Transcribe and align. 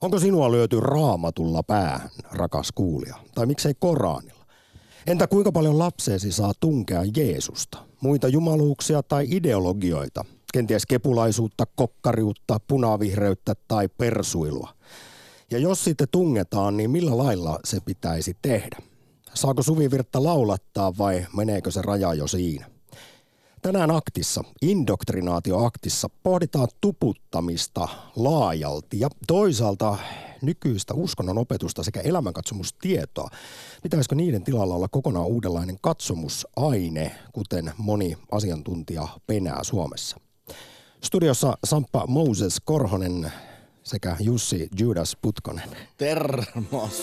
Onko 0.00 0.18
sinua 0.18 0.50
lyöty 0.50 0.80
raamatulla 0.80 1.62
päähän, 1.62 2.10
rakas 2.32 2.72
kuulija? 2.74 3.16
Tai 3.34 3.46
miksei 3.46 3.74
Koranilla? 3.78 4.46
Entä 5.06 5.26
kuinka 5.26 5.52
paljon 5.52 5.78
lapseesi 5.78 6.32
saa 6.32 6.52
tunkea 6.60 7.02
Jeesusta, 7.16 7.78
muita 8.00 8.28
jumaluuksia 8.28 9.02
tai 9.02 9.26
ideologioita, 9.30 10.24
kenties 10.52 10.86
kepulaisuutta, 10.86 11.64
kokkariutta, 11.76 12.60
punavihreyttä 12.68 13.54
tai 13.68 13.88
persuilua? 13.88 14.68
Ja 15.50 15.58
jos 15.58 15.84
sitten 15.84 16.08
tungetaan, 16.10 16.76
niin 16.76 16.90
millä 16.90 17.18
lailla 17.18 17.58
se 17.64 17.80
pitäisi 17.80 18.36
tehdä? 18.42 18.76
Saako 19.34 19.62
suvivirttä 19.62 20.22
laulattaa 20.22 20.92
vai 20.98 21.26
meneekö 21.36 21.70
se 21.70 21.82
raja 21.82 22.14
jo 22.14 22.26
siinä? 22.26 22.66
Tänään 23.62 23.90
aktissa, 23.90 24.44
indoktrinaatioaktissa, 24.62 26.08
pohditaan 26.22 26.68
tuputtamista 26.80 27.88
laajalti 28.16 29.00
ja 29.00 29.08
toisaalta 29.26 29.98
nykyistä 30.42 30.94
uskonnon 30.94 31.38
opetusta 31.38 31.82
sekä 31.82 32.00
elämänkatsomustietoa. 32.00 33.30
Pitäisikö 33.82 34.14
niiden 34.14 34.44
tilalla 34.44 34.74
olla 34.74 34.88
kokonaan 34.88 35.26
uudenlainen 35.26 35.78
katsomusaine, 35.80 37.18
kuten 37.32 37.72
moni 37.78 38.16
asiantuntija 38.32 39.08
penää 39.26 39.64
Suomessa? 39.64 40.16
Studiossa 41.04 41.58
Samppa 41.64 42.06
Moses 42.06 42.60
Korhonen 42.64 43.32
sekä 43.82 44.16
Jussi 44.20 44.68
Judas 44.78 45.16
Putkonen. 45.22 45.68
Termos. 45.96 47.02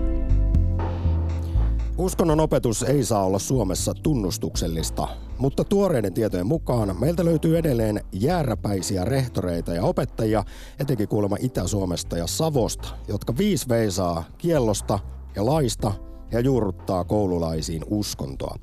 Uskonnon 2.01 2.39
opetus 2.39 2.83
ei 2.83 3.03
saa 3.03 3.25
olla 3.25 3.39
Suomessa 3.39 3.93
tunnustuksellista, 3.93 5.07
mutta 5.37 5.63
tuoreiden 5.63 6.13
tietojen 6.13 6.47
mukaan 6.47 6.99
meiltä 6.99 7.25
löytyy 7.25 7.57
edelleen 7.57 8.01
jääräpäisiä 8.11 9.05
rehtoreita 9.05 9.73
ja 9.73 9.83
opettajia, 9.83 10.43
etenkin 10.79 11.07
kuulemma 11.07 11.37
Itä-Suomesta 11.39 12.17
ja 12.17 12.27
Savosta, 12.27 12.87
jotka 13.07 13.37
viis 13.37 13.69
veisaa 13.69 14.23
kiellosta 14.37 14.99
ja 15.35 15.45
laista 15.45 15.91
ja 16.31 16.39
juurruttaa 16.39 17.03
koululaisiin 17.03 17.83
uskontoa. 17.89 18.55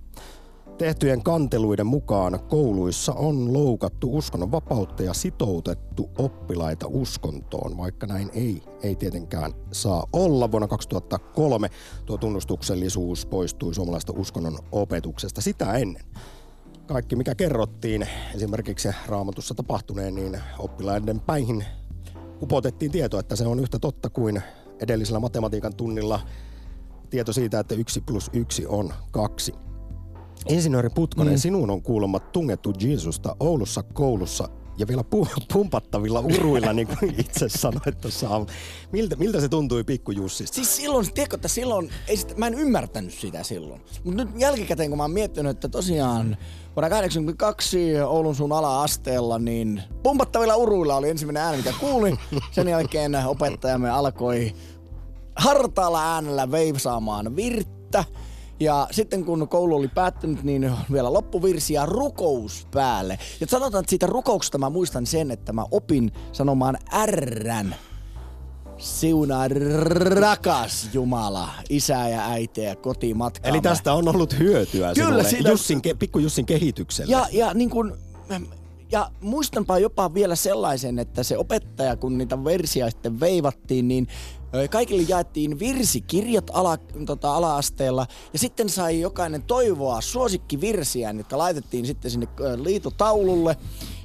Tehtyjen 0.78 1.22
kanteluiden 1.22 1.86
mukaan 1.86 2.40
kouluissa 2.48 3.12
on 3.12 3.52
loukattu 3.52 4.16
uskonnon 4.16 4.52
vapautta 4.52 5.02
ja 5.02 5.14
sitoutettu 5.14 6.10
oppilaita 6.18 6.86
uskontoon, 6.86 7.76
vaikka 7.76 8.06
näin 8.06 8.30
ei, 8.34 8.62
ei 8.82 8.96
tietenkään 8.96 9.52
saa 9.72 10.06
olla. 10.12 10.52
Vuonna 10.52 10.68
2003 10.68 11.68
tuo 12.06 12.16
tunnustuksellisuus 12.16 13.26
poistui 13.26 13.74
suomalaista 13.74 14.12
uskonnon 14.16 14.58
opetuksesta 14.72 15.40
sitä 15.40 15.72
ennen. 15.72 16.04
Kaikki 16.86 17.16
mikä 17.16 17.34
kerrottiin 17.34 18.08
esimerkiksi 18.34 18.88
raamatussa 19.06 19.54
tapahtuneen, 19.54 20.14
niin 20.14 20.40
oppilaiden 20.58 21.20
päihin 21.20 21.64
upotettiin 22.42 22.92
tieto, 22.92 23.18
että 23.18 23.36
se 23.36 23.46
on 23.46 23.60
yhtä 23.60 23.78
totta 23.78 24.10
kuin 24.10 24.42
edellisellä 24.80 25.20
matematiikan 25.20 25.76
tunnilla 25.76 26.20
tieto 27.10 27.32
siitä, 27.32 27.60
että 27.60 27.74
yksi 27.74 28.00
plus 28.00 28.30
yksi 28.32 28.66
on 28.66 28.92
kaksi. 29.10 29.67
Insinööri 30.48 30.90
Putkonen, 30.90 31.34
mm. 31.34 31.38
sinun 31.38 31.70
on 31.70 31.82
kuulemma 31.82 32.20
tungettu 32.20 32.72
Jeesusta 32.80 33.36
Oulussa 33.40 33.82
koulussa 33.82 34.48
ja 34.78 34.88
vielä 34.88 35.04
pu- 35.14 35.44
pumpattavilla 35.52 36.20
uruilla, 36.20 36.72
niin 36.72 36.88
kuin 36.88 37.14
itse 37.18 37.48
sanoit 37.48 38.00
tuossa 38.00 38.28
miltä, 38.92 39.16
miltä 39.16 39.40
se 39.40 39.48
tuntui 39.48 39.84
pikku 39.84 40.12
Jussista? 40.12 40.54
Siis 40.54 40.76
silloin, 40.76 41.14
tiedätkö, 41.14 41.36
että 41.36 41.48
silloin, 41.48 41.90
ei 42.08 42.16
sitä, 42.16 42.34
mä 42.36 42.46
en 42.46 42.54
ymmärtänyt 42.54 43.14
sitä 43.14 43.42
silloin. 43.42 43.80
Mutta 44.04 44.24
nyt 44.24 44.40
jälkikäteen, 44.40 44.88
kun 44.88 44.96
mä 44.96 45.04
oon 45.04 45.10
miettinyt, 45.10 45.50
että 45.50 45.68
tosiaan 45.68 46.36
vuonna 46.76 46.90
82 46.90 48.00
Oulun 48.00 48.34
suun 48.34 48.52
ala-asteella, 48.52 49.38
niin 49.38 49.82
pumpattavilla 50.02 50.56
uruilla 50.56 50.96
oli 50.96 51.10
ensimmäinen 51.10 51.42
ääni, 51.42 51.56
mikä 51.56 51.72
kuulin. 51.80 52.18
Sen 52.50 52.68
jälkeen 52.68 53.26
opettajamme 53.26 53.90
alkoi 53.90 54.54
hartaalla 55.36 56.14
äänellä 56.14 56.50
veivsaamaan 56.50 57.36
virttä. 57.36 58.04
Ja 58.60 58.88
sitten 58.90 59.24
kun 59.24 59.48
koulu 59.48 59.76
oli 59.76 59.88
päättynyt, 59.88 60.42
niin 60.42 60.72
vielä 60.92 61.12
loppuvirsi 61.12 61.74
ja 61.74 61.86
rukous 61.86 62.66
päälle. 62.70 63.18
Ja 63.40 63.46
sanotaan, 63.46 63.82
että 63.82 63.90
siitä 63.90 64.06
rukouksesta 64.06 64.58
mä 64.58 64.70
muistan 64.70 65.06
sen, 65.06 65.30
että 65.30 65.52
mä 65.52 65.64
opin 65.70 66.12
sanomaan 66.32 66.78
Rn. 67.06 67.74
Siunaa 68.78 69.48
rakas 70.20 70.88
Jumala, 70.92 71.48
isä 71.68 72.08
ja 72.08 72.30
äiti 72.30 72.62
ja 72.62 72.76
kotimatkaamme. 72.76 73.48
Eli 73.48 73.60
tästä 73.60 73.92
on 73.92 74.08
ollut 74.08 74.38
hyötyä 74.38 74.94
Kyllä, 74.94 75.22
siitä... 75.22 75.48
Jussin, 75.48 75.80
pikku 75.98 76.18
Jussin 76.18 76.46
kehitykselle. 76.46 77.12
Ja, 77.12 77.26
ja 77.32 77.54
niin 77.54 77.70
kuin, 77.70 77.92
ja 78.92 79.10
muistanpa 79.20 79.78
jopa 79.78 80.14
vielä 80.14 80.36
sellaisen, 80.36 80.98
että 80.98 81.22
se 81.22 81.38
opettaja, 81.38 81.96
kun 81.96 82.18
niitä 82.18 82.44
versiä 82.44 82.90
sitten 82.90 83.20
veivattiin, 83.20 83.88
niin 83.88 84.08
Kaikille 84.70 85.02
jaettiin 85.08 85.58
virsikirjat 85.58 86.50
ala, 86.52 86.78
tota, 87.06 87.34
ala-asteella 87.34 88.06
ja 88.32 88.38
sitten 88.38 88.68
sai 88.68 89.00
jokainen 89.00 89.42
toivoa 89.42 90.00
suosikkivirsiään, 90.00 91.18
jotka 91.18 91.38
laitettiin 91.38 91.86
sitten 91.86 92.10
sinne 92.10 92.28
liitotaululle. 92.56 93.56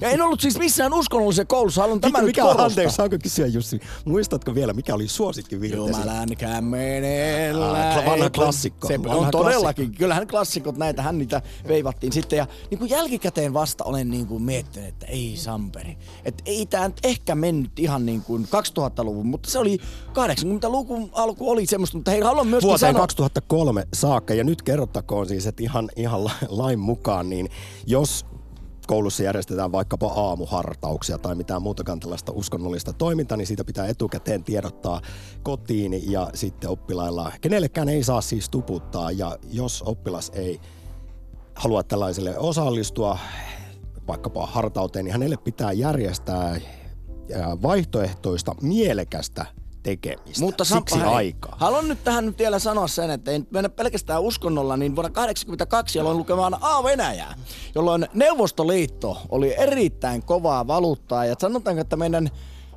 Ja 0.03 0.09
en 0.09 0.21
ollut 0.21 0.41
siis 0.41 0.59
missään 0.59 0.93
uskonnollisessa 0.93 1.45
koulussa, 1.45 1.81
haluan 1.81 2.01
tämän 2.01 2.25
mikä, 2.25 2.43
mikä 2.43 2.63
anteeksi, 2.63 2.95
saanko 2.95 3.17
kysyä 3.23 3.47
Jussi, 3.47 3.79
muistatko 4.05 4.55
vielä, 4.55 4.73
mikä 4.73 4.95
oli 4.95 5.07
suosikkivirsi? 5.07 5.75
Jumalan 5.75 6.29
kämenellä. 6.37 7.89
Ah, 7.89 8.05
vanha 8.05 8.29
klassikko. 8.29 8.87
Se 8.87 9.03
vanha 9.03 9.17
on 9.17 9.31
todellakin, 9.31 9.85
klassikko. 9.85 9.97
kyllähän 9.97 10.27
klassikot 10.27 10.77
näitä, 10.77 11.01
hän 11.01 11.17
niitä 11.17 11.41
veivattiin 11.67 12.13
sitten. 12.13 12.37
Ja 12.37 12.47
niin 12.71 12.79
kuin 12.79 12.89
jälkikäteen 12.89 13.53
vasta 13.53 13.83
olen 13.83 14.09
niin 14.09 14.27
kuin 14.27 14.43
miettinyt, 14.43 14.89
että 14.89 15.05
ei 15.05 15.33
Samperi. 15.37 15.97
Että 16.25 16.43
ei 16.45 16.65
tämä 16.65 16.89
ehkä 17.03 17.35
mennyt 17.35 17.79
ihan 17.79 18.05
niin 18.05 18.21
kuin 18.21 18.43
2000-luvun, 18.43 19.27
mutta 19.27 19.51
se 19.51 19.59
oli 19.59 19.77
80-luvun 20.09 21.09
alku 21.13 21.49
oli 21.49 21.65
semmoista, 21.65 21.97
mutta 21.97 22.11
hei, 22.11 22.21
haluan 22.21 22.47
myöskin 22.47 22.67
Vuoteen 22.67 22.93
sanoa... 22.93 23.01
2003 23.01 23.87
saakka, 23.93 24.33
ja 24.33 24.43
nyt 24.43 24.61
kerrottakoon 24.61 25.27
siis, 25.27 25.47
että 25.47 25.63
ihan, 25.63 25.89
ihan 25.95 26.21
lain 26.49 26.79
mukaan, 26.79 27.29
niin 27.29 27.49
jos 27.87 28.25
koulussa 28.87 29.23
järjestetään 29.23 29.71
vaikkapa 29.71 30.07
aamuhartauksia 30.07 31.17
tai 31.17 31.35
mitään 31.35 31.61
muutakaan 31.61 31.99
tällaista 31.99 32.31
uskonnollista 32.31 32.93
toimintaa, 32.93 33.37
niin 33.37 33.47
siitä 33.47 33.63
pitää 33.63 33.87
etukäteen 33.87 34.43
tiedottaa 34.43 35.01
kotiin 35.43 36.11
ja 36.11 36.29
sitten 36.33 36.69
oppilailla. 36.69 37.31
Kenellekään 37.41 37.89
ei 37.89 38.03
saa 38.03 38.21
siis 38.21 38.49
tuputtaa 38.49 39.11
ja 39.11 39.37
jos 39.51 39.83
oppilas 39.85 40.31
ei 40.35 40.59
halua 41.55 41.83
tällaiselle 41.83 42.37
osallistua, 42.37 43.17
vaikkapa 44.07 44.45
hartauteen, 44.45 45.05
niin 45.05 45.13
hänelle 45.13 45.37
pitää 45.37 45.71
järjestää 45.71 46.59
vaihtoehtoista 47.61 48.55
mielekästä 48.61 49.45
tekemistä. 49.83 50.39
Mutta 50.45 50.63
Siksi 50.63 50.99
hei, 50.99 51.07
aikaa. 51.07 51.55
Haluan 51.59 51.87
nyt 51.87 52.03
tähän 52.03 52.25
nyt 52.25 52.37
vielä 52.39 52.59
sanoa 52.59 52.87
sen, 52.87 53.11
että 53.11 53.31
ei 53.31 53.43
mennä 53.51 53.69
pelkästään 53.69 54.21
uskonnolla, 54.21 54.77
niin 54.77 54.95
vuonna 54.95 55.09
1982 55.09 55.99
aloin 55.99 56.17
lukemaan 56.17 56.57
A-Venäjää, 56.61 57.35
jolloin 57.75 58.07
Neuvostoliitto 58.13 59.17
oli 59.29 59.55
erittäin 59.57 60.23
kovaa 60.23 60.67
valuuttaa. 60.67 61.25
Ja 61.25 61.35
sanotaanko, 61.39 61.81
että 61.81 61.95
meidän 61.95 62.29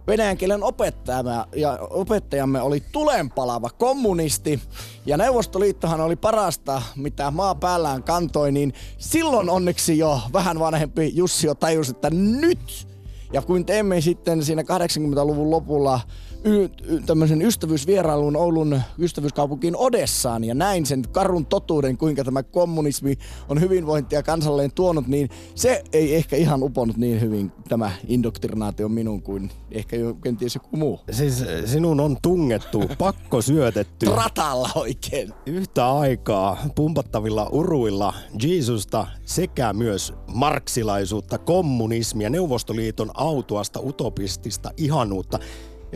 venäjän 0.06 0.36
kielen 0.36 0.62
opettajamme, 0.62 1.44
ja 1.56 1.78
opettajamme 1.90 2.60
oli 2.60 2.82
tulenpalava 2.92 3.70
kommunisti 3.70 4.60
ja 5.06 5.16
Neuvostoliittohan 5.16 6.00
oli 6.00 6.16
parasta, 6.16 6.82
mitä 6.96 7.30
maa 7.30 7.54
päällään 7.54 8.02
kantoi, 8.02 8.52
niin 8.52 8.72
silloin 8.98 9.50
onneksi 9.50 9.98
jo 9.98 10.20
vähän 10.32 10.58
vanhempi 10.58 11.12
Jussi 11.14 11.46
jo 11.46 11.54
tajusi, 11.54 11.90
että 11.90 12.10
nyt 12.10 12.88
ja 13.32 13.42
kun 13.42 13.66
teemme 13.66 14.00
sitten 14.00 14.44
siinä 14.44 14.62
80-luvun 14.62 15.50
lopulla 15.50 16.00
y- 16.46 16.70
y- 16.88 17.00
tämmöisen 17.06 17.42
ystävyysvierailun 17.42 18.36
Oulun 18.36 18.80
ystävyyskaupunkiin 18.98 19.76
Odessaan 19.76 20.44
ja 20.44 20.54
näin 20.54 20.86
sen 20.86 21.02
karun 21.12 21.46
totuuden, 21.46 21.96
kuinka 21.98 22.24
tämä 22.24 22.42
kommunismi 22.42 23.18
on 23.48 23.60
hyvinvointia 23.60 24.22
kansalleen 24.22 24.72
tuonut, 24.72 25.06
niin 25.06 25.28
se 25.54 25.82
ei 25.92 26.14
ehkä 26.14 26.36
ihan 26.36 26.62
uponut 26.62 26.96
niin 26.96 27.20
hyvin 27.20 27.52
tämä 27.68 27.92
indoktrinaatio 28.08 28.88
minun 28.88 29.22
kuin 29.22 29.50
ehkä 29.70 29.96
jo 29.96 30.14
kenties 30.14 30.54
joku 30.54 30.76
muu. 30.76 31.00
Siis 31.10 31.44
sinun 31.64 32.00
on 32.00 32.16
tungettu, 32.22 32.82
pakko 32.98 33.42
syötetty. 33.42 34.06
Ratalla 34.06 34.70
oikein. 34.74 35.32
Yhtä 35.46 35.92
aikaa 35.92 36.56
pumpattavilla 36.74 37.48
uruilla 37.52 38.14
Jeesusta 38.42 39.06
sekä 39.24 39.72
myös 39.72 40.12
marksilaisuutta, 40.34 41.38
kommunismia, 41.38 42.30
Neuvostoliiton 42.30 43.10
autuasta, 43.14 43.80
utopistista 43.80 44.70
ihanuutta. 44.76 45.38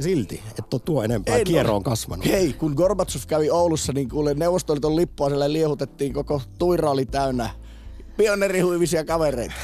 Silti, 0.02 0.42
että 0.58 0.78
tuo 0.78 1.02
enempää 1.02 1.36
Ei, 1.36 1.44
kierro 1.44 1.76
on 1.76 1.82
kasvanut. 1.82 2.26
Hei, 2.26 2.52
kun 2.52 2.72
Gorbachev 2.72 3.22
kävi 3.26 3.50
Oulussa, 3.50 3.92
niin 3.92 4.08
kuule 4.08 4.34
Neuvostoliiton 4.34 4.96
lippua 4.96 5.28
siellä 5.28 5.52
liehutettiin, 5.52 6.12
koko 6.12 6.42
tuira 6.58 6.90
oli 6.90 7.06
täynnä 7.06 7.50
pioneerihuivisia 8.16 9.04
kavereita. 9.04 9.54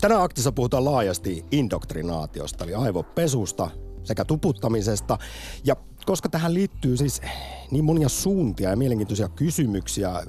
Tänään 0.00 0.22
aktissa 0.22 0.52
puhutaan 0.52 0.84
laajasti 0.84 1.44
indoktrinaatiosta, 1.50 2.64
eli 2.64 2.74
aivopesusta 2.74 3.70
sekä 4.02 4.24
tuputtamisesta. 4.24 5.18
Ja 5.64 5.76
koska 6.06 6.28
tähän 6.28 6.54
liittyy 6.54 6.96
siis 6.96 7.22
niin 7.70 7.84
monia 7.84 8.08
suuntia 8.08 8.70
ja 8.70 8.76
mielenkiintoisia 8.76 9.28
kysymyksiä, 9.28 10.22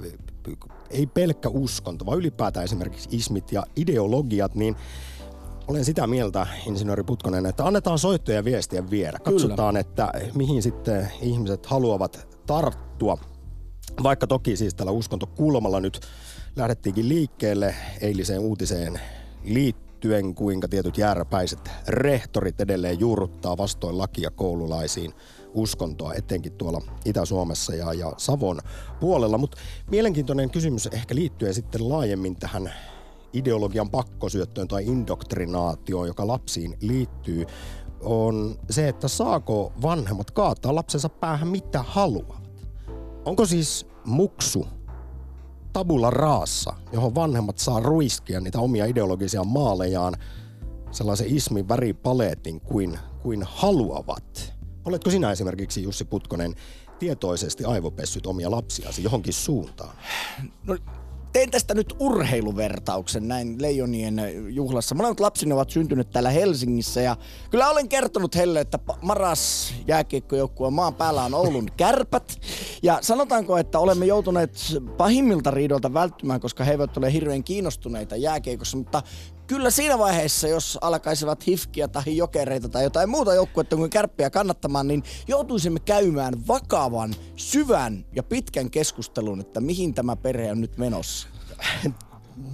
ei 0.90 1.06
pelkkä 1.06 1.48
uskonto, 1.48 2.06
vaan 2.06 2.18
ylipäätään 2.18 2.64
esimerkiksi 2.64 3.08
ismit 3.12 3.52
ja 3.52 3.66
ideologiat, 3.76 4.54
niin 4.54 4.76
olen 5.68 5.84
sitä 5.84 6.06
mieltä, 6.06 6.46
insinööri 6.66 7.02
Putkonen, 7.02 7.46
että 7.46 7.66
annetaan 7.66 7.98
soittoja 7.98 8.36
ja 8.36 8.44
viestiä 8.44 8.90
viedä. 8.90 9.18
Katsotaan, 9.18 9.74
Kyllä. 9.74 9.80
että 9.80 10.12
mihin 10.34 10.62
sitten 10.62 11.12
ihmiset 11.20 11.66
haluavat 11.66 12.38
tarttua. 12.46 13.18
Vaikka 14.02 14.26
toki 14.26 14.56
siis 14.56 14.74
tällä 14.74 14.92
uskontokulmalla 14.92 15.80
nyt 15.80 16.00
lähdettiinkin 16.56 17.08
liikkeelle 17.08 17.74
eiliseen 18.00 18.40
uutiseen 18.40 19.00
liittyen, 19.44 20.34
kuinka 20.34 20.68
tietyt 20.68 20.98
jääräpäiset 20.98 21.70
rehtorit 21.88 22.60
edelleen 22.60 23.00
juurruttaa 23.00 23.56
vastoin 23.56 23.98
lakia 23.98 24.30
koululaisiin 24.30 25.12
uskontoa, 25.54 26.14
etenkin 26.14 26.52
tuolla 26.52 26.80
Itä-Suomessa 27.04 27.74
ja, 27.74 27.92
ja 27.92 28.12
Savon 28.16 28.60
puolella. 29.00 29.38
Mutta 29.38 29.56
mielenkiintoinen 29.90 30.50
kysymys 30.50 30.86
ehkä 30.86 31.14
liittyen 31.14 31.54
sitten 31.54 31.88
laajemmin 31.88 32.36
tähän 32.36 32.72
ideologian 33.32 33.90
pakkosyöttöön 33.90 34.68
tai 34.68 34.84
indoktrinaatioon, 34.86 36.06
joka 36.06 36.26
lapsiin 36.26 36.76
liittyy, 36.80 37.46
on 38.00 38.58
se, 38.70 38.88
että 38.88 39.08
saako 39.08 39.72
vanhemmat 39.82 40.30
kaataa 40.30 40.74
lapsensa 40.74 41.08
päähän 41.08 41.48
mitä 41.48 41.82
haluavat. 41.82 42.50
Onko 43.24 43.46
siis 43.46 43.86
muksu 44.04 44.66
tabula 45.72 46.10
raassa, 46.10 46.72
johon 46.92 47.14
vanhemmat 47.14 47.58
saa 47.58 47.80
ruiskia 47.80 48.40
niitä 48.40 48.60
omia 48.60 48.86
ideologisia 48.86 49.44
maalejaan 49.44 50.14
sellaisen 50.90 51.36
ismin 51.36 51.68
väripaleetin 51.68 52.60
kuin, 52.60 52.98
kuin 53.22 53.42
haluavat? 53.42 54.54
Oletko 54.84 55.10
sinä 55.10 55.32
esimerkiksi, 55.32 55.82
Jussi 55.82 56.04
Putkonen, 56.04 56.54
tietoisesti 56.98 57.64
aivopessyt 57.64 58.26
omia 58.26 58.50
lapsiasi 58.50 59.02
johonkin 59.02 59.32
suuntaan? 59.32 59.96
No 60.66 60.76
teen 61.36 61.50
tästä 61.50 61.74
nyt 61.74 61.96
urheiluvertauksen 61.98 63.28
näin 63.28 63.62
Leijonien 63.62 64.20
juhlassa. 64.48 64.94
Molemmat 64.94 65.20
lapsini 65.20 65.52
ovat 65.52 65.70
syntyneet 65.70 66.10
täällä 66.10 66.30
Helsingissä 66.30 67.00
ja 67.00 67.16
kyllä 67.50 67.68
olen 67.68 67.88
kertonut 67.88 68.36
heille, 68.36 68.60
että 68.60 68.78
maras 69.02 69.74
jääkiekkojoukkue 69.86 70.70
maan 70.70 70.94
päällä 70.94 71.22
on 71.22 71.34
Oulun 71.34 71.68
kärpät. 71.76 72.40
Ja 72.82 72.98
sanotaanko, 73.00 73.56
että 73.56 73.78
olemme 73.78 74.06
joutuneet 74.06 74.58
pahimmilta 74.96 75.50
riidolta 75.50 75.94
välttymään, 75.94 76.40
koska 76.40 76.64
he 76.64 76.70
eivät 76.70 76.96
ole 76.96 77.12
hirveän 77.12 77.44
kiinnostuneita 77.44 78.16
jääkiekossa, 78.16 78.76
mutta 78.76 79.02
kyllä 79.46 79.70
siinä 79.70 79.98
vaiheessa, 79.98 80.48
jos 80.48 80.78
alkaisivat 80.80 81.46
hifkiä 81.46 81.88
tai 81.88 82.16
jokereita 82.16 82.68
tai 82.68 82.84
jotain 82.84 83.08
muuta 83.08 83.34
joukkuetta 83.34 83.76
kuin 83.76 83.90
kärppiä 83.90 84.30
kannattamaan, 84.30 84.88
niin 84.88 85.02
joutuisimme 85.28 85.80
käymään 85.80 86.46
vakavan, 86.48 87.14
syvän 87.36 88.04
ja 88.12 88.22
pitkän 88.22 88.70
keskustelun, 88.70 89.40
että 89.40 89.60
mihin 89.60 89.94
tämä 89.94 90.16
perhe 90.16 90.50
on 90.50 90.60
nyt 90.60 90.78
menossa. 90.78 91.28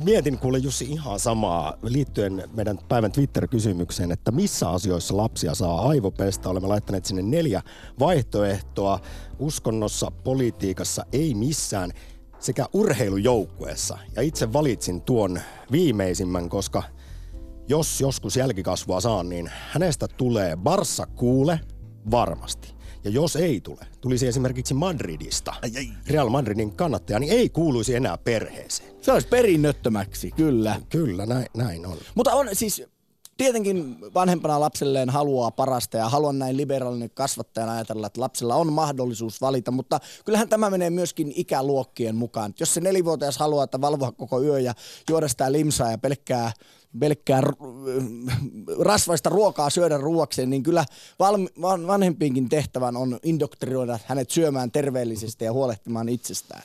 Mietin 0.04 0.38
kuule 0.38 0.58
Jussi 0.58 0.84
ihan 0.84 1.20
samaa 1.20 1.74
liittyen 1.82 2.48
meidän 2.54 2.78
päivän 2.88 3.12
Twitter-kysymykseen, 3.12 4.12
että 4.12 4.30
missä 4.30 4.70
asioissa 4.70 5.16
lapsia 5.16 5.54
saa 5.54 5.88
aivopestä. 5.88 6.48
Olemme 6.48 6.68
laittaneet 6.68 7.04
sinne 7.04 7.22
neljä 7.22 7.62
vaihtoehtoa. 7.98 9.00
Uskonnossa, 9.38 10.10
politiikassa, 10.24 11.06
ei 11.12 11.34
missään 11.34 11.92
sekä 12.42 12.66
urheilujoukkueessa. 12.72 13.98
Ja 14.16 14.22
itse 14.22 14.52
valitsin 14.52 15.02
tuon 15.02 15.40
viimeisimmän, 15.72 16.48
koska 16.48 16.82
jos 17.68 18.00
joskus 18.00 18.36
jälkikasvua 18.36 19.00
saan, 19.00 19.28
niin 19.28 19.50
hänestä 19.70 20.08
tulee 20.08 20.56
Barsa 20.56 21.06
kuule 21.06 21.60
varmasti. 22.10 22.74
Ja 23.04 23.10
jos 23.10 23.36
ei 23.36 23.60
tule, 23.60 23.86
tulisi 24.00 24.26
esimerkiksi 24.26 24.74
Madridista, 24.74 25.54
ai, 25.62 25.70
ai. 25.76 25.88
Real 26.06 26.28
Madridin 26.28 26.76
kannattaja, 26.76 27.18
niin 27.18 27.32
ei 27.32 27.48
kuuluisi 27.48 27.94
enää 27.94 28.18
perheeseen. 28.18 28.94
Se 29.00 29.12
olisi 29.12 29.28
perinnöttömäksi, 29.28 30.30
kyllä. 30.30 30.80
Kyllä, 30.88 31.26
näin, 31.26 31.46
näin 31.56 31.86
on. 31.86 31.96
Mutta 32.14 32.32
on 32.34 32.48
siis, 32.52 32.82
tietenkin 33.36 33.96
vanhempana 34.14 34.60
lapselleen 34.60 35.10
haluaa 35.10 35.50
parasta 35.50 35.96
ja 35.96 36.08
haluan 36.08 36.38
näin 36.38 36.56
liberaalinen 36.56 37.10
kasvattajana 37.10 37.72
ajatella, 37.72 38.06
että 38.06 38.20
lapsella 38.20 38.54
on 38.54 38.72
mahdollisuus 38.72 39.40
valita, 39.40 39.70
mutta 39.70 40.00
kyllähän 40.24 40.48
tämä 40.48 40.70
menee 40.70 40.90
myöskin 40.90 41.32
ikäluokkien 41.36 42.16
mukaan. 42.16 42.54
Jos 42.60 42.74
se 42.74 42.80
nelivuotias 42.80 43.38
haluaa, 43.38 43.64
että 43.64 43.80
valvoa 43.80 44.12
koko 44.12 44.42
yö 44.42 44.60
ja 44.60 44.74
juoda 45.10 45.28
sitä 45.28 45.52
limsaa 45.52 45.90
ja 45.90 45.98
pelkkää 45.98 46.52
pelkkää 46.98 47.42
rasvaista 48.78 49.30
ruokaa 49.30 49.70
syödä 49.70 49.98
ruoakseen, 49.98 50.50
niin 50.50 50.62
kyllä 50.62 50.84
vanhempiinkin 51.86 52.48
tehtävän 52.48 52.96
on 52.96 53.18
indoktrinoida 53.22 53.98
hänet 54.06 54.30
syömään 54.30 54.70
terveellisesti 54.70 55.44
ja 55.44 55.52
huolehtimaan 55.52 56.08
itsestään. 56.08 56.62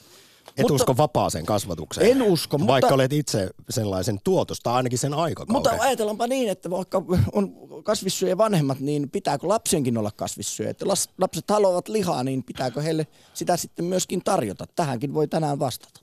Et 0.57 0.61
mutta, 0.61 0.73
usko 0.73 0.97
vapaaseen 0.97 1.45
kasvatukseen? 1.45 2.11
En 2.11 2.21
usko. 2.21 2.57
Mutta, 2.57 2.71
vaikka 2.71 2.93
olet 2.93 3.13
itse 3.13 3.49
sellaisen 3.69 4.19
tuotosta, 4.23 4.73
ainakin 4.73 4.99
sen 4.99 5.13
aikakauden. 5.13 5.53
Mutta 5.53 5.75
ajatellaanpa 5.79 6.27
niin, 6.27 6.49
että 6.49 6.69
vaikka 6.69 7.03
on 7.31 7.53
kasvissyöjä 7.83 8.37
vanhemmat, 8.37 8.79
niin 8.79 9.09
pitääkö 9.09 9.47
lapsienkin 9.47 9.97
olla 9.97 10.11
kasvissyöjä? 10.11 10.69
Että 10.69 10.85
lapset 11.17 11.49
haluavat 11.49 11.87
lihaa, 11.87 12.23
niin 12.23 12.43
pitääkö 12.43 12.81
heille 12.81 13.07
sitä 13.33 13.57
sitten 13.57 13.85
myöskin 13.85 14.21
tarjota? 14.23 14.65
Tähänkin 14.75 15.13
voi 15.13 15.27
tänään 15.27 15.59
vastata. 15.59 15.99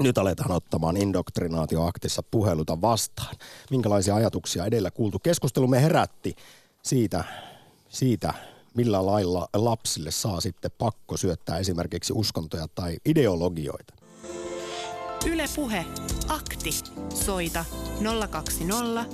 Nyt 0.00 0.18
aletaan 0.18 0.52
ottamaan 0.52 0.96
indoktrinaatioaktissa 0.96 2.22
puheluta 2.22 2.80
vastaan. 2.80 3.36
Minkälaisia 3.70 4.14
ajatuksia 4.14 4.64
edellä 4.66 4.90
kuultu 4.90 5.18
keskustelu 5.18 5.66
me 5.66 5.82
herätti 5.82 6.36
siitä, 6.82 7.24
siitä 7.88 8.34
millä 8.76 9.06
lailla 9.06 9.48
lapsille 9.54 10.10
saa 10.10 10.40
sitten 10.40 10.70
pakko 10.78 11.16
syöttää 11.16 11.58
esimerkiksi 11.58 12.12
uskontoja 12.12 12.66
tai 12.74 12.96
ideologioita. 13.04 13.94
Ylepuhe 15.26 15.84
akti. 16.28 16.70
Soita 17.14 17.64
020 18.30 19.04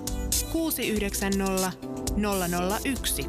690 0.52 1.72
001. 2.84 3.28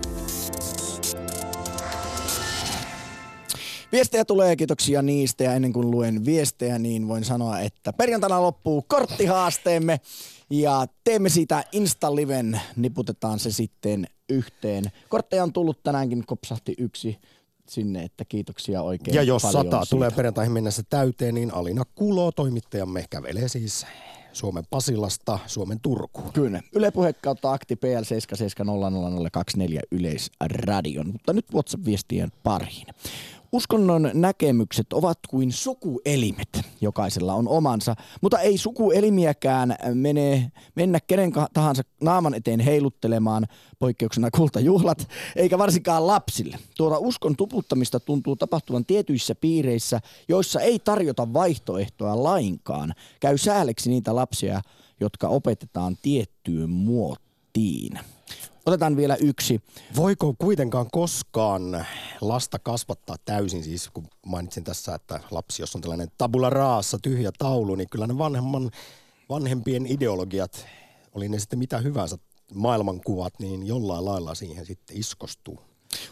Viestejä 3.92 4.26
tulee, 4.26 4.56
kiitoksia 4.56 5.02
niistä 5.02 5.44
ja 5.44 5.54
ennen 5.54 5.74
kuin 5.74 5.92
luen 5.92 6.26
viestejä, 6.26 6.80
niin 6.80 7.08
voin 7.08 7.26
sanoa, 7.26 7.60
että 7.60 7.94
perjantaina 7.94 8.42
loppuu 8.42 8.82
korttihaasteemme 8.88 10.00
ja 10.50 10.86
teemme 11.04 11.30
siitä 11.30 11.64
Insta-liven, 11.72 12.62
niputetaan 12.76 13.40
se 13.40 13.52
sitten 13.52 14.08
yhteen. 14.34 14.84
Kortteja 15.10 15.44
on 15.44 15.54
tullut 15.54 15.84
tänäänkin, 15.84 16.26
kopsahti 16.26 16.76
yksi 16.78 17.18
sinne, 17.70 18.04
että 18.04 18.26
kiitoksia 18.26 18.82
oikein 18.82 19.16
Ja 19.16 19.24
jos 19.24 19.42
paljon 19.42 19.66
sata 19.66 19.84
tulee 19.90 20.12
perjantaihin 20.12 20.52
mennessä 20.52 20.84
täyteen, 20.90 21.36
niin 21.36 21.54
Alina 21.54 21.84
Kulo, 21.96 22.32
toimittajamme, 22.32 23.06
kävelee 23.10 23.48
siis 23.48 23.86
Suomen 24.34 24.64
Pasilasta 24.70 25.40
Suomen 25.48 25.80
Turkuun. 25.80 26.34
Kyllä. 26.34 26.62
Yle 26.76 26.92
Puhe 26.92 27.14
kautta 27.14 27.54
akti 27.54 27.76
PL 27.76 28.04
770024 28.04 29.82
Yleisradion. 29.92 31.08
Mutta 31.08 31.34
nyt 31.34 31.46
WhatsApp-viestien 31.54 32.32
pariin. 32.44 32.88
Uskonnon 33.54 34.12
näkemykset 34.14 34.94
ovat 34.94 35.20
kuin 35.30 35.52
sukuelimet. 35.52 36.50
Jokaisella 36.82 37.34
on 37.34 37.48
omansa, 37.48 37.96
mutta 38.22 38.40
ei 38.40 38.58
sukuelimiäkään 38.58 39.76
mene, 39.94 40.52
mennä 40.76 41.00
kenen 41.00 41.32
tahansa 41.54 41.84
naaman 42.02 42.34
eteen 42.34 42.60
heiluttelemaan 42.60 43.46
poikkeuksena 43.80 44.30
kultajuhlat, 44.32 45.08
eikä 45.36 45.58
varsinkaan 45.58 46.08
lapsille. 46.08 46.58
Tuota 46.78 46.98
uskon 47.00 47.36
tuputtamista 47.36 48.00
tuntuu 48.00 48.36
tapahtuvan 48.36 48.86
tietyissä 48.86 49.36
piireissä, 49.36 50.00
joissa 50.28 50.62
ei 50.62 50.80
tarjota 50.80 51.34
vaihtoehtoa 51.34 52.24
lainkaan. 52.24 52.94
Käy 53.20 53.38
säälleksi 53.38 53.90
niitä 53.90 54.16
lapsia, 54.16 54.62
jotka 55.00 55.28
opetetaan 55.28 55.98
tiettyyn 56.02 56.70
muottiin. 56.70 58.00
Otetaan 58.66 58.96
vielä 58.96 59.16
yksi. 59.16 59.62
Voiko 59.96 60.36
kuitenkaan 60.38 60.88
koskaan 60.92 61.86
lasta 62.22 62.60
kasvattaa 62.60 63.16
täysin, 63.26 63.64
siis 63.64 63.90
kun 63.94 64.08
mainitsin 64.26 64.64
tässä, 64.64 64.96
että 64.96 65.20
lapsi, 65.32 65.62
jos 65.62 65.76
on 65.76 65.82
tällainen 65.82 66.12
tabula 66.18 66.50
raassa, 66.50 67.00
tyhjä 67.02 67.32
taulu, 67.38 67.76
niin 67.76 67.90
kyllä 67.90 68.08
ne 68.08 68.18
vanhemman, 68.18 68.72
vanhempien 69.30 69.86
ideologiat, 69.86 70.66
oli 71.14 71.30
ne 71.30 71.40
sitten 71.40 71.60
mitä 71.60 71.78
hyvänsä 71.78 72.18
maailmankuvat, 72.54 73.34
niin 73.40 73.68
jollain 73.68 74.06
lailla 74.06 74.36
siihen 74.36 74.66
sitten 74.66 74.98
iskostuu. 74.98 75.60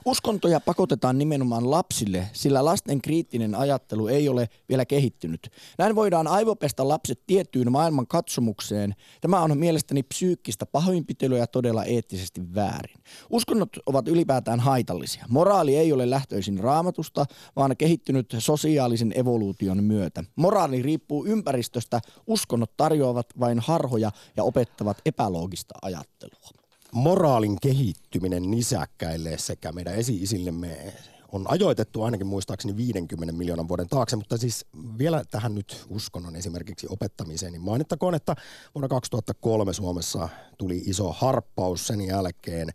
Uskontoja 0.05 0.59
pakotetaan 0.59 1.17
nimenomaan 1.17 1.71
lapsille, 1.71 2.29
sillä 2.33 2.65
lasten 2.65 3.01
kriittinen 3.01 3.55
ajattelu 3.55 4.07
ei 4.07 4.29
ole 4.29 4.49
vielä 4.69 4.85
kehittynyt. 4.85 5.51
Näin 5.77 5.95
voidaan 5.95 6.27
aivopesta 6.27 6.87
lapset 6.87 7.21
tiettyyn 7.27 7.71
maailman 7.71 8.07
katsomukseen. 8.07 8.95
Tämä 9.21 9.41
on 9.41 9.57
mielestäni 9.57 10.03
psyykkistä 10.03 10.65
pahoinpitelyä 10.65 11.37
ja 11.37 11.47
todella 11.47 11.85
eettisesti 11.85 12.55
väärin. 12.55 12.97
Uskonnot 13.29 13.69
ovat 13.85 14.07
ylipäätään 14.07 14.59
haitallisia. 14.59 15.25
Moraali 15.29 15.75
ei 15.75 15.93
ole 15.93 16.09
lähtöisin 16.09 16.59
raamatusta, 16.59 17.25
vaan 17.55 17.77
kehittynyt 17.77 18.35
sosiaalisen 18.37 19.13
evoluution 19.15 19.83
myötä. 19.83 20.23
Moraali 20.35 20.81
riippuu 20.81 21.25
ympäristöstä, 21.25 22.01
uskonnot 22.27 22.77
tarjoavat 22.77 23.27
vain 23.39 23.59
harhoja 23.59 24.11
ja 24.37 24.43
opettavat 24.43 24.97
epäloogista 25.05 25.73
ajattelua. 25.81 26.60
Moraalin 26.91 27.57
kehittyminen 27.61 28.51
nisäkkäille 28.51 29.37
sekä 29.37 29.71
meidän 29.71 29.95
esi-isillemme 29.95 30.93
on 31.31 31.45
ajoitettu 31.51 32.03
ainakin 32.03 32.27
muistaakseni 32.27 32.77
50 32.77 33.33
miljoonan 33.33 33.67
vuoden 33.67 33.87
taakse, 33.87 34.15
mutta 34.15 34.37
siis 34.37 34.65
vielä 34.97 35.23
tähän 35.31 35.55
nyt 35.55 35.85
uskonnon 35.89 36.35
esimerkiksi 36.35 36.87
opettamiseen, 36.89 37.51
niin 37.51 37.61
mainittakoon, 37.61 38.15
että 38.15 38.35
vuonna 38.75 38.87
2003 38.87 39.73
Suomessa 39.73 40.29
tuli 40.57 40.77
iso 40.85 41.11
harppaus 41.11 41.87
sen 41.87 42.01
jälkeen. 42.01 42.69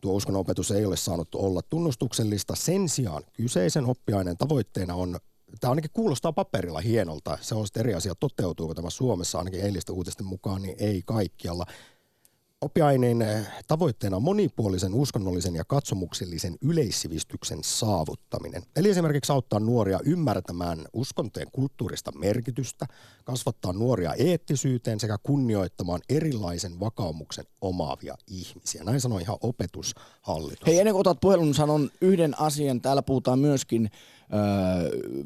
Tuo 0.00 0.14
uskonnonopetus 0.14 0.70
ei 0.70 0.86
ole 0.86 0.96
saanut 0.96 1.34
olla 1.34 1.60
tunnustuksellista. 1.62 2.54
Sen 2.54 2.88
sijaan 2.88 3.22
kyseisen 3.32 3.86
oppiaineen 3.86 4.36
tavoitteena 4.36 4.94
on 4.94 5.18
tämä 5.60 5.70
ainakin 5.70 5.90
kuulostaa 5.92 6.32
paperilla 6.32 6.80
hienolta. 6.80 7.38
Se 7.40 7.54
on 7.54 7.66
sitten 7.66 7.80
eri 7.80 7.94
asia, 7.94 8.14
toteutuuko 8.14 8.74
tämä 8.74 8.90
Suomessa, 8.90 9.38
ainakin 9.38 9.60
eilisten 9.60 9.94
uutisten 9.94 10.26
mukaan, 10.26 10.62
niin 10.62 10.76
ei 10.78 11.02
kaikkialla. 11.06 11.66
Oppiaineen 12.62 13.22
eh, 13.22 13.46
tavoitteena 13.68 14.16
on 14.16 14.22
monipuolisen 14.22 14.94
uskonnollisen 14.94 15.54
ja 15.54 15.64
katsomuksellisen 15.64 16.56
yleissivistyksen 16.60 17.58
saavuttaminen. 17.62 18.62
Eli 18.76 18.90
esimerkiksi 18.90 19.32
auttaa 19.32 19.60
nuoria 19.60 19.98
ymmärtämään 20.04 20.78
uskontojen 20.92 21.48
kulttuurista 21.52 22.12
merkitystä, 22.12 22.86
kasvattaa 23.24 23.72
nuoria 23.72 24.14
eettisyyteen 24.14 25.00
sekä 25.00 25.18
kunnioittamaan 25.22 26.00
erilaisen 26.08 26.80
vakaumuksen 26.80 27.44
omaavia 27.60 28.14
ihmisiä. 28.26 28.84
Näin 28.84 29.00
sanoi 29.00 29.22
ihan 29.22 29.38
opetushallitus. 29.40 30.66
Hei, 30.66 30.78
ennen 30.78 30.94
kuin 30.94 31.00
otat 31.00 31.20
puhelun, 31.20 31.54
sanon 31.54 31.90
yhden 32.00 32.40
asian. 32.40 32.80
Täällä 32.80 33.02
puhutaan 33.02 33.38
myöskin 33.38 33.90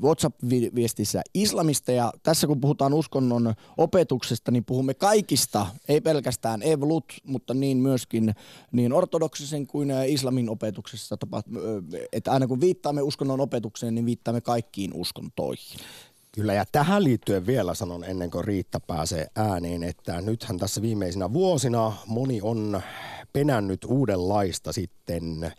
WhatsApp-viestissä 0.02 1.22
islamista 1.34 1.92
ja 1.92 2.12
tässä 2.22 2.46
kun 2.46 2.60
puhutaan 2.60 2.94
uskonnon 2.94 3.54
opetuksesta, 3.76 4.50
niin 4.50 4.64
puhumme 4.64 4.94
kaikista, 4.94 5.66
ei 5.88 6.00
pelkästään 6.00 6.62
evlut, 6.62 7.04
mutta 7.24 7.54
niin 7.54 7.76
myöskin 7.76 8.34
niin 8.72 8.92
ortodoksisen 8.92 9.66
kuin 9.66 9.90
islamin 10.06 10.50
opetuksessa. 10.50 11.16
Että 12.12 12.32
aina 12.32 12.46
kun 12.46 12.60
viittaamme 12.60 13.02
uskonnon 13.02 13.40
opetukseen, 13.40 13.94
niin 13.94 14.06
viittaamme 14.06 14.40
kaikkiin 14.40 14.94
uskontoihin. 14.94 15.80
Kyllä, 16.32 16.54
ja 16.54 16.64
tähän 16.72 17.04
liittyen 17.04 17.46
vielä 17.46 17.74
sanon 17.74 18.04
ennen 18.04 18.30
kuin 18.30 18.44
Riitta 18.44 18.80
pääsee 18.80 19.26
ääneen, 19.36 19.82
että 19.82 20.20
nythän 20.20 20.58
tässä 20.58 20.82
viimeisinä 20.82 21.32
vuosina 21.32 21.92
moni 22.06 22.40
on 22.42 22.82
penännyt 23.32 23.84
uudenlaista 23.84 24.72
sitten 24.72 25.52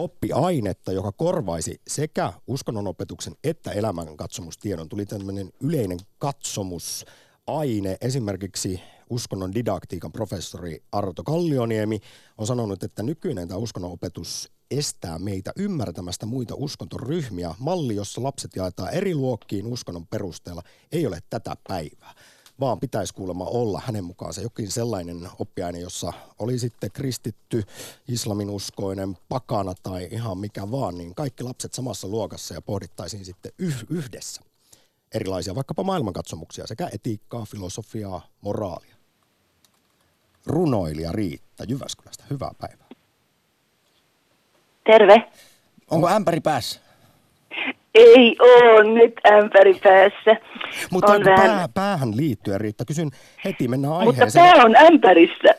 oppiainetta, 0.00 0.92
joka 0.92 1.12
korvaisi 1.12 1.80
sekä 1.88 2.32
uskonnonopetuksen 2.46 3.34
että 3.44 3.72
elämänkatsomustiedon. 3.72 4.88
Tuli 4.88 5.06
tämmöinen 5.06 5.50
yleinen 5.60 5.98
katsomusaine, 6.18 7.96
esimerkiksi 8.00 8.80
uskonnon 9.10 9.54
didaktiikan 9.54 10.12
professori 10.12 10.82
Arto 10.92 11.24
Kallioniemi 11.24 12.00
on 12.38 12.46
sanonut, 12.46 12.82
että 12.82 13.02
nykyinen 13.02 13.48
tämä 13.48 13.58
uskonnonopetus 13.58 14.52
estää 14.70 15.18
meitä 15.18 15.52
ymmärtämästä 15.56 16.26
muita 16.26 16.54
uskontoryhmiä. 16.54 17.54
Malli, 17.58 17.94
jossa 17.94 18.22
lapset 18.22 18.56
jaetaan 18.56 18.94
eri 18.94 19.14
luokkiin 19.14 19.66
uskonnon 19.66 20.06
perusteella, 20.06 20.62
ei 20.92 21.06
ole 21.06 21.18
tätä 21.30 21.56
päivää 21.68 22.14
vaan 22.60 22.80
pitäisi 22.80 23.14
kuulemma 23.14 23.44
olla 23.44 23.82
hänen 23.86 24.04
mukaansa 24.04 24.40
jokin 24.40 24.70
sellainen 24.70 25.28
oppiaine, 25.38 25.78
jossa 25.78 26.12
oli 26.38 26.58
sitten 26.58 26.90
kristitty, 26.92 27.62
islaminuskoinen, 28.08 29.16
pakana 29.28 29.74
tai 29.82 30.08
ihan 30.10 30.38
mikä 30.38 30.70
vaan, 30.70 30.98
niin 30.98 31.14
kaikki 31.14 31.44
lapset 31.44 31.74
samassa 31.74 32.08
luokassa 32.08 32.54
ja 32.54 32.62
pohdittaisiin 32.62 33.24
sitten 33.24 33.52
yhdessä 33.90 34.42
erilaisia 35.14 35.54
vaikkapa 35.54 35.82
maailmankatsomuksia 35.82 36.66
sekä 36.66 36.88
etiikkaa, 36.92 37.44
filosofiaa, 37.44 38.26
moraalia. 38.40 38.96
Runoilija 40.46 41.12
Riitta 41.12 41.64
Jyväskylästä, 41.64 42.24
hyvää 42.30 42.50
päivää. 42.58 42.86
Terve. 44.84 45.32
Onko 45.90 46.08
ämpäri 46.08 46.40
päässä? 46.40 46.80
Ei 47.94 48.36
ole 48.40 48.84
nyt 48.84 49.20
ämpäri 49.26 49.74
päässä. 49.82 50.36
Mutta 50.90 51.12
on 51.12 51.24
vähän... 51.24 51.50
pää, 51.50 51.68
päähän 51.74 52.16
liittyen, 52.16 52.60
Riitta, 52.60 52.84
kysyn 52.84 53.10
heti, 53.44 53.68
mennään 53.68 53.94
aiheeseen. 53.94 54.26
Mutta 54.26 54.40
pää 54.40 54.64
on 54.64 54.76
ämpärissä. 54.92 55.54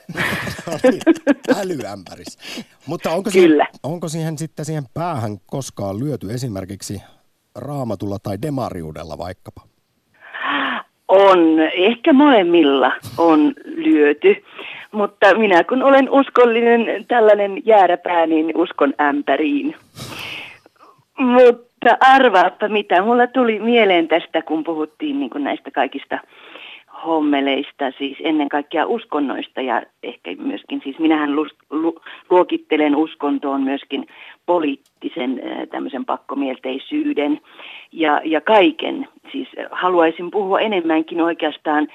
Älyämpärissä. 1.62 2.64
Mutta 2.88 3.12
onko, 3.12 3.30
Kyllä. 3.34 3.66
Siihen, 3.66 3.80
onko 3.84 4.08
siihen 4.08 4.38
sitten 4.38 4.66
siihen 4.66 4.84
päähän 4.94 5.38
koskaan 5.46 6.00
lyöty 6.00 6.32
esimerkiksi 6.32 7.02
raamatulla 7.56 8.18
tai 8.24 8.38
demariudella 8.42 9.18
vaikkapa? 9.18 9.62
On, 11.08 11.60
ehkä 11.74 12.14
molemmilla 12.14 12.92
on 13.18 13.54
lyöty. 13.66 14.44
Mutta 14.92 15.38
minä 15.38 15.64
kun 15.64 15.84
olen 15.84 16.10
uskollinen 16.10 17.06
tällainen 17.08 17.62
jääräpää, 17.66 18.26
niin 18.26 18.52
uskon 18.58 18.94
ämpäriin. 19.02 19.76
Mutta 21.20 21.71
mutta 21.86 21.98
arvaappa 22.00 22.68
mitä, 22.68 23.02
mulla 23.02 23.28
tuli 23.28 23.60
mieleen 23.60 24.08
tästä, 24.08 24.42
kun 24.42 24.64
puhuttiin 24.64 25.20
niin 25.20 25.30
kuin 25.30 25.44
näistä 25.44 25.72
kaikista 25.72 26.20
hommeleista, 27.06 27.92
siis 27.98 28.18
ennen 28.20 28.50
kaikkea 28.50 28.86
uskonnoista 28.86 29.62
ja 29.62 29.84
ehkä 30.04 30.32
myöskin, 30.40 30.82
siis 30.84 31.00
minähän 31.00 31.36
lu, 31.36 31.48
lu, 31.70 32.02
luokittelen 32.30 32.96
uskontoon 32.96 33.62
myöskin 33.62 34.08
poliittisen 34.46 35.42
tämmöisen 35.70 36.06
pakkomielteisyyden 36.06 37.42
ja, 37.92 38.22
ja 38.26 38.42
kaiken. 38.42 39.08
Siis 39.32 39.48
haluaisin 39.72 40.32
puhua 40.32 40.60
enemmänkin 40.60 41.22
oikeastaan 41.22 41.88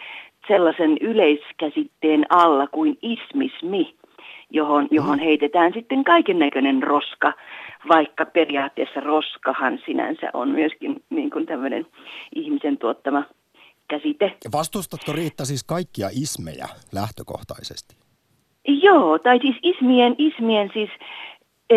sellaisen 0.48 0.96
yleiskäsitteen 1.00 2.26
alla 2.28 2.66
kuin 2.66 2.98
ismismi, 3.02 3.94
johon, 4.50 4.88
johon 4.90 5.18
mm. 5.18 5.24
heitetään 5.24 5.72
sitten 5.72 6.04
kaiken 6.04 6.38
näköinen 6.38 6.82
roska 6.82 7.32
vaikka 7.88 8.26
periaatteessa 8.26 9.00
roskahan 9.00 9.78
sinänsä 9.86 10.30
on 10.32 10.48
myöskin 10.48 11.02
niin 11.10 11.30
kuin 11.30 11.46
tämmöinen 11.46 11.86
ihmisen 12.34 12.78
tuottama 12.78 13.22
käsite. 13.88 14.32
Vastustatko 14.52 15.12
Riitta 15.12 15.44
siis 15.44 15.64
kaikkia 15.64 16.08
ismejä 16.12 16.68
lähtökohtaisesti? 16.94 17.96
Joo, 18.68 19.18
tai 19.18 19.38
siis 19.38 19.56
ismien, 19.62 20.14
ismien 20.18 20.70
siis 20.72 20.90
e, 21.70 21.76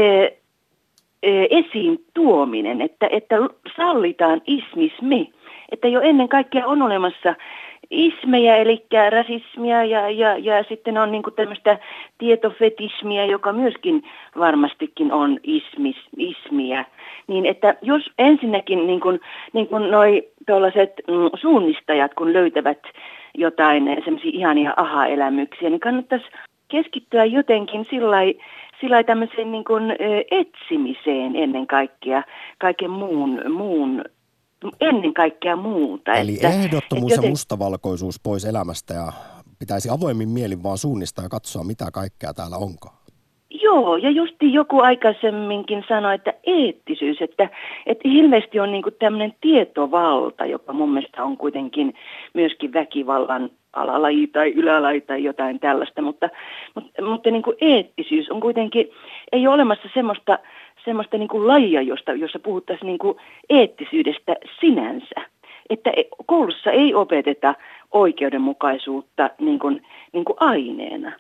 e, 1.23 1.45
esiin 1.49 2.05
tuominen, 2.13 2.81
että, 2.81 3.07
että 3.11 3.35
sallitaan 3.75 4.41
ismismi, 4.47 5.33
että 5.71 5.87
jo 5.87 6.01
ennen 6.01 6.29
kaikkea 6.29 6.67
on 6.67 6.81
olemassa 6.81 7.35
ismejä, 7.91 8.55
eli 8.55 8.85
rasismia 9.09 9.83
ja, 9.83 10.09
ja, 10.09 10.37
ja 10.37 10.63
sitten 10.63 10.97
on 10.97 11.11
niin 11.11 11.23
tämmöistä 11.35 11.79
tietofetismia, 12.17 13.25
joka 13.25 13.53
myöskin 13.53 14.03
varmastikin 14.37 15.11
on 15.11 15.39
ismis, 15.43 15.95
ismiä. 16.17 16.85
Niin 17.27 17.45
että 17.45 17.75
jos 17.81 18.11
ensinnäkin 18.17 18.87
niin 18.87 18.99
kuin, 18.99 19.19
niin 19.53 19.67
kuin 19.67 19.91
noi 19.91 20.27
tuollaiset 20.47 20.93
mm, 21.07 21.29
suunnistajat, 21.41 22.13
kun 22.13 22.33
löytävät 22.33 22.79
jotain 23.37 24.01
semmoisia 24.03 24.31
ihania 24.33 24.73
aha-elämyksiä, 24.77 25.69
niin 25.69 25.79
kannattaisi 25.79 26.25
keskittyä 26.67 27.25
jotenkin 27.25 27.87
sillä 28.81 29.03
tämmöiseen 29.03 29.51
niin 29.51 29.63
kuin, 29.63 29.95
etsimiseen 30.31 31.35
ennen 31.35 31.67
kaikkea, 31.67 32.23
kaiken 32.57 32.91
muun, 32.91 33.41
muun 33.49 34.03
ennen 34.81 35.13
kaikkea 35.13 35.55
muuta. 35.55 36.13
Eli 36.13 36.33
että, 36.33 36.47
ehdottomuus 36.47 37.11
että 37.11 37.15
joten... 37.15 37.27
ja 37.27 37.31
mustavalkoisuus 37.31 38.19
pois 38.23 38.45
elämästä 38.45 38.93
ja 38.93 39.13
pitäisi 39.59 39.89
avoimin 39.89 40.29
mielin 40.29 40.63
vaan 40.63 40.77
suunnistaa 40.77 41.25
ja 41.25 41.29
katsoa, 41.29 41.63
mitä 41.63 41.85
kaikkea 41.93 42.33
täällä 42.33 42.57
onkaan. 42.57 42.99
Joo, 43.49 43.97
ja 43.97 44.09
justi 44.09 44.53
joku 44.53 44.79
aikaisemminkin 44.79 45.85
sanoi, 45.87 46.15
että 46.15 46.33
eettisyys, 46.43 47.21
että, 47.21 47.49
että 47.85 48.01
ilmeisesti 48.05 48.59
on 48.59 48.71
niin 48.71 48.83
tämmöinen 48.99 49.33
tietovalta, 49.41 50.45
joka 50.45 50.73
mun 50.73 50.93
mielestä 50.93 51.23
on 51.23 51.37
kuitenkin 51.37 51.93
myöskin 52.33 52.73
väkivallan 52.73 53.49
alalaji 53.73 54.27
tai 54.27 54.51
ylälaji 54.51 55.01
tai 55.01 55.23
jotain 55.23 55.59
tällaista, 55.59 56.01
mutta, 56.01 56.29
mutta, 56.75 57.01
mutta 57.03 57.31
niin 57.31 57.43
kuin 57.43 57.57
eettisyys 57.61 58.29
on 58.29 58.39
kuitenkin, 58.39 58.91
ei 59.31 59.47
ole 59.47 59.53
olemassa 59.53 59.89
semmoista 59.93 60.39
semmoista 60.89 61.17
niin 61.17 61.27
kuin 61.27 61.47
lajia, 61.47 61.81
josta, 61.81 62.13
jossa 62.13 62.39
puhuttaisiin 62.39 62.87
niin 62.87 62.97
kuin 62.97 63.17
eettisyydestä 63.49 64.35
sinänsä. 64.59 65.29
Että 65.69 65.89
e, 65.89 66.03
koulussa 66.25 66.71
ei 66.71 66.93
opeteta 66.93 67.55
oikeudenmukaisuutta 67.91 69.29
niin 69.39 69.59
kuin, 69.59 69.81
niin 70.13 70.25
kuin 70.25 70.37
aineena. 70.39 71.11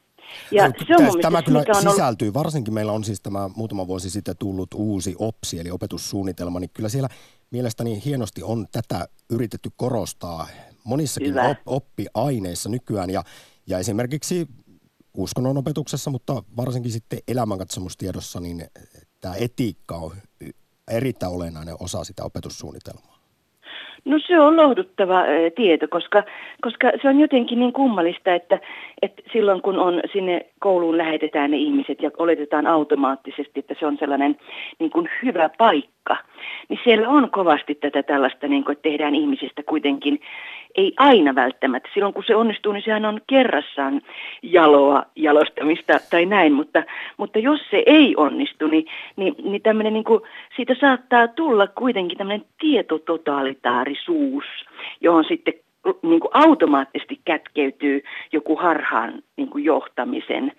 Ja 0.51 0.67
no, 0.67 0.73
se 0.87 0.95
on 0.95 1.21
tämä 1.21 1.41
kyllä 1.41 1.59
on 1.59 1.91
sisältyy, 1.91 2.25
ollut... 2.25 2.33
varsinkin 2.33 2.73
meillä 2.73 2.91
on 2.91 3.03
siis 3.03 3.21
tämä 3.21 3.49
muutama 3.55 3.87
vuosi 3.87 4.09
sitten 4.09 4.35
tullut 4.39 4.73
uusi 4.75 5.15
OPSI, 5.19 5.59
eli 5.59 5.71
opetussuunnitelma, 5.71 6.59
niin 6.59 6.69
kyllä 6.73 6.89
siellä 6.89 7.09
mielestäni 7.51 8.01
hienosti 8.05 8.43
on 8.43 8.65
tätä 8.71 9.07
yritetty 9.29 9.69
korostaa 9.77 10.47
monissakin 10.83 11.39
op- 11.39 11.57
oppiaineissa 11.65 12.69
nykyään, 12.69 13.09
ja, 13.09 13.23
ja 13.67 13.79
esimerkiksi 13.79 14.47
uskonnon 15.13 15.57
opetuksessa, 15.57 16.09
mutta 16.09 16.43
varsinkin 16.57 16.91
sitten 16.91 17.19
elämänkatsomustiedossa, 17.27 18.39
niin 18.39 18.65
tämä 19.21 19.33
etiikka 19.41 19.95
on 19.95 20.11
erittäin 20.95 21.33
olennainen 21.33 21.75
osa 21.79 22.03
sitä 22.03 22.23
opetussuunnitelmaa. 22.23 23.19
No 24.05 24.19
se 24.27 24.39
on 24.39 24.57
lohduttava 24.57 25.23
tieto, 25.55 25.87
koska, 25.87 26.23
koska 26.61 26.91
se 27.01 27.09
on 27.09 27.19
jotenkin 27.19 27.59
niin 27.59 27.73
kummallista, 27.73 28.33
että, 28.33 28.59
että 29.01 29.21
silloin 29.33 29.61
kun 29.61 29.79
on 29.79 30.01
sinne 30.13 30.45
kouluun 30.59 30.97
lähetetään 30.97 31.51
ne 31.51 31.57
ihmiset 31.57 32.01
ja 32.01 32.11
oletetaan 32.17 32.67
automaattisesti, 32.67 33.59
että 33.59 33.75
se 33.79 33.85
on 33.85 33.97
sellainen 33.99 34.37
niin 34.79 34.91
kuin 34.91 35.09
hyvä 35.25 35.49
paikka, 35.57 36.17
niin 36.69 36.79
siellä 36.83 37.09
on 37.09 37.31
kovasti 37.31 37.75
tätä 37.75 38.03
tällaista, 38.03 38.47
niin 38.47 38.63
kuin, 38.63 38.73
että 38.73 38.89
tehdään 38.89 39.15
ihmisistä 39.15 39.63
kuitenkin, 39.63 40.19
ei 40.75 40.93
aina 40.97 41.35
välttämättä. 41.35 41.89
Silloin 41.93 42.13
kun 42.13 42.23
se 42.27 42.35
onnistuu, 42.35 42.73
niin 42.73 42.83
sehän 42.83 43.05
on 43.05 43.21
kerrassaan 43.27 44.01
jaloa, 44.43 45.03
jalostamista 45.15 45.93
tai 46.11 46.25
näin, 46.25 46.53
mutta, 46.53 46.83
mutta 47.17 47.39
jos 47.39 47.59
se 47.71 47.83
ei 47.85 48.15
onnistu, 48.17 48.67
niin, 48.67 48.85
niin, 49.15 49.35
niin 49.43 49.61
tämmöinen, 49.61 49.93
niin 49.93 50.03
kuin, 50.03 50.21
siitä 50.55 50.75
saattaa 50.79 51.27
tulla 51.27 51.67
kuitenkin 51.67 52.17
tämmöinen 52.17 52.45
tietototalitaarisuus, 52.59 54.45
johon 55.01 55.25
sitten 55.27 55.53
niin 56.01 56.19
kuin 56.19 56.31
automaattisesti 56.33 57.19
kätkeytyy 57.25 58.03
joku 58.31 58.55
harhaan 58.55 59.13
niin 59.37 59.49
kuin 59.49 59.63
johtamisen 59.63 60.51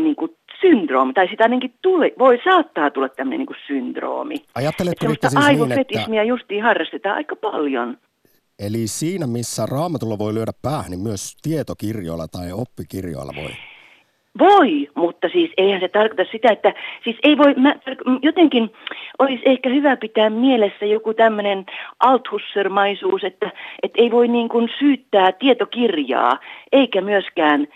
niin 0.00 0.16
kuin 0.16 0.36
syndroomi, 0.62 1.12
tai 1.12 1.28
sitä 1.28 1.44
ainakin 1.44 1.74
tule, 1.82 2.12
voi 2.18 2.38
saattaa 2.44 2.90
tulla 2.90 3.08
tämmöinen 3.08 3.38
niin 3.38 3.46
kuin 3.46 3.56
syndroomi. 3.66 4.34
Ajatteletko 4.54 5.12
että 5.12 5.30
siis 5.30 5.46
niin, 5.46 5.72
että... 5.72 6.22
justiin 6.22 6.62
harrastetaan 6.62 7.16
aika 7.16 7.36
paljon. 7.36 7.98
Eli 8.58 8.86
siinä, 8.86 9.26
missä 9.26 9.66
raamatulla 9.66 10.18
voi 10.18 10.34
lyödä 10.34 10.52
päähän, 10.62 10.90
niin 10.90 11.00
myös 11.00 11.36
tietokirjoilla 11.42 12.28
tai 12.28 12.52
oppikirjoilla 12.52 13.32
voi. 13.36 13.50
Voi, 14.38 14.88
mutta 14.94 15.28
siis 15.32 15.50
eihän 15.56 15.80
se 15.80 15.88
tarkoita 15.88 16.32
sitä, 16.32 16.52
että 16.52 16.74
siis 17.04 17.16
ei 17.22 17.38
voi, 17.38 17.54
mä, 17.54 17.74
jotenkin 18.22 18.70
olisi 19.18 19.42
ehkä 19.44 19.68
hyvä 19.70 19.96
pitää 19.96 20.30
mielessä 20.30 20.86
joku 20.86 21.14
tämmöinen 21.14 21.66
althussermaisuus, 22.00 23.24
että, 23.24 23.50
että 23.82 24.02
ei 24.02 24.10
voi 24.10 24.28
niin 24.28 24.48
kuin 24.48 24.68
syyttää 24.78 25.32
tietokirjaa, 25.32 26.38
eikä 26.72 27.00
myöskään 27.00 27.66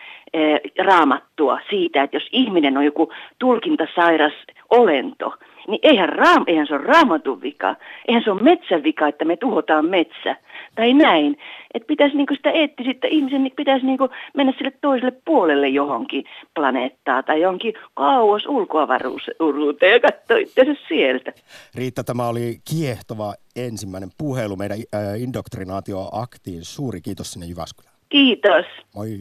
raamattua 0.85 1.59
siitä, 1.71 2.03
että 2.03 2.17
jos 2.17 2.29
ihminen 2.33 2.77
on 2.77 2.85
joku 2.85 3.13
tulkintasairas 3.39 4.33
olento, 4.71 5.35
niin 5.69 5.81
eihän, 5.83 6.09
raam, 6.09 6.45
eihän 6.47 6.67
se 6.67 6.75
ole 6.75 6.83
raamatun 6.83 7.43
vika, 7.43 7.77
eihän 8.09 8.25
se 8.25 8.31
ole 8.31 8.43
metsän 8.43 8.83
vika, 8.83 9.09
että 9.09 9.25
me 9.25 9.37
tuhotaan 9.37 9.87
metsä, 9.87 10.37
tai 10.75 10.95
näin. 10.95 11.39
Että 11.75 11.87
pitäisi 11.87 12.17
niinku 12.17 12.35
sitä 12.35 12.51
eettisyyttä, 12.51 13.09
ihmisen 13.09 13.45
niin 13.45 13.53
pitäisi 13.57 13.87
niinku 13.87 14.09
mennä 14.35 14.53
sille 14.59 14.73
toiselle 14.81 15.13
puolelle 15.25 15.69
johonkin 15.69 16.25
planeettaa 16.55 17.23
tai 17.23 17.41
johonkin 17.41 17.75
kauas 17.95 18.47
ulkoavaruuteen 18.47 19.93
ja 19.93 20.01
katsoa 20.01 20.37
itse 20.37 20.77
sieltä. 20.89 21.33
Riitta, 21.75 22.05
tämä 22.05 22.29
oli 22.29 22.59
kiehtova 22.71 23.35
ensimmäinen 23.57 24.11
puhelu 24.19 24.57
meidän 24.57 24.79
äh, 24.95 25.21
indoktrinaatioaktiin. 25.21 26.65
Suuri 26.65 27.01
kiitos 27.01 27.33
sinne 27.33 27.47
Jyväskylään. 27.47 27.97
Kiitos. 28.09 28.67
Moi. 28.95 29.21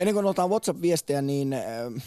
Ennen 0.00 0.14
kuin 0.14 0.26
otetaan 0.26 0.50
WhatsApp-viestejä, 0.50 1.22
niin 1.22 1.52
äh, 1.52 1.60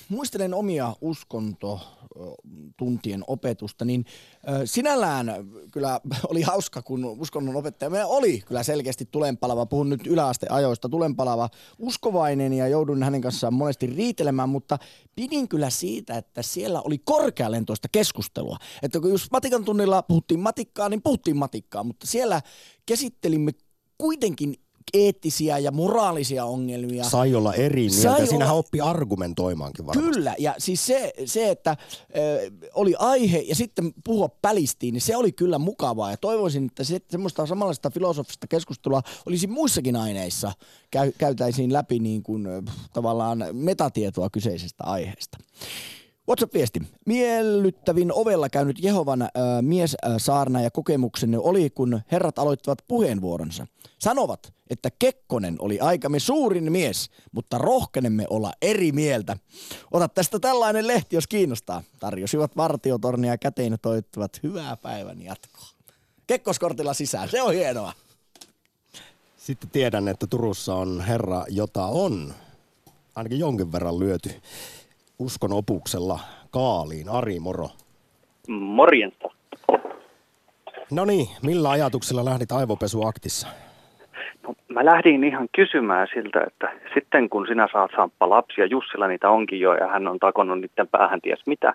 muistelen 0.09 0.53
omia 0.53 0.95
uskontotuntien 1.01 3.23
opetusta, 3.27 3.85
niin 3.85 4.05
äh, 4.49 4.61
sinällään 4.65 5.31
kyllä 5.71 5.99
oli 6.31 6.41
hauska, 6.41 6.81
kun 6.81 7.05
uskonnon 7.05 7.55
opettaja 7.55 7.89
meillä 7.89 8.07
oli 8.07 8.43
kyllä 8.47 8.63
selkeästi 8.63 9.07
tulenpalava, 9.11 9.65
puhun 9.65 9.89
nyt 9.89 10.07
yläasteajoista, 10.07 10.89
tulenpalava. 10.89 11.49
Uskovainen 11.79 12.53
ja 12.53 12.67
joudun 12.67 13.03
hänen 13.03 13.21
kanssaan 13.21 13.53
monesti 13.53 13.87
riitelemään, 13.87 14.49
mutta 14.49 14.79
pidin 15.15 15.47
kyllä 15.47 15.69
siitä, 15.69 16.17
että 16.17 16.41
siellä 16.41 16.81
oli 16.81 16.97
korkealentoista 16.97 17.87
keskustelua. 17.91 18.57
Että 18.81 18.99
kun 18.99 19.11
jos 19.11 19.31
matikan 19.31 19.65
tunnilla 19.65 20.03
puhuttiin 20.03 20.39
matikkaa, 20.39 20.89
niin 20.89 21.01
puhuttiin 21.01 21.37
matikkaa, 21.37 21.83
mutta 21.83 22.07
siellä 22.07 22.41
käsittelimme 22.85 23.51
kuitenkin 23.97 24.55
eettisiä 24.93 25.57
ja 25.57 25.71
moraalisia 25.71 26.45
ongelmia. 26.45 27.03
Sai 27.03 27.35
olla 27.35 27.53
eri 27.53 27.81
mieltä. 27.81 28.01
Sai 28.01 28.27
Siinähän 28.27 28.53
olla... 28.53 28.59
oppi 28.59 28.81
argumentoimaankin 28.81 29.85
varmasti. 29.85 30.11
Kyllä, 30.11 30.35
ja 30.39 30.55
siis 30.57 30.85
se, 30.85 31.13
se 31.25 31.49
että 31.49 31.71
äh, 31.71 31.77
oli 32.73 32.95
aihe 32.99 33.39
ja 33.39 33.55
sitten 33.55 33.93
puhua 34.03 34.29
pälistiin, 34.41 34.93
niin 34.93 35.01
se 35.01 35.15
oli 35.15 35.31
kyllä 35.31 35.59
mukavaa. 35.59 36.11
Ja 36.11 36.17
toivoisin, 36.17 36.65
että 36.65 36.83
se, 36.83 36.99
semmoista 37.09 37.45
samanlaista 37.45 37.89
filosofista 37.89 38.47
keskustelua 38.47 39.01
olisi 39.25 39.47
muissakin 39.47 39.95
aineissa. 39.95 40.51
Käy, 40.91 41.11
käytäisiin 41.17 41.73
läpi 41.73 41.99
niin 41.99 42.23
kuin, 42.23 42.47
tavallaan 42.93 43.45
metatietoa 43.51 44.29
kyseisestä 44.29 44.83
aiheesta. 44.83 45.37
WhatsApp-viesti. 46.29 46.81
Miellyttävin 47.05 48.13
ovella 48.13 48.49
käynyt 48.49 48.83
Jehovan 48.83 49.21
äh, 49.21 49.29
mies 49.61 49.95
äh, 50.05 50.13
saarna 50.17 50.61
ja 50.61 50.71
kokemuksenne 50.71 51.37
oli, 51.37 51.69
kun 51.69 52.01
herrat 52.11 52.39
aloittivat 52.39 52.79
puheenvuoronsa. 52.87 53.67
Sanovat, 53.99 54.53
että 54.69 54.89
Kekkonen 54.99 55.55
oli 55.59 55.79
aikamme 55.79 56.19
suurin 56.19 56.71
mies, 56.71 57.09
mutta 57.31 57.57
rohkenemme 57.57 58.25
olla 58.29 58.53
eri 58.61 58.91
mieltä. 58.91 59.37
Ota 59.91 60.07
tästä 60.07 60.39
tällainen 60.39 60.87
lehti, 60.87 61.15
jos 61.15 61.27
kiinnostaa. 61.27 61.83
Tarjosivat 61.99 62.57
vartiotornia 62.57 63.37
käteen 63.37 63.71
ja 63.71 63.77
toivottavat 63.77 64.39
hyvää 64.43 64.77
päivän 64.77 65.21
jatkoa. 65.21 65.67
Kekkoskortilla 66.27 66.93
sisään, 66.93 67.29
se 67.29 67.41
on 67.41 67.53
hienoa. 67.53 67.93
Sitten 69.37 69.69
tiedän, 69.69 70.07
että 70.07 70.27
Turussa 70.27 70.75
on 70.75 71.01
herra, 71.01 71.45
jota 71.49 71.85
on 71.85 72.33
ainakin 73.15 73.39
jonkin 73.39 73.71
verran 73.71 73.99
lyöty 73.99 74.41
uskon 75.19 75.53
opuksella 75.53 76.19
kaaliin. 76.51 77.09
Ari, 77.09 77.39
moro. 77.39 77.69
Morjenta. 78.47 79.29
No 80.91 81.05
niin, 81.05 81.27
millä 81.43 81.69
ajatuksella 81.69 82.25
lähdit 82.25 82.51
aivopesuaktissa? 82.51 83.47
No, 84.43 84.55
mä 84.67 84.85
lähdin 84.85 85.23
ihan 85.23 85.47
kysymään 85.55 86.07
siltä, 86.13 86.43
että 86.47 86.71
sitten 86.93 87.29
kun 87.29 87.47
sinä 87.47 87.67
saat 87.73 87.91
samppa 87.95 88.29
lapsia, 88.29 88.65
Jussilla 88.65 89.07
niitä 89.07 89.29
onkin 89.29 89.59
jo 89.59 89.73
ja 89.73 89.87
hän 89.87 90.07
on 90.07 90.19
takonut 90.19 90.61
niiden 90.61 90.87
päähän 90.87 91.21
ties 91.21 91.39
mitä, 91.47 91.73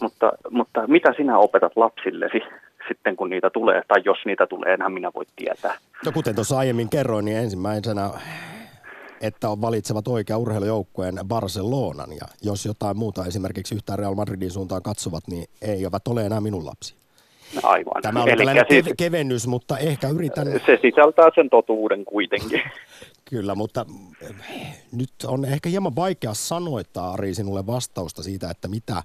Mutta, 0.00 0.32
mutta 0.50 0.86
mitä 0.86 1.12
sinä 1.16 1.38
opetat 1.38 1.72
lapsillesi 1.76 2.40
sitten 2.88 3.16
kun 3.16 3.30
niitä 3.30 3.50
tulee, 3.50 3.82
tai 3.88 4.02
jos 4.04 4.18
niitä 4.26 4.46
tulee, 4.46 4.74
enhän 4.74 4.92
minä 4.92 5.10
voi 5.14 5.24
tietää. 5.36 5.74
No 6.04 6.12
kuten 6.12 6.34
tuossa 6.34 6.58
aiemmin 6.58 6.88
kerroin, 6.88 7.24
niin 7.24 7.36
ensimmäisenä 7.36 8.10
että 9.20 9.50
on 9.50 9.60
valitsevat 9.60 10.08
oikea 10.08 10.38
urheilujoukkueen 10.38 11.20
Barcelonan. 11.24 12.12
Ja 12.12 12.26
jos 12.42 12.66
jotain 12.66 12.98
muuta 12.98 13.26
esimerkiksi 13.26 13.74
yhtään 13.74 13.98
Real 13.98 14.14
Madridin 14.14 14.50
suuntaan 14.50 14.82
katsovat, 14.82 15.28
niin 15.28 15.44
eivät 15.62 16.08
ole 16.08 16.26
enää 16.26 16.40
minun 16.40 16.66
lapsi. 16.66 16.94
Aivan. 17.62 18.02
Tämä 18.02 18.22
on 18.22 18.28
tällainen 18.28 18.64
siis, 18.68 18.86
kevennys, 18.96 19.46
mutta 19.46 19.78
ehkä 19.78 20.08
yritän... 20.08 20.46
Se 20.66 20.78
sisältää 20.82 21.30
sen 21.34 21.50
totuuden 21.50 22.04
kuitenkin. 22.04 22.62
Kyllä, 23.30 23.54
mutta 23.54 23.86
eh, 24.22 24.34
nyt 24.92 25.10
on 25.26 25.44
ehkä 25.44 25.68
hieman 25.68 25.96
vaikea 25.96 26.34
sanoittaa 26.34 27.12
Ari 27.12 27.34
sinulle 27.34 27.66
vastausta 27.66 28.22
siitä, 28.22 28.50
että 28.50 28.68
mitä 28.68 29.02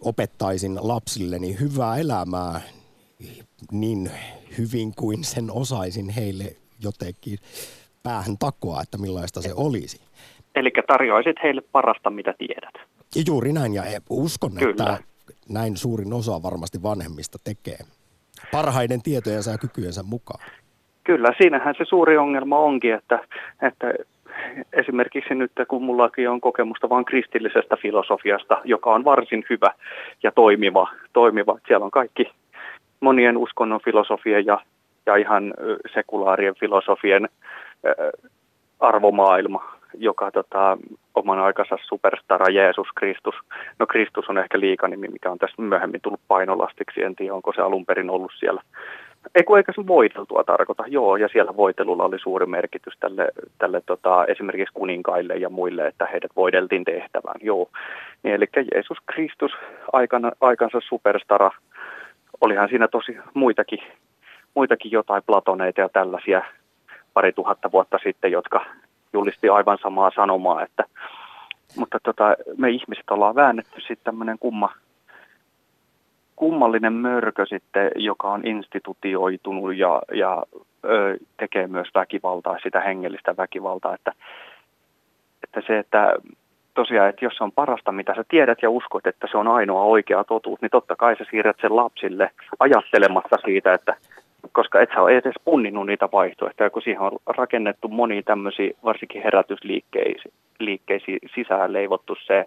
opettaisin 0.00 0.78
lapsilleni 0.80 1.60
hyvää 1.60 1.96
elämää 1.96 2.60
niin 3.72 4.10
hyvin 4.58 4.92
kuin 4.96 5.24
sen 5.24 5.50
osaisin 5.50 6.08
heille 6.08 6.56
jotenkin 6.82 7.38
päähän 8.02 8.38
takoa, 8.38 8.80
että 8.82 8.98
millaista 8.98 9.42
se 9.42 9.50
olisi. 9.56 10.00
Eli 10.54 10.70
tarjoaisit 10.86 11.36
heille 11.42 11.62
parasta, 11.72 12.10
mitä 12.10 12.34
tiedät. 12.38 12.74
Ja 13.14 13.22
juuri 13.26 13.52
näin, 13.52 13.74
ja 13.74 13.82
uskon, 14.10 14.52
Kyllä. 14.58 14.70
että 14.70 14.98
näin 15.48 15.76
suurin 15.76 16.12
osa 16.12 16.42
varmasti 16.42 16.82
vanhemmista 16.82 17.38
tekee 17.44 17.78
parhaiden 18.52 19.02
tietojensa 19.02 19.50
ja 19.50 19.58
kykyjensä 19.58 20.02
mukaan. 20.02 20.40
Kyllä, 21.04 21.28
siinähän 21.38 21.74
se 21.78 21.84
suuri 21.84 22.16
ongelma 22.18 22.58
onkin, 22.58 22.94
että, 22.94 23.18
että 23.62 23.94
esimerkiksi 24.72 25.34
nyt 25.34 25.52
kun 25.68 25.82
mullakin 25.82 26.30
on 26.30 26.40
kokemusta 26.40 26.88
vain 26.88 27.04
kristillisestä 27.04 27.76
filosofiasta, 27.76 28.60
joka 28.64 28.94
on 28.94 29.04
varsin 29.04 29.44
hyvä 29.50 29.70
ja 30.22 30.32
toimiva, 30.32 30.88
toimiva. 31.12 31.58
Siellä 31.66 31.84
on 31.84 31.90
kaikki 31.90 32.30
monien 33.00 33.36
uskonnon 33.36 33.80
filosofien 33.84 34.46
ja 34.46 34.58
ja 35.06 35.16
ihan 35.16 35.54
sekulaarien 35.94 36.54
filosofien 36.60 37.28
arvomaailma, 38.80 39.72
joka 39.94 40.30
tota, 40.30 40.78
oman 41.14 41.38
aikansa 41.38 41.78
superstara 41.82 42.46
Jeesus 42.52 42.88
Kristus. 42.94 43.34
No 43.78 43.86
Kristus 43.86 44.28
on 44.28 44.38
ehkä 44.38 44.60
liikanimi, 44.60 45.08
mikä 45.08 45.30
on 45.30 45.38
tässä 45.38 45.62
myöhemmin 45.62 46.00
tullut 46.00 46.20
painolastiksi. 46.28 47.02
En 47.02 47.16
tiedä, 47.16 47.34
onko 47.34 47.52
se 47.52 47.62
alun 47.62 47.86
perin 47.86 48.10
ollut 48.10 48.32
siellä. 48.38 48.62
Eiku, 49.34 49.54
eikä 49.54 49.72
se 49.72 49.86
voiteltua 49.86 50.44
tarkoita, 50.44 50.84
joo, 50.86 51.16
ja 51.16 51.28
siellä 51.28 51.56
voitelulla 51.56 52.04
oli 52.04 52.18
suuri 52.18 52.46
merkitys 52.46 52.94
tälle, 53.00 53.28
tälle 53.58 53.82
tota, 53.86 54.24
esimerkiksi 54.26 54.74
kuninkaille 54.74 55.34
ja 55.34 55.48
muille, 55.48 55.86
että 55.86 56.06
heidät 56.06 56.30
voideltiin 56.36 56.84
tehtävään, 56.84 57.40
joo. 57.42 57.68
Niin, 58.22 58.34
eli 58.34 58.46
Jeesus 58.74 58.98
Kristus, 59.06 59.52
aikana, 59.92 60.32
aikansa 60.40 60.78
superstara, 60.88 61.50
olihan 62.40 62.68
siinä 62.68 62.88
tosi 62.88 63.16
muitakin, 63.34 63.78
muitakin 64.54 64.90
jotain 64.90 65.22
platoneita 65.26 65.80
ja 65.80 65.88
tällaisia 65.88 66.42
pari 67.14 67.32
tuhatta 67.32 67.72
vuotta 67.72 67.98
sitten, 68.02 68.32
jotka 68.32 68.64
julisti 69.12 69.48
aivan 69.48 69.78
samaa 69.82 70.10
sanomaa, 70.14 70.62
että 70.62 70.84
mutta 71.76 71.98
tota, 72.02 72.36
me 72.56 72.70
ihmiset 72.70 73.10
ollaan 73.10 73.34
väännetty 73.34 73.80
sitten 73.80 74.04
tämmöinen 74.04 74.38
kumma, 74.38 74.72
kummallinen 76.36 76.92
mörkö 76.92 77.46
sitten, 77.46 77.90
joka 77.96 78.30
on 78.30 78.46
institutioitunut 78.46 79.76
ja, 79.76 80.02
ja 80.14 80.42
ö, 80.84 81.16
tekee 81.36 81.66
myös 81.66 81.88
väkivaltaa, 81.94 82.58
sitä 82.62 82.80
hengellistä 82.80 83.36
väkivaltaa, 83.36 83.94
että, 83.94 84.12
että 85.44 85.62
se, 85.66 85.78
että 85.78 86.14
tosiaan, 86.74 87.08
että 87.08 87.24
jos 87.24 87.36
se 87.36 87.44
on 87.44 87.52
parasta, 87.52 87.92
mitä 87.92 88.14
sä 88.14 88.24
tiedät 88.28 88.58
ja 88.62 88.70
uskot, 88.70 89.06
että 89.06 89.26
se 89.30 89.38
on 89.38 89.48
ainoa 89.48 89.82
oikea 89.82 90.24
totuus, 90.24 90.60
niin 90.60 90.70
totta 90.70 90.96
kai 90.96 91.16
sä 91.16 91.24
siirrät 91.30 91.56
sen 91.60 91.76
lapsille 91.76 92.30
ajattelematta 92.58 93.36
siitä, 93.44 93.74
että 93.74 93.96
koska 94.52 94.80
et 94.80 94.88
sä 94.94 95.02
ole 95.02 95.16
edes 95.16 95.34
punninnut 95.44 95.86
niitä 95.86 96.08
vaihtoehtoja, 96.12 96.70
kun 96.70 96.82
siihen 96.82 97.00
on 97.00 97.12
rakennettu 97.26 97.88
moni 97.88 98.22
tämmöisiä, 98.22 98.70
varsinkin 98.84 99.22
herätysliikkeisiin 99.22 101.18
sisään 101.34 101.72
leivottu 101.72 102.16
se, 102.26 102.46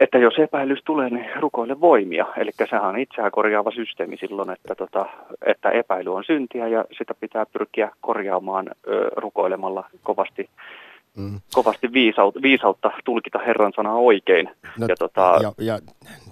että 0.00 0.18
jos 0.18 0.38
epäilys 0.38 0.82
tulee, 0.84 1.10
niin 1.10 1.26
rukoile 1.40 1.80
voimia. 1.80 2.26
Eli 2.36 2.50
sehän 2.70 2.88
on 2.88 2.98
itseään 2.98 3.30
korjaava 3.30 3.70
systeemi 3.70 4.16
silloin, 4.16 4.50
että, 4.50 4.74
tota, 4.74 5.06
että 5.46 5.70
epäily 5.70 6.14
on 6.14 6.24
syntiä 6.24 6.68
ja 6.68 6.84
sitä 6.98 7.14
pitää 7.14 7.46
pyrkiä 7.46 7.90
korjaamaan 8.00 8.66
ö, 8.68 9.10
rukoilemalla 9.16 9.84
kovasti 10.02 10.48
Mm. 11.16 11.40
kovasti 11.54 11.92
viisautta, 11.92 12.42
viisautta 12.42 12.90
tulkita 13.04 13.38
Herran 13.38 13.72
sanaa 13.76 13.94
oikein. 13.94 14.50
No, 14.78 14.86
ja, 14.86 14.96
tota... 14.98 15.38
ja, 15.42 15.52
ja 15.58 15.78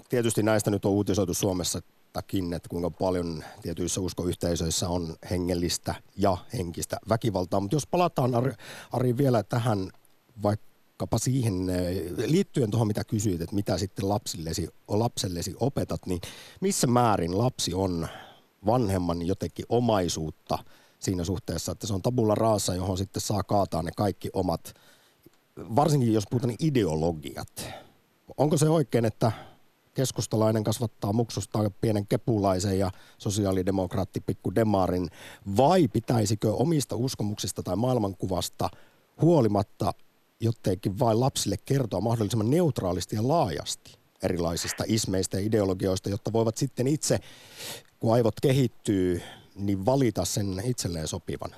tietysti 0.09 0.43
näistä 0.43 0.71
nyt 0.71 0.85
on 0.85 0.91
uutisoitu 0.91 1.33
Suomessa 1.33 1.79
takin, 2.13 2.53
että 2.53 2.69
kuinka 2.69 2.91
paljon 2.91 3.43
tietyissä 3.61 4.01
uskoyhteisöissä 4.01 4.89
on 4.89 5.15
hengellistä 5.31 5.95
ja 6.17 6.37
henkistä 6.53 6.97
väkivaltaa. 7.09 7.59
Mutta 7.59 7.75
jos 7.75 7.87
palataan 7.87 8.35
Ari, 8.35 8.53
Ari 8.91 9.17
vielä 9.17 9.43
tähän 9.43 9.91
vaikkapa 10.43 11.17
siihen, 11.17 11.69
eh, 11.69 12.11
liittyen 12.17 12.71
tuohon 12.71 12.87
mitä 12.87 13.03
kysyit, 13.03 13.41
että 13.41 13.55
mitä 13.55 13.77
sitten 13.77 14.09
lapsillesi, 14.09 14.67
lapsellesi 14.87 15.55
opetat, 15.59 16.05
niin 16.05 16.21
missä 16.61 16.87
määrin 16.87 17.37
lapsi 17.37 17.73
on 17.73 18.07
vanhemman 18.65 19.27
jotenkin 19.27 19.65
omaisuutta 19.69 20.57
siinä 20.99 21.23
suhteessa, 21.23 21.71
että 21.71 21.87
se 21.87 21.93
on 21.93 22.01
tabulla 22.01 22.35
raassa, 22.35 22.75
johon 22.75 22.97
sitten 22.97 23.21
saa 23.21 23.43
kaataa 23.43 23.83
ne 23.83 23.91
kaikki 23.97 24.29
omat, 24.33 24.73
varsinkin 25.57 26.13
jos 26.13 26.23
puhutaan 26.29 26.47
niin 26.47 26.67
ideologiat. 26.67 27.65
Onko 28.37 28.57
se 28.57 28.69
oikein, 28.69 29.05
että 29.05 29.31
keskustalainen 29.93 30.63
kasvattaa 30.63 31.13
muksusta 31.13 31.71
pienen 31.81 32.07
kepulaisen 32.07 32.79
ja 32.79 32.91
sosiaalidemokraatti 33.17 34.21
pikku 34.21 34.55
demarin, 34.55 35.09
vai 35.57 35.87
pitäisikö 35.87 36.53
omista 36.53 36.95
uskomuksista 36.95 37.63
tai 37.63 37.75
maailmankuvasta 37.75 38.69
huolimatta 39.21 39.93
jotenkin 40.39 40.99
vain 40.99 41.19
lapsille 41.19 41.55
kertoa 41.65 42.01
mahdollisimman 42.01 42.49
neutraalisti 42.49 43.15
ja 43.15 43.27
laajasti 43.27 44.01
erilaisista 44.23 44.83
ismeistä 44.87 45.39
ja 45.39 45.45
ideologioista, 45.45 46.09
jotta 46.09 46.33
voivat 46.33 46.57
sitten 46.57 46.87
itse, 46.87 47.19
kun 47.99 48.13
aivot 48.13 48.39
kehittyy, 48.41 49.21
niin 49.55 49.85
valita 49.85 50.25
sen 50.25 50.61
itselleen 50.65 51.07
sopivan? 51.07 51.51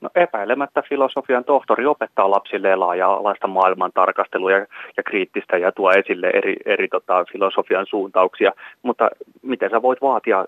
No 0.00 0.10
epäilemättä 0.14 0.82
filosofian 0.88 1.44
tohtori 1.44 1.86
opettaa 1.86 2.30
lapsille 2.30 2.76
laaja-alaista 2.76 3.46
maailman 3.46 3.90
tarkastelua 3.94 4.52
ja, 4.52 4.66
ja 4.96 5.02
kriittistä 5.02 5.56
ja 5.56 5.72
tuo 5.72 5.92
esille 5.92 6.26
eri, 6.26 6.56
eri 6.66 6.88
tota, 6.88 7.24
filosofian 7.32 7.86
suuntauksia, 7.86 8.52
mutta 8.82 9.10
miten 9.42 9.70
sä 9.70 9.82
voit 9.82 10.02
vaatia 10.02 10.44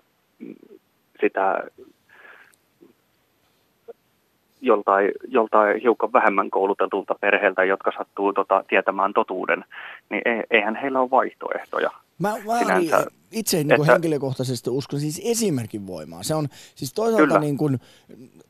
sitä 1.21 1.63
joltain, 4.61 5.11
joltain 5.27 5.81
hiukan 5.81 6.13
vähemmän 6.13 6.49
koulutetulta 6.49 7.15
perheeltä, 7.21 7.63
jotka 7.63 7.91
sattuu 7.97 8.33
tota, 8.33 8.63
tietämään 8.67 9.13
totuuden, 9.13 9.65
niin 10.09 10.21
eihän 10.51 10.75
heillä 10.75 10.99
ole 10.99 11.09
vaihtoehtoja. 11.09 11.91
Mä, 12.21 12.37
mä 12.45 12.59
Sinänsä, 12.59 13.05
itse 13.31 13.57
niin 13.57 13.67
kuin 13.67 13.81
että, 13.81 13.91
henkilökohtaisesti 13.91 14.69
uskon 14.69 14.99
siis 14.99 15.21
esimerkin 15.23 15.87
voimaa. 15.87 16.23
Se 16.23 16.35
on 16.35 16.47
siis 16.75 16.93
toisaalta 16.93 17.39
niin 17.39 17.57
kuin, 17.57 17.79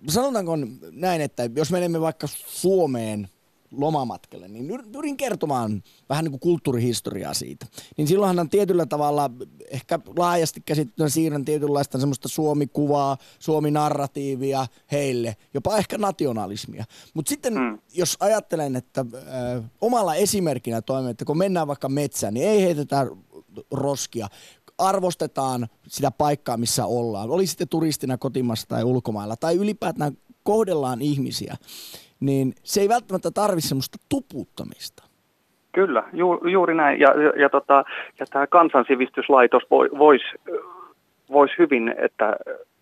sanotaanko 0.10 0.58
näin, 0.92 1.22
että 1.22 1.50
jos 1.56 1.72
menemme 1.72 2.02
vaikka 2.02 2.28
Suomeen 2.48 3.28
lomamatkalle, 3.72 4.48
niin 4.48 4.80
pyrin 4.92 5.18
kertomaan 5.18 5.84
vähän 6.10 6.24
niin 6.24 6.32
kuin 6.32 6.40
kulttuurihistoriaa 6.40 7.34
siitä. 7.34 7.66
Niin 7.98 8.08
silloinhan 8.08 8.50
tietyllä 8.50 8.86
tavalla 8.86 9.30
ehkä 9.72 10.00
laajasti 10.18 10.62
käsittynä 10.66 11.10
siirrän 11.10 11.46
tietynlaista 11.46 12.00
semmoista 12.00 12.28
Suomi-kuvaa, 12.28 13.18
Suomi-narratiivia 13.40 14.68
heille, 14.92 15.36
jopa 15.54 15.78
ehkä 15.78 15.98
nationalismia. 15.98 16.86
Mutta 17.14 17.30
sitten 17.30 17.54
hmm. 17.54 17.80
jos 17.94 18.18
ajattelen, 18.20 18.76
että 18.76 19.06
äh, 19.16 19.64
omalla 19.82 20.16
esimerkkinä 20.16 20.82
toimii, 20.82 21.12
että 21.12 21.26
kun 21.26 21.38
mennään 21.38 21.68
vaikka 21.68 21.90
metsään, 21.90 22.34
niin 22.34 22.48
ei 22.48 22.62
heitetä 22.62 23.08
roskia. 23.72 24.28
Arvostetaan 24.78 25.68
sitä 25.88 26.12
paikkaa, 26.18 26.58
missä 26.58 26.86
ollaan. 26.86 27.30
Oli 27.30 27.46
sitten 27.46 27.68
turistina 27.70 28.18
kotimassa 28.18 28.68
tai 28.68 28.84
ulkomailla, 28.84 29.36
tai 29.36 29.56
ylipäätään 29.56 30.12
kohdellaan 30.44 31.02
ihmisiä, 31.02 31.56
niin 32.20 32.54
se 32.64 32.82
ei 32.82 32.90
välttämättä 32.90 33.32
tarvitse 33.32 33.68
semmoista 33.68 33.98
tuputtamista. 34.10 35.04
Kyllä, 35.72 36.04
ju, 36.14 36.40
juuri 36.52 36.76
näin. 36.76 37.00
Ja, 37.00 37.22
ja, 37.22 37.34
ja, 37.42 37.50
tota, 37.50 37.84
ja 38.20 38.26
tämä 38.26 38.48
kansansivistyslaitos 38.48 39.64
voisi 39.98 40.26
vois 41.32 41.52
hyvin, 41.58 41.96
että 41.98 42.36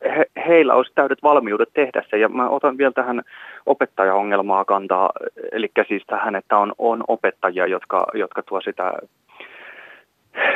he, 0.03 0.25
heillä 0.47 0.73
olisi 0.73 0.91
täydet 0.95 1.23
valmiudet 1.23 1.69
tehdä 1.73 2.03
se. 2.09 2.17
Ja 2.17 2.29
mä 2.29 2.49
otan 2.49 2.77
vielä 2.77 2.91
tähän 2.91 3.21
opettajaongelmaa 3.65 4.65
kantaa, 4.65 5.11
eli 5.51 5.71
siis 5.87 6.03
tähän, 6.07 6.35
että 6.35 6.57
on, 6.57 6.73
on 6.77 7.03
opettajia, 7.07 7.67
jotka, 7.67 8.07
jotka 8.13 8.43
tuo 8.43 8.61
sitä 8.61 8.93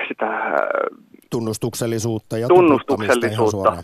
sitä 0.08 0.28
tunnustuksellisuutta 1.30 2.38
ja 2.38 2.48
tunnustuksellisuutta. 2.48 3.84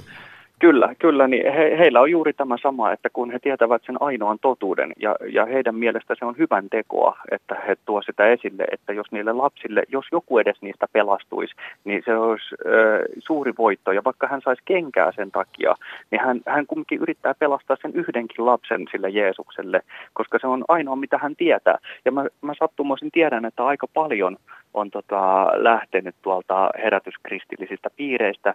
Kyllä, 0.60 0.96
kyllä. 1.00 1.28
Niin 1.28 1.54
he, 1.54 1.78
heillä 1.78 2.02
on 2.02 2.12
juuri 2.12 2.34
tämä 2.34 2.58
sama, 2.62 2.92
että 2.92 3.10
kun 3.14 3.32
he 3.32 3.40
tietävät 3.40 3.82
sen 3.86 3.96
ainoan 4.00 4.40
totuuden 4.42 4.94
ja, 4.98 5.16
ja 5.32 5.46
heidän 5.46 5.76
mielestä 5.76 6.16
se 6.20 6.26
on 6.26 6.38
hyvän 6.38 6.70
tekoa, 6.70 7.18
että 7.32 7.56
he 7.68 7.76
tuo 7.86 8.02
sitä 8.02 8.28
esille, 8.28 8.66
että 8.72 8.94
jos 8.94 9.12
niille 9.12 9.34
lapsille, 9.34 9.84
jos 9.88 10.06
joku 10.12 10.38
edes 10.38 10.62
niistä 10.62 10.88
pelastuisi, 10.94 11.56
niin 11.84 12.02
se 12.06 12.16
olisi 12.16 12.56
ö, 12.66 13.04
suuri 13.20 13.54
voitto. 13.58 13.92
Ja 13.92 14.04
vaikka 14.04 14.28
hän 14.28 14.42
saisi 14.42 14.62
kenkää 14.66 15.12
sen 15.12 15.32
takia, 15.32 15.76
niin 16.12 16.22
hän, 16.22 16.42
hän 16.48 16.68
kumminkin 16.68 17.02
yrittää 17.02 17.34
pelastaa 17.40 17.78
sen 17.82 17.92
yhdenkin 17.94 18.46
lapsen 18.46 18.86
sille 18.92 19.10
Jeesukselle, 19.10 19.82
koska 20.14 20.40
se 20.42 20.48
on 20.48 20.66
ainoa, 20.68 20.96
mitä 20.96 21.18
hän 21.18 21.36
tietää. 21.36 21.78
Ja 22.06 22.12
mä, 22.12 22.26
mä 22.42 22.54
sattumoisin 22.60 23.12
tiedän, 23.12 23.46
että 23.46 23.66
aika 23.66 23.88
paljon 23.94 24.38
on 24.74 24.92
tota, 24.92 25.48
lähtenyt 25.56 26.16
tuolta 26.22 26.70
herätyskristillisistä 26.84 27.90
piireistä, 27.96 28.54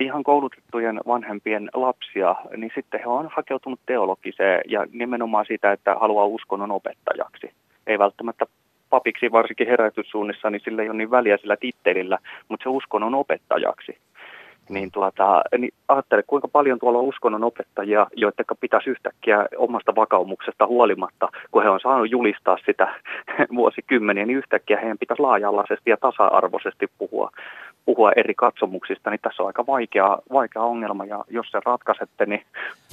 ihan 0.00 0.22
koulutettujen 0.22 1.00
vanhempien 1.06 1.70
lapsia, 1.74 2.36
niin 2.56 2.72
sitten 2.74 3.00
he 3.00 3.06
on 3.06 3.30
hakeutunut 3.36 3.80
teologiseen 3.86 4.60
ja 4.68 4.86
nimenomaan 4.92 5.44
sitä, 5.48 5.72
että 5.72 5.94
haluaa 5.94 6.24
uskonnon 6.24 6.70
opettajaksi. 6.70 7.50
Ei 7.86 7.98
välttämättä 7.98 8.46
papiksi, 8.90 9.32
varsinkin 9.32 9.66
herätyssuunnissa, 9.66 10.50
niin 10.50 10.60
sillä 10.64 10.82
ei 10.82 10.88
ole 10.88 10.98
niin 10.98 11.10
väliä 11.10 11.36
sillä 11.36 11.56
tittelillä, 11.56 12.18
mutta 12.48 12.64
se 12.64 12.68
uskonnon 12.68 13.14
opettajaksi. 13.14 13.98
Niin, 14.68 14.90
tuota, 14.90 15.42
niin 15.58 15.74
ajattele, 15.88 16.22
kuinka 16.26 16.48
paljon 16.48 16.78
tuolla 16.78 16.98
on 16.98 17.04
uskonnon 17.04 17.44
opettajia, 17.44 18.06
joiden 18.16 18.44
pitäisi 18.60 18.90
yhtäkkiä 18.90 19.46
omasta 19.56 19.94
vakaumuksesta 19.96 20.66
huolimatta, 20.66 21.28
kun 21.50 21.62
he 21.62 21.68
on 21.68 21.80
saanut 21.80 22.10
julistaa 22.10 22.56
sitä 22.66 22.94
vuosikymmeniä, 23.58 24.26
niin 24.26 24.38
yhtäkkiä 24.38 24.80
heidän 24.80 24.98
pitäisi 24.98 25.22
laaja-alaisesti 25.22 25.90
ja 25.90 25.96
tasa-arvoisesti 25.96 26.86
puhua 26.98 27.30
puhua 27.84 28.12
eri 28.16 28.34
katsomuksista, 28.34 29.10
niin 29.10 29.20
tässä 29.22 29.42
on 29.42 29.46
aika 29.46 29.66
vaikea, 29.66 30.18
vaikea 30.32 30.62
ongelma, 30.62 31.04
ja 31.04 31.24
jos 31.30 31.46
se 31.50 31.58
ratkaisette, 31.64 32.26
niin, 32.26 32.42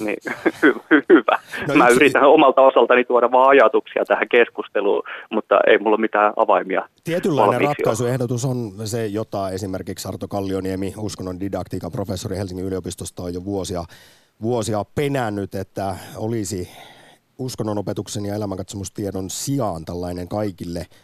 niin 0.00 0.16
hy, 0.62 0.74
hy, 0.90 1.02
hyvä. 1.08 1.38
No, 1.68 1.74
Mä 1.74 1.84
itse... 1.84 1.96
yritän 1.96 2.22
omalta 2.22 2.60
osaltani 2.62 3.04
tuoda 3.04 3.30
vaan 3.30 3.48
ajatuksia 3.48 4.04
tähän 4.04 4.28
keskusteluun, 4.28 5.02
mutta 5.30 5.58
ei 5.66 5.78
mulla 5.78 5.96
mitään 5.96 6.32
avaimia. 6.36 6.88
Tietynlainen 7.04 7.60
ratkaisuehdotus 7.60 8.44
on 8.44 8.72
se, 8.84 9.06
jota 9.06 9.50
esimerkiksi 9.50 10.08
Arto 10.08 10.28
Kallioniemi, 10.28 10.94
uskonnon 10.96 11.40
didaktiikan 11.40 11.92
professori 11.92 12.36
Helsingin 12.36 12.66
yliopistosta 12.66 13.22
on 13.22 13.34
jo 13.34 13.44
vuosia, 13.44 13.84
vuosia 14.42 14.84
penännyt, 14.94 15.54
että 15.54 15.96
olisi 16.16 16.68
uskonnonopetuksen 17.38 18.24
ja 18.24 18.34
elämänkatsomustiedon 18.34 19.30
sijaan 19.30 19.84
tällainen 19.84 20.28
kaikille– 20.28 20.86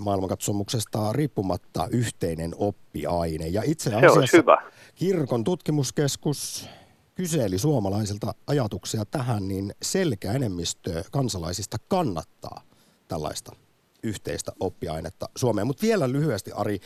maailmankatsomuksesta 0.00 1.12
riippumatta 1.12 1.88
yhteinen 1.90 2.54
oppiaine. 2.58 3.48
Ja 3.48 3.62
itse 3.66 3.94
asiassa 3.94 4.36
hyvä. 4.36 4.62
kirkon 4.94 5.44
tutkimuskeskus 5.44 6.68
kyseli 7.14 7.58
suomalaisilta 7.58 8.34
ajatuksia 8.46 9.04
tähän, 9.04 9.48
niin 9.48 9.74
selkeä 9.82 10.32
enemmistö 10.32 11.04
kansalaisista 11.10 11.76
kannattaa 11.88 12.62
tällaista 13.08 13.52
yhteistä 14.02 14.52
oppiainetta 14.60 15.28
Suomeen. 15.36 15.66
Mutta 15.66 15.82
vielä 15.82 16.12
lyhyesti, 16.12 16.52
Ari, 16.52 16.80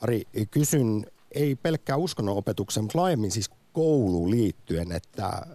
Ari, 0.00 0.22
kysyn, 0.50 1.06
ei 1.34 1.56
pelkkää 1.56 1.96
uskonnon 1.96 2.36
opetuksen, 2.36 2.84
mutta 2.84 2.98
laajemmin 2.98 3.30
siis 3.30 3.50
kouluun 3.72 4.30
liittyen, 4.30 4.92
että 4.92 5.46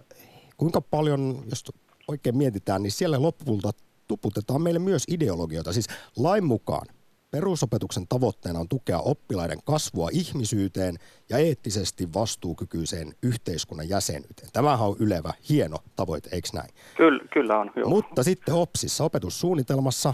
kuinka 0.58 0.82
paljon, 0.82 1.44
jos 1.50 1.64
oikein 2.08 2.38
mietitään, 2.38 2.84
niin 2.84 2.92
siellä 2.92 3.22
lopulta 3.22 3.72
tuputetaan 4.08 4.62
meille 4.62 4.80
myös 4.80 5.04
ideologioita. 5.08 5.74
Siis 5.74 5.88
lain 6.18 6.44
mukaan 6.44 6.88
perusopetuksen 7.32 8.08
tavoitteena 8.08 8.60
on 8.60 8.70
tukea 8.70 9.00
oppilaiden 9.00 9.60
kasvua 9.66 10.10
ihmisyyteen 10.12 10.96
ja 11.30 11.38
eettisesti 11.38 12.14
vastuukykyiseen 12.14 13.14
yhteiskunnan 13.24 13.90
jäsenyyteen. 13.90 14.50
Tämähän 14.54 14.88
on 14.88 14.96
ylevä, 15.00 15.34
hieno 15.50 15.78
tavoite, 15.96 16.30
eikö 16.32 16.50
näin? 16.54 16.70
Kyllä, 16.98 17.24
kyllä 17.34 17.60
on. 17.60 17.72
Joo. 17.76 17.90
Mutta 17.90 18.24
sitten 18.24 18.54
OPSissa, 18.54 19.04
opetussuunnitelmassa, 19.04 20.14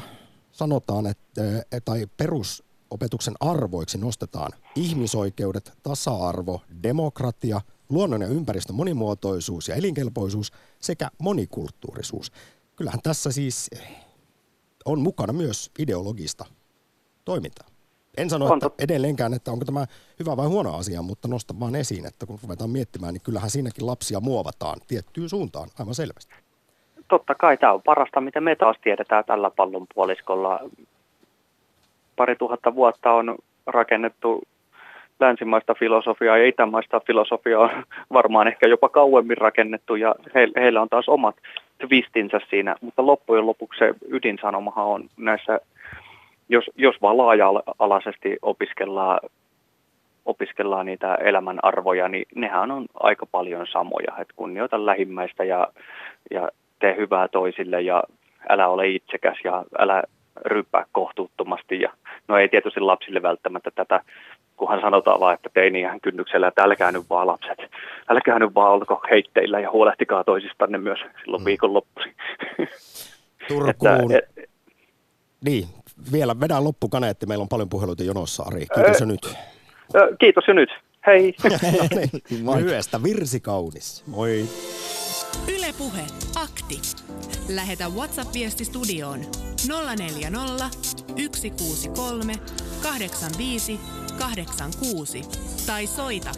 sanotaan, 0.51 1.05
että 1.07 1.41
tai 1.85 2.07
perusopetuksen 2.17 3.33
arvoiksi 3.39 3.97
nostetaan 3.97 4.51
ihmisoikeudet, 4.75 5.73
tasa-arvo, 5.83 6.61
demokratia, 6.83 7.61
luonnon 7.89 8.21
ja 8.21 8.27
ympäristön 8.27 8.75
monimuotoisuus 8.75 9.67
ja 9.67 9.75
elinkelpoisuus 9.75 10.51
sekä 10.79 11.09
monikulttuurisuus 11.17 12.31
kyllähän 12.81 13.01
tässä 13.03 13.31
siis 13.31 13.69
on 14.85 14.99
mukana 15.01 15.33
myös 15.33 15.71
ideologista 15.79 16.45
toimintaa. 17.25 17.67
En 18.17 18.29
sano 18.29 18.53
että 18.53 18.69
edelleenkään, 18.79 19.33
että 19.33 19.51
onko 19.51 19.65
tämä 19.65 19.85
hyvä 20.19 20.37
vai 20.37 20.47
huono 20.47 20.75
asia, 20.75 21.01
mutta 21.01 21.27
nostan 21.27 21.59
vaan 21.59 21.75
esiin, 21.75 22.05
että 22.05 22.25
kun 22.25 22.39
ruvetaan 22.43 22.69
miettimään, 22.69 23.13
niin 23.13 23.21
kyllähän 23.21 23.49
siinäkin 23.49 23.85
lapsia 23.85 24.19
muovataan 24.19 24.79
tiettyyn 24.87 25.29
suuntaan 25.29 25.69
aivan 25.79 25.95
selvästi. 25.95 26.35
Totta 27.07 27.35
kai 27.35 27.57
tämä 27.57 27.73
on 27.73 27.81
parasta, 27.81 28.21
mitä 28.21 28.41
me 28.41 28.55
taas 28.55 28.77
tiedetään 28.83 29.25
tällä 29.25 29.49
pallon 29.49 29.85
puoliskolla. 29.95 30.59
Pari 32.15 32.35
tuhatta 32.35 32.75
vuotta 32.75 33.11
on 33.11 33.37
rakennettu 33.67 34.41
länsimaista 35.21 35.73
filosofiaa 35.73 36.37
ja 36.37 36.47
itämaista 36.47 37.01
filosofiaa 37.07 37.61
on 37.61 37.83
varmaan 38.13 38.47
ehkä 38.47 38.67
jopa 38.67 38.89
kauemmin 38.89 39.37
rakennettu 39.37 39.95
ja 39.95 40.15
he, 40.35 40.47
heillä 40.55 40.81
on 40.81 40.89
taas 40.89 41.09
omat 41.09 41.35
twistinsä 41.77 42.39
siinä, 42.49 42.75
mutta 42.81 43.05
loppujen 43.05 43.45
lopuksi 43.45 43.79
se 43.79 43.93
ydinsanomahan 44.07 44.85
on 44.85 45.03
näissä, 45.17 45.59
jos, 46.49 46.65
jos 46.75 47.01
vaan 47.01 47.17
laaja-alaisesti 47.17 48.37
opiskellaan, 48.41 49.19
opiskellaan 50.25 50.85
niitä 50.85 51.15
elämän 51.15 51.59
arvoja, 51.63 52.07
niin 52.07 52.25
nehän 52.35 52.71
on 52.71 52.85
aika 52.99 53.25
paljon 53.25 53.67
samoja, 53.67 54.13
että 54.17 54.33
kunnioita 54.35 54.85
lähimmäistä 54.85 55.43
ja, 55.43 55.67
ja 56.31 56.49
tee 56.79 56.95
hyvää 56.97 57.27
toisille 57.27 57.81
ja 57.81 58.03
älä 58.49 58.67
ole 58.67 58.87
itsekäs 58.89 59.37
ja 59.43 59.63
älä 59.79 60.03
ryppää 60.45 60.85
kohtuuttomasti. 60.91 61.81
Ja, 61.81 61.93
no 62.27 62.37
ei 62.37 62.49
tietysti 62.49 62.79
lapsille 62.79 63.21
välttämättä 63.21 63.71
tätä 63.75 64.01
kunhan 64.57 64.81
sanotaan 64.81 65.19
vaan, 65.19 65.33
että 65.33 65.49
teiniähän 65.53 66.01
kynnyksellä, 66.01 66.47
että 66.47 66.63
älkää 66.63 66.91
nyt 66.91 67.09
vaan 67.09 67.27
lapset, 67.27 67.59
älkää 68.09 68.39
nyt 68.39 68.55
vaan 68.55 68.71
olko 68.71 69.01
heitteillä 69.11 69.59
ja 69.59 69.71
huolehtikaa 69.71 70.23
toisistanne 70.23 70.77
myös 70.77 70.99
silloin 71.23 71.43
mm. 71.43 71.45
viikonloppuisin. 71.45 72.15
Turkuun. 73.47 74.11
että, 74.11 74.17
et, 74.37 74.49
niin, 75.45 75.65
vielä 76.11 76.39
vedään 76.39 76.63
loppukaneetti. 76.63 77.25
Meillä 77.25 77.41
on 77.41 77.49
paljon 77.49 77.69
puheluita 77.69 78.03
jonossa, 78.03 78.43
Ari. 78.43 78.65
Kiitos 78.75 78.99
jo 78.99 79.05
nyt. 79.05 79.35
Kiitos 80.19 80.43
jo 80.47 80.53
nyt. 80.53 80.69
Hei. 81.07 81.33
no 82.43 82.55
niin, 82.55 82.65
Lyhyestä 82.65 83.03
virsi 83.03 83.39
kaunis. 83.39 84.03
Moi. 84.07 84.49
Ylepuhe 85.47 86.01
akti. 86.35 86.81
Lähetä 87.49 87.89
WhatsApp-viesti 87.89 88.65
studioon 88.65 89.19
040 89.97 90.69
163 91.35 92.33
85 92.81 93.79
86 94.19 95.21
tai 95.65 95.87
soita 95.87 96.31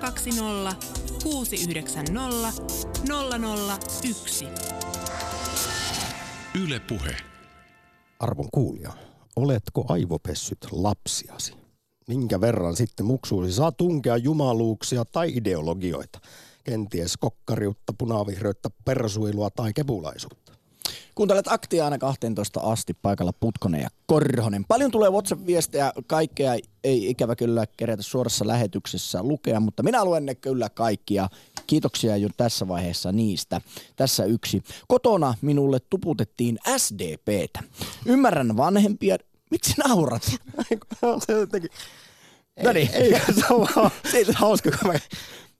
020 0.00 0.76
690 1.22 2.62
001. 4.02 4.44
Yle 6.64 6.80
Puhe. 6.80 7.16
Arvon 8.18 8.48
kuulija, 8.52 8.92
oletko 9.36 9.84
aivopessyt 9.88 10.66
lapsiasi? 10.72 11.63
Minkä 12.06 12.40
verran 12.40 12.76
sitten 12.76 13.06
muksuusi 13.06 13.52
saa 13.52 13.72
tunkea 13.72 14.16
jumaluuksia 14.16 15.04
tai 15.04 15.32
ideologioita? 15.36 16.20
Kenties 16.64 17.16
kokkariutta, 17.16 17.92
punavihreyttä, 17.98 18.70
persuilua 18.84 19.50
tai 19.50 19.72
kepulaisuutta? 19.72 20.52
Kuuntelet 21.14 21.48
aktia 21.48 21.84
aina 21.84 21.98
12 21.98 22.60
asti 22.60 22.94
paikalla 22.94 23.32
Putkonen 23.32 23.80
ja 23.80 23.88
Korhonen. 24.06 24.64
Paljon 24.68 24.90
tulee 24.90 25.10
WhatsApp-viestejä, 25.10 25.92
kaikkea 26.06 26.56
ei 26.84 27.10
ikävä 27.10 27.36
kyllä 27.36 27.66
kerätä 27.76 28.02
suorassa 28.02 28.46
lähetyksessä 28.46 29.22
lukea, 29.22 29.60
mutta 29.60 29.82
minä 29.82 30.04
luen 30.04 30.26
ne 30.26 30.34
kyllä 30.34 30.68
kaikkia. 30.68 31.28
Kiitoksia 31.66 32.16
jo 32.16 32.28
tässä 32.36 32.68
vaiheessa 32.68 33.12
niistä. 33.12 33.60
Tässä 33.96 34.24
yksi. 34.24 34.62
Kotona 34.88 35.34
minulle 35.40 35.78
tuputettiin 35.90 36.58
SDPtä. 36.76 37.62
Ymmärrän 38.06 38.56
vanhempia. 38.56 39.16
Miksi 39.54 39.74
naurat? 39.88 40.22
se 41.26 41.32
jotenkin... 41.32 41.70
No 42.62 42.72
niin, 42.72 42.90
ei, 42.92 43.14
ei, 43.14 43.20
se 43.34 43.54
on 43.54 43.68
vaan, 43.76 43.90
se 44.10 44.18
ei 44.18 44.24
hauska, 44.34 44.70
kun 44.70 44.92
mä 44.92 44.98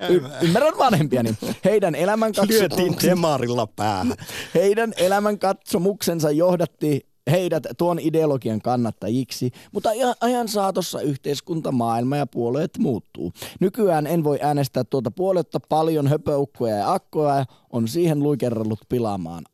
Y- 0.09 0.21
ymmärrän 0.43 0.79
vanhempiani. 0.79 1.35
Heidän 1.65 1.95
elämänkatsomuksensa... 1.95 3.09
demarilla 3.09 3.67
päähän. 3.67 4.15
Heidän 4.55 4.93
elämänkatsomuksensa 4.97 6.31
johdatti 6.31 7.07
heidät 7.31 7.63
tuon 7.79 7.99
ideologian 7.99 8.61
kannattajiksi, 8.61 9.51
mutta 9.73 9.91
ajan 10.21 10.49
saatossa 10.49 11.01
yhteiskunta, 11.01 11.73
maailma 11.73 12.17
ja 12.17 12.27
puolueet 12.27 12.79
muuttuu. 12.79 13.33
Nykyään 13.61 14.07
en 14.07 14.25
voi 14.25 14.39
äänestää 14.43 14.85
tuota 14.85 15.11
puoletta 15.11 15.61
paljon 15.69 16.07
höpöukkoja 16.07 16.77
ja 16.77 16.93
akkoja, 16.93 17.45
on 17.73 17.89
siihen 17.89 18.23
luikerrellut 18.23 18.81
pilaamaan 18.89 19.45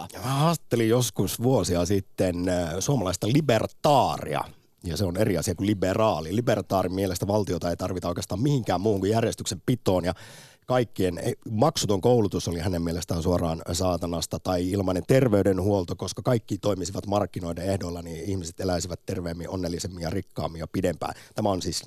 aatetta. 0.00 0.18
Ja 0.18 0.26
mä 0.28 0.34
haastattelin 0.34 0.88
joskus 0.88 1.42
vuosia 1.42 1.86
sitten 1.86 2.48
äh, 2.48 2.74
suomalaista 2.78 3.26
libertaaria, 3.26 4.40
ja 4.84 4.96
se 4.96 5.04
on 5.04 5.16
eri 5.16 5.38
asia 5.38 5.54
kuin 5.54 5.66
liberaali. 5.66 6.36
Libertaarin 6.36 6.94
mielestä 6.94 7.26
valtiota 7.26 7.70
ei 7.70 7.76
tarvita 7.76 8.08
oikeastaan 8.08 8.42
mihinkään 8.42 8.80
muuhun 8.80 9.00
kuin 9.00 9.12
järjestyksen 9.12 9.62
pitoon 9.66 10.04
ja 10.04 10.14
kaikkien 10.66 11.20
maksuton 11.50 12.00
koulutus 12.00 12.48
oli 12.48 12.58
hänen 12.58 12.82
mielestään 12.82 13.22
suoraan 13.22 13.62
saatanasta 13.72 14.38
tai 14.38 14.70
ilmainen 14.70 15.02
terveydenhuolto, 15.06 15.96
koska 15.96 16.22
kaikki 16.22 16.58
toimisivat 16.58 17.06
markkinoiden 17.06 17.64
ehdoilla, 17.64 18.02
niin 18.02 18.24
ihmiset 18.24 18.60
eläisivät 18.60 19.00
terveemmin, 19.06 19.48
onnellisemmin 19.48 20.02
ja 20.02 20.10
rikkaammin 20.10 20.58
ja 20.58 20.66
pidempään. 20.66 21.14
Tämä 21.34 21.48
on 21.48 21.62
siis 21.62 21.84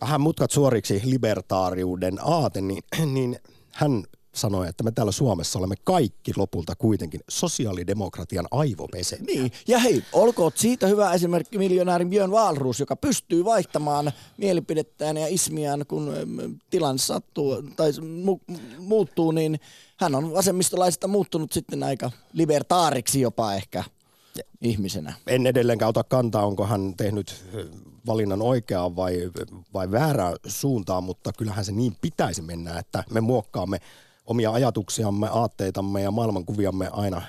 vähän 0.00 0.20
mutkat 0.20 0.50
suoriksi 0.50 1.02
libertaariuden 1.04 2.18
aate, 2.22 2.60
niin, 2.60 2.82
niin 3.06 3.38
hän 3.72 4.04
sanoi, 4.34 4.68
että 4.68 4.84
me 4.84 4.90
täällä 4.90 5.12
Suomessa 5.12 5.58
olemme 5.58 5.74
kaikki 5.84 6.32
lopulta 6.36 6.76
kuitenkin 6.76 7.20
sosiaalidemokratian 7.28 8.46
aivopese. 8.50 9.18
Niin, 9.26 9.52
ja 9.68 9.78
hei, 9.78 10.04
olkoot 10.12 10.56
siitä 10.56 10.86
hyvä 10.86 11.12
esimerkki 11.12 11.58
miljonäärin 11.58 12.10
Björn 12.10 12.32
Wahlroos, 12.32 12.80
joka 12.80 12.96
pystyy 12.96 13.44
vaihtamaan 13.44 14.12
mielipidettään 14.36 15.16
ja 15.16 15.26
ismiään, 15.28 15.86
kun 15.86 16.14
tilanne 16.70 16.98
sattuu 16.98 17.62
tai 17.76 17.90
mu- 17.90 18.58
muuttuu, 18.78 19.30
niin 19.30 19.60
hän 19.96 20.14
on 20.14 20.32
vasemmistolaisesta 20.32 21.08
muuttunut 21.08 21.52
sitten 21.52 21.82
aika 21.82 22.10
libertaariksi 22.32 23.20
jopa 23.20 23.54
ehkä 23.54 23.84
ihmisenä. 24.60 25.14
En 25.26 25.46
edelleenkään 25.46 25.88
ota 25.88 26.04
kantaa, 26.04 26.46
onko 26.46 26.66
hän 26.66 26.94
tehnyt 26.96 27.44
valinnan 28.06 28.42
oikeaa 28.42 28.96
vai, 28.96 29.30
vai 29.74 29.90
väärää 29.90 30.34
suuntaan, 30.46 31.04
mutta 31.04 31.32
kyllähän 31.32 31.64
se 31.64 31.72
niin 31.72 31.96
pitäisi 32.00 32.42
mennä, 32.42 32.78
että 32.78 33.04
me 33.10 33.20
muokkaamme 33.20 33.80
omia 34.28 34.50
ajatuksiamme, 34.50 35.26
aatteitamme 35.32 36.02
ja 36.02 36.10
maailmankuviamme 36.10 36.88
aina 36.92 37.22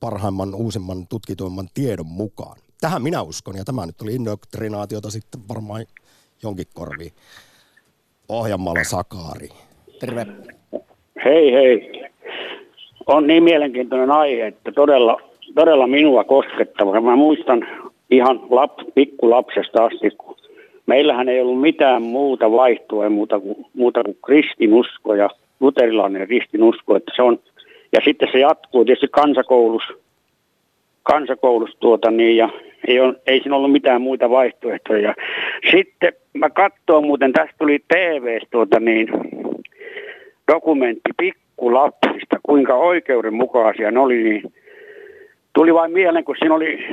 parhaimman, 0.00 0.54
uusimman, 0.54 1.06
tutkituimman 1.08 1.68
tiedon 1.74 2.06
mukaan. 2.06 2.56
tähän 2.80 3.02
minä 3.02 3.22
uskon, 3.22 3.56
ja 3.56 3.64
tämä 3.64 3.86
nyt 3.86 4.02
oli 4.02 4.14
indoktrinaatiota 4.14 5.10
sitten 5.10 5.40
varmaan 5.48 5.84
jonkin 6.42 6.66
korviin. 6.74 7.12
Ohjelmalla 8.28 8.84
Sakaari. 8.84 9.48
Terve. 10.00 10.26
Hei 11.24 11.52
hei. 11.52 12.04
On 13.06 13.26
niin 13.26 13.42
mielenkiintoinen 13.42 14.10
aihe, 14.10 14.46
että 14.46 14.72
todella, 14.72 15.20
todella 15.54 15.86
minua 15.86 16.24
koskettava. 16.24 17.00
Mä 17.00 17.16
muistan 17.16 17.66
ihan 18.10 18.40
lap, 18.50 18.72
pikkulapsesta 18.94 19.84
asti, 19.84 20.10
kun 20.10 20.36
meillähän 20.86 21.28
ei 21.28 21.40
ollut 21.40 21.60
mitään 21.60 22.02
muuta 22.02 22.50
vaihtoa 22.50 23.10
muuta 23.10 23.40
kuin, 23.40 23.66
muuta 23.74 24.04
kuin 24.04 24.18
kristinusko 24.24 25.14
ja 25.14 25.30
luterilainen 25.64 26.26
kristinusko. 26.26 26.96
Että 26.96 27.12
se 27.16 27.22
on, 27.22 27.38
ja 27.92 28.00
sitten 28.04 28.28
se 28.32 28.38
jatkuu 28.38 28.84
tietysti 28.84 29.08
kansakoulussa, 29.10 29.92
kansakoulussa 31.02 31.78
tuota 31.80 32.10
niin, 32.10 32.36
ja 32.36 32.48
ei, 32.88 33.00
ole, 33.00 33.14
ei 33.26 33.40
siinä 33.40 33.56
ollut 33.56 33.72
mitään 33.72 34.02
muita 34.02 34.30
vaihtoehtoja. 34.30 35.14
Sitten 35.70 36.12
mä 36.32 36.50
katsoin 36.50 37.06
muuten, 37.06 37.32
tästä 37.32 37.54
tuli 37.58 37.78
TV 37.88 38.38
tuota 38.50 38.80
niin, 38.80 39.08
dokumentti 40.52 41.10
pikkulapsista, 41.16 42.36
kuinka 42.42 42.74
oikeudenmukaisia 42.74 43.90
ne 43.90 44.00
oli, 44.00 44.22
niin 44.22 44.52
tuli 45.52 45.74
vain 45.74 45.92
mieleen, 45.92 46.24
kun 46.24 46.36
siinä 46.38 46.54
oli, 46.54 46.86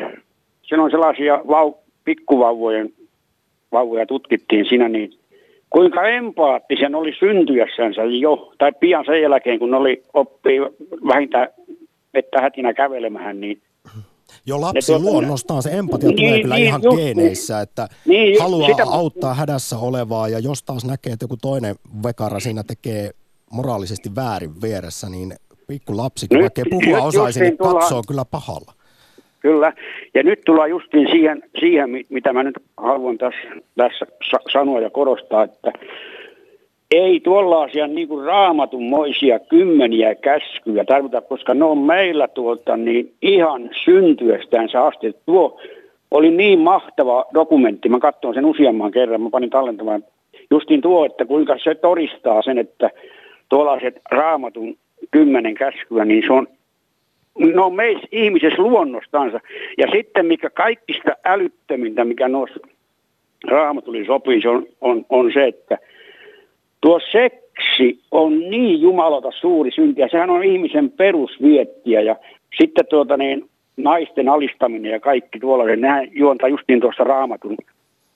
siinä 0.61 0.83
on 0.83 0.91
sellaisia 0.91 1.41
vau, 1.47 1.73
pikkuvauvojen 2.05 2.93
vauvoja 3.71 4.05
tutkittiin 4.05 4.65
siinä, 4.65 4.89
niin 4.89 5.13
kuinka 5.71 6.07
empaattisen 6.07 6.95
oli 6.95 7.13
syntyessänsä 7.19 8.01
jo, 8.03 8.53
tai 8.57 8.71
pian 8.79 9.05
sen 9.05 9.21
jälkeen, 9.21 9.59
kun 9.59 9.73
oli 9.73 10.03
oppii 10.13 10.59
vähintään 11.07 11.47
että 12.13 12.41
hätinä 12.41 12.73
kävelemään, 12.73 13.41
niin 13.41 13.61
jo 14.45 14.61
lapsi 14.61 14.91
tuota, 14.91 15.05
luonnostaan 15.05 15.63
se 15.63 15.69
empatia 15.73 16.09
niin, 16.09 16.17
tulee 16.17 16.41
kyllä 16.41 16.55
niin, 16.55 16.67
ihan 16.67 16.81
just, 16.83 16.97
geeneissä, 16.97 17.61
että 17.61 17.87
niin, 18.05 18.41
haluaa 18.41 18.69
sitä, 18.69 18.83
auttaa 18.87 19.33
hädässä 19.33 19.77
olevaa 19.77 20.27
ja 20.27 20.39
jos 20.39 20.63
taas 20.63 20.85
näkee, 20.85 21.13
että 21.13 21.23
joku 21.23 21.37
toinen 21.37 21.75
vekara 22.03 22.39
siinä 22.39 22.63
tekee 22.63 23.11
moraalisesti 23.51 24.15
väärin 24.15 24.61
vieressä, 24.61 25.09
niin 25.09 25.33
pikku 25.67 25.97
lapsi, 25.97 26.27
kun 26.27 26.41
vaikka 26.41 26.61
puhua 26.69 27.01
osaisi, 27.01 27.39
niin 27.39 27.57
katsoo 27.57 27.79
tullaan, 27.79 28.03
kyllä 28.07 28.25
pahalla. 28.25 28.73
Kyllä, 29.41 29.73
ja 30.13 30.23
nyt 30.23 30.41
tullaan 30.45 30.69
justiin 30.69 31.07
siihen, 31.11 31.43
siihen 31.59 31.89
mitä 32.09 32.33
mä 32.33 32.43
nyt 32.43 32.59
haluan 32.77 33.17
tässä, 33.17 33.49
tässä 33.77 34.05
sanoa 34.51 34.79
ja 34.79 34.89
korostaa, 34.89 35.43
että 35.43 35.71
ei 36.91 37.19
tuollaisia 37.19 37.87
niin 37.87 38.07
kuin 38.07 38.25
raamatunmoisia 38.25 39.39
kymmeniä 39.39 40.15
käskyjä 40.15 40.83
tarvita, 40.85 41.21
koska 41.21 41.53
ne 41.53 41.65
on 41.65 41.77
meillä 41.77 42.27
tuolta 42.27 42.77
niin 42.77 43.13
ihan 43.21 43.69
syntyestään 43.85 44.69
asti. 44.75 45.15
Tuo 45.25 45.59
oli 46.11 46.31
niin 46.31 46.59
mahtava 46.59 47.25
dokumentti, 47.33 47.89
mä 47.89 47.99
katsoin 47.99 48.33
sen 48.33 48.45
useamman 48.45 48.91
kerran, 48.91 49.21
mä 49.21 49.29
panin 49.29 49.49
tallentamaan 49.49 50.03
justiin 50.51 50.81
tuo, 50.81 51.05
että 51.05 51.25
kuinka 51.25 51.57
se 51.63 51.75
todistaa 51.75 52.41
sen, 52.41 52.57
että 52.57 52.89
tuollaiset 53.49 54.01
raamatun 54.11 54.77
kymmenen 55.11 55.55
käskyä, 55.55 56.05
niin 56.05 56.23
se 56.27 56.33
on 56.33 56.47
no 57.39 57.69
meissä 57.69 58.07
ihmisessä 58.11 58.61
luonnostansa. 58.61 59.39
Ja 59.77 59.87
sitten 59.91 60.25
mikä 60.25 60.49
kaikista 60.49 61.11
älyttömintä, 61.25 62.05
mikä 62.05 62.27
noissa 62.27 62.59
raamatuli 63.47 64.05
sopii, 64.05 64.41
se 64.41 64.49
on, 64.49 64.65
on, 64.81 65.05
on 65.09 65.31
se, 65.33 65.47
että 65.47 65.77
tuo 66.81 66.99
seksi 67.11 67.99
on 68.11 68.39
niin 68.39 68.81
jumalata 68.81 69.31
suuri 69.31 69.71
synti, 69.71 70.01
ja 70.01 70.07
sehän 70.11 70.29
on 70.29 70.43
ihmisen 70.43 70.91
perusviettiä, 70.91 72.01
ja 72.01 72.15
sitten 72.57 72.85
tuota 72.89 73.17
niin, 73.17 73.49
naisten 73.77 74.29
alistaminen 74.29 74.91
ja 74.91 74.99
kaikki 74.99 75.39
tuolla, 75.39 75.75
nämä 75.75 76.03
juontaa 76.11 76.49
justiin 76.49 76.81
tuosta 76.81 77.03
raamatun, 77.03 77.57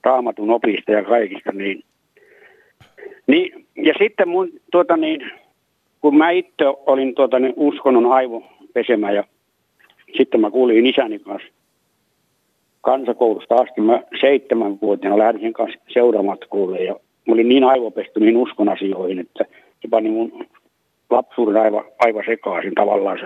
raamatun 0.03 0.51
opista 0.51 0.91
ja 0.91 1.03
kaikista, 1.03 1.51
niin, 1.51 1.83
niin 3.27 3.65
ja 3.75 3.93
sitten 3.99 4.29
mun, 4.29 4.49
tuota 4.71 4.97
niin, 4.97 5.31
kun 6.01 6.17
mä 6.17 6.29
itse 6.29 6.65
olin 6.85 7.15
tuota 7.15 7.39
niin, 7.39 7.53
uskonnon 7.55 8.05
aivopesemä 8.75 9.11
ja 9.11 9.23
sitten 10.17 10.41
mä 10.41 10.51
kuulin 10.51 10.85
isäni 10.85 11.19
kanssa 11.19 11.49
kansakoulusta 12.81 13.55
asti. 13.55 13.81
Mä 13.81 14.01
seitsemänvuotiaana 14.21 15.17
lähdin 15.17 15.41
sen 15.41 15.53
kanssa 15.53 15.79
seuramatkuulle 15.87 16.79
ja 16.79 16.93
mä 17.27 17.33
olin 17.33 17.49
niin 17.49 17.63
aivopesty 17.63 18.19
niin 18.19 18.37
uskon 18.37 18.69
asioihin, 18.69 19.19
että 19.19 19.45
se 19.81 19.87
pani 19.89 20.09
mun 20.09 20.45
lapsuuden 21.09 21.61
aivan, 21.61 21.83
aivan 21.99 22.23
sekaisin 22.25 22.75
tavallaan. 22.75 23.19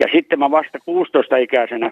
Ja 0.00 0.06
sitten 0.12 0.38
mä 0.38 0.50
vasta 0.50 0.78
16-ikäisenä 0.78 1.90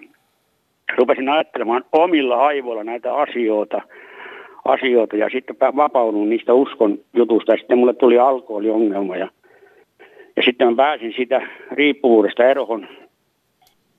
rupesin 0.97 1.29
ajattelemaan 1.29 1.83
omilla 1.91 2.35
aivoilla 2.35 2.83
näitä 2.83 3.13
asioita, 3.15 3.81
asioita 4.65 5.15
ja 5.15 5.29
sitten 5.31 5.55
vapaudun 5.75 6.29
niistä 6.29 6.53
uskon 6.53 6.97
jutusta 7.13 7.51
ja 7.51 7.57
sitten 7.57 7.77
mulle 7.77 7.93
tuli 7.93 8.19
alkoholiongelma 8.19 9.15
ja, 9.15 9.29
ja 10.39 10.43
sitten 10.43 10.67
mä 10.67 10.75
pääsin 10.75 11.13
sitä 11.17 11.41
riippuvuudesta 11.71 12.43
erohon 12.43 12.87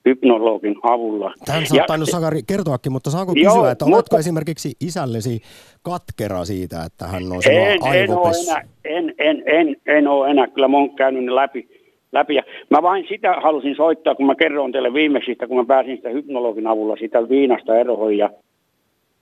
hypnologin 0.05 0.77
avulla. 0.83 1.35
Tämän 1.47 1.67
sä 1.67 1.85
tainnut 1.87 2.09
Sakari 2.09 2.41
kertoakin, 2.47 2.93
mutta 2.93 3.11
saanko 3.11 3.35
kysyä, 3.35 3.51
joo, 3.51 3.69
että 3.69 3.85
oletko 3.85 3.97
mutta, 3.97 4.19
esimerkiksi 4.19 4.73
isällesi 4.81 5.41
katkera 5.83 6.45
siitä, 6.45 6.85
että 6.85 7.07
hän 7.07 7.23
on 7.33 7.41
en, 7.51 7.79
en, 7.95 8.11
ole 8.11 8.33
enää, 8.47 8.63
en, 8.85 9.15
en, 9.19 9.43
en, 9.47 9.77
en 9.87 10.09
ole 10.09 10.31
enää, 10.31 10.47
kyllä 10.47 10.69
mä 10.69 10.77
oon 10.77 10.97
käynyt 10.97 11.25
ne 11.25 11.35
läpi. 11.35 11.69
läpi. 12.13 12.35
Ja 12.35 12.43
mä 12.71 12.83
vain 12.83 13.07
sitä 13.09 13.33
halusin 13.33 13.77
soittaa, 13.77 14.15
kun 14.15 14.27
mä 14.27 14.35
kerron 14.35 14.73
teille 14.73 14.93
viimeksi, 14.93 15.37
kun 15.49 15.57
mä 15.57 15.65
pääsin 15.65 15.97
sitä 15.97 16.09
hypnologin 16.09 16.67
avulla 16.67 16.97
sitä 16.97 17.29
viinasta 17.29 17.79
eroon. 17.79 18.17
Ja, 18.17 18.31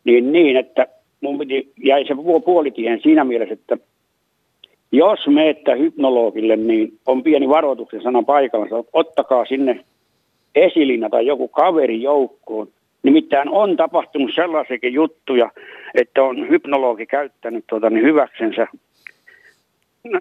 niin, 0.04 0.32
niin, 0.32 0.56
että 0.56 0.86
mun 1.20 1.38
piti, 1.38 1.72
jäi 1.84 2.04
se 2.04 2.14
puolitien 2.44 3.00
siinä 3.02 3.24
mielessä, 3.24 3.54
että 3.54 3.78
jos 4.92 5.28
meette 5.28 5.78
hypnologille, 5.78 6.56
niin 6.56 6.98
on 7.06 7.22
pieni 7.22 7.48
varoituksen 7.48 8.02
sana 8.02 8.22
paikalla. 8.22 8.84
Ottakaa 8.92 9.44
sinne 9.44 9.84
esilinna 10.54 11.08
tai 11.08 11.26
joku 11.26 11.48
kaveri 11.48 12.02
joukkoon. 12.02 12.68
Nimittäin 13.02 13.48
on 13.48 13.76
tapahtunut 13.76 14.30
sellaisiakin 14.34 14.92
juttuja, 14.92 15.50
että 15.94 16.22
on 16.22 16.48
hypnologi 16.48 17.06
käyttänyt 17.06 17.64
tuota, 17.68 17.90
niin 17.90 18.04
hyväksensä 18.04 18.66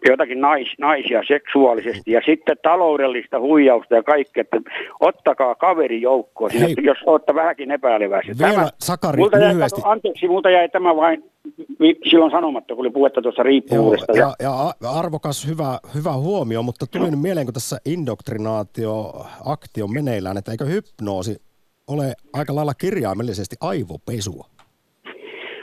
jotakin 0.10 0.42
nais, 0.42 0.68
naisia 0.80 1.22
seksuaalisesti 1.28 2.12
ja 2.12 2.22
sitten 2.26 2.58
taloudellista 2.64 3.40
huijausta 3.40 3.96
ja 3.96 4.04
kaikkea, 4.04 4.42
että 4.42 4.58
ottakaa 5.00 5.56
kaveri 5.56 6.02
joukkoon, 6.02 6.52
sinne, 6.52 6.68
jos 6.82 6.98
olette 7.06 7.36
vähänkin 7.36 7.72
epäileväisiä. 7.72 8.36
Vielä 8.40 8.54
tämä, 8.54 8.70
Sakari, 8.80 9.18
multa 9.18 9.38
jäi, 9.38 9.54
lyhyesti. 9.54 9.82
Anteeksi, 9.84 10.28
multa 10.28 10.50
jäi 10.50 10.70
tämä 10.70 10.96
vain 10.96 11.24
silloin 12.10 12.32
sanomatta, 12.32 12.76
kun 12.76 12.86
oli 12.86 12.90
puhetta 12.90 13.22
tuossa 13.22 13.44
riippuvuudesta. 13.44 14.18
Joo, 14.18 14.34
ja, 14.40 14.74
ja, 14.84 14.90
arvokas 14.90 15.48
hyvä, 15.48 15.80
hyvä 15.96 16.14
huomio, 16.14 16.64
mutta 16.64 16.86
tuli 16.88 17.12
nyt 17.12 17.22
mieleen, 17.22 17.46
kun 17.46 17.54
tässä 17.54 17.78
indoktrinaatioaktio 17.86 19.88
meneillään, 19.88 20.38
että 20.38 20.52
eikö 20.52 20.66
hypnoosi 20.66 21.36
ole 21.88 22.14
aika 22.34 22.56
lailla 22.56 22.74
kirjaimellisesti 22.74 23.56
aivopesua? 23.62 24.46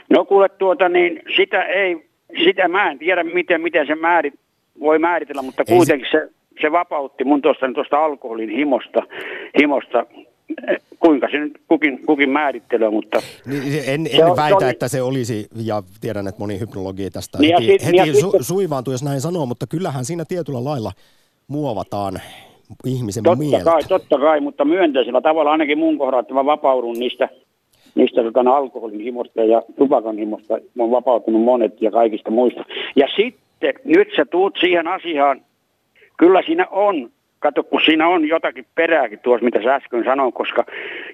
No 0.09 0.25
kuule 0.25 0.49
tuota, 0.49 0.89
niin 0.89 1.21
sitä 1.37 1.63
ei 1.63 2.09
sitä 2.43 2.67
mä 2.67 2.91
en 2.91 2.99
tiedä, 2.99 3.23
miten, 3.23 3.61
miten 3.61 3.87
se 3.87 3.95
määrit, 3.95 4.33
voi 4.79 4.99
määritellä, 4.99 5.41
mutta 5.41 5.65
kuitenkin 5.65 6.07
se, 6.11 6.29
se 6.61 6.71
vapautti 6.71 7.23
mun 7.23 7.41
tuosta, 7.41 7.65
tuosta 7.73 8.05
alkoholin 8.05 8.49
himosta, 8.49 9.03
himosta 9.59 10.05
kuinka 10.99 11.27
se 11.31 11.37
nyt 11.37 11.61
kukin, 11.67 12.05
kukin 12.05 12.29
määrittelee, 12.29 12.89
mutta... 12.89 13.21
Niin, 13.45 13.83
en, 13.87 14.07
en 14.07 14.07
se, 14.07 14.35
väitä, 14.35 14.59
se 14.59 14.65
oli... 14.65 14.69
että 14.69 14.87
se 14.87 15.01
olisi, 15.01 15.47
ja 15.55 15.83
tiedän, 16.01 16.27
että 16.27 16.39
moni 16.39 16.59
hypnologi 16.59 17.09
tästä 17.09 17.37
niin 17.37 17.55
heti, 17.61 17.85
sit, 17.85 17.97
heti 17.97 18.21
su, 18.21 18.31
suivaantuu, 18.41 18.91
jos 18.91 19.03
näin 19.03 19.21
sanoo, 19.21 19.45
mutta 19.45 19.67
kyllähän 19.67 20.05
siinä 20.05 20.25
tietyllä 20.25 20.63
lailla 20.63 20.91
muovataan 21.47 22.21
ihmisen 22.85 23.23
totta 23.23 23.37
mieltä. 23.37 23.63
Kai, 23.63 23.83
totta 23.83 24.19
kai, 24.19 24.39
mutta 24.39 24.65
myönteisellä 24.65 25.21
tavalla 25.21 25.51
ainakin 25.51 25.77
mun 25.77 25.97
kohdalla, 25.97 26.21
että 26.21 26.33
mä 26.33 26.45
vapaudun 26.45 26.99
niistä 26.99 27.29
niistä 27.95 28.23
tota, 28.23 28.55
alkoholin 28.55 28.99
himosta 28.99 29.43
ja 29.43 29.61
tupakan 29.77 30.17
himosta 30.17 30.59
on 30.79 30.91
vapautunut 30.91 31.41
monet 31.41 31.81
ja 31.81 31.91
kaikista 31.91 32.31
muista. 32.31 32.65
Ja 32.95 33.07
sitten 33.15 33.73
nyt 33.83 34.07
sä 34.15 34.25
tuut 34.25 34.57
siihen 34.59 34.87
asiaan, 34.87 35.41
kyllä 36.17 36.41
siinä 36.41 36.67
on, 36.71 37.09
kato 37.39 37.63
kun 37.63 37.81
siinä 37.85 38.07
on 38.07 38.27
jotakin 38.27 38.65
perääkin 38.75 39.19
tuossa, 39.19 39.45
mitä 39.45 39.63
sä 39.63 39.75
äsken 39.75 40.03
sanoin, 40.03 40.33
koska 40.33 40.65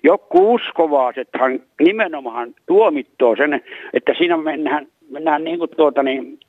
joku 0.03 0.53
uskovaasethan 0.53 1.59
nimenomaan 1.81 2.53
tuomittoo 2.65 3.35
sen, 3.35 3.61
että 3.93 4.13
siinä 4.17 4.37
mennään, 4.37 4.87
mennään 5.09 5.43
niin 5.43 5.59
kuin 5.59 5.71
tuota 5.77 6.03
niin, 6.03 6.39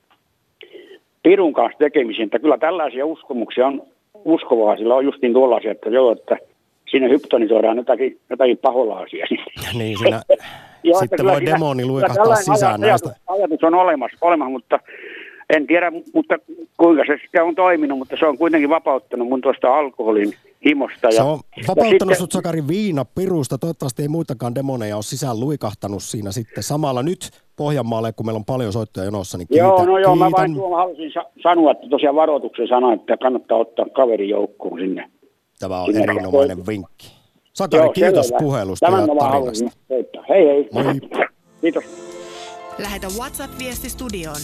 pirun 1.23 1.53
kanssa 1.53 1.79
tekemisiin, 1.79 2.25
että 2.25 2.39
kyllä 2.39 2.59
tällaisia 2.59 3.07
uskomuksia 3.07 3.67
on 3.67 3.83
uskovaisilla 4.25 4.95
on 4.95 5.05
justiin 5.05 5.33
tuollaisia, 5.33 5.71
että 5.71 5.91
joo, 5.91 6.13
että– 6.13 6.37
sinne 6.93 7.09
hyptonisoidaan 7.09 7.77
jotakin, 7.77 8.21
jotakin 8.31 8.59
paholaisia. 8.59 9.27
Niin, 9.75 9.99
siinä 9.99 10.23
Joo, 10.85 11.01
sitten 11.01 11.27
voi 11.27 11.37
siinä, 11.37 11.53
demoni 11.53 11.85
luikahtaa 11.85 12.37
sisään 12.37 12.85
ajatus, 12.85 13.05
näistä. 13.05 13.21
Ajatus 13.27 13.63
on 13.65 13.75
olemassa, 13.75 14.17
olemassa, 14.21 14.51
mutta 14.51 14.79
en 15.51 15.67
tiedä, 15.67 15.93
mutta 16.15 16.35
kuinka 16.77 17.03
se 17.33 17.43
on 17.43 17.55
toiminut, 17.55 17.99
mutta 17.99 18.17
se 18.19 18.27
on 18.27 18.39
kuitenkin 18.39 18.71
vapauttanut 18.71 19.29
mun 19.29 19.41
tuosta 19.41 19.79
alkoholin 19.79 20.33
himosta. 20.65 21.07
Ja, 21.07 21.13
Se 21.13 21.23
on 21.23 21.39
vapauttanut 21.69 21.91
ja 21.91 21.99
sitten- 21.99 22.17
sut 22.17 22.33
Sakari 22.33 22.69
viina 22.69 23.05
pirusta. 23.05 23.59
Toivottavasti 23.59 24.03
ei 24.03 24.09
muitakaan 24.09 24.55
demoneja 24.55 24.97
ole 24.97 25.03
sisään 25.03 25.41
luikahtanut 25.41 26.03
siinä 26.03 26.33
sitten. 26.33 26.63
Samalla 26.63 27.03
nyt 27.03 27.31
Pohjanmaalle, 27.57 28.13
kun 28.13 28.27
meillä 28.27 28.39
on 28.39 28.45
paljon 28.45 28.73
soittoja 28.73 29.05
jonossa, 29.05 29.39
niin 29.39 29.49
kiitän, 29.49 29.67
Joo, 29.69 29.85
no 29.85 29.99
joo, 29.99 30.17
mä 30.17 30.25
kiitän. 30.27 30.41
vain 30.41 30.55
tuolla 30.55 30.77
halusin 30.77 31.13
sa- 31.13 31.31
sanoa, 31.43 31.71
että 31.73 31.89
tosiaan 31.89 32.17
varoituksen 32.17 32.69
sana, 32.69 32.93
että 32.93 33.17
kannattaa 33.17 33.59
ottaa 33.59 33.87
kaveri 33.93 34.29
joukkoon 34.29 34.81
sinne. 34.81 35.11
Tämä 35.63 35.83
on 35.83 35.97
erinomainen 35.97 36.67
vinkki. 36.67 37.13
Sakari, 37.53 37.89
kiitos 37.95 38.27
selvä. 38.27 38.39
puhelusta 38.39 38.87
Tämän 38.87 39.01
ja 39.09 39.15
tarinasta. 39.21 39.71
Hei 40.29 40.47
hei. 40.47 40.69
Moi. 40.73 40.85
Kiitos. 41.61 41.85
Lähetä 42.79 43.07
WhatsApp-viesti 43.19 43.89
studioon 43.91 44.41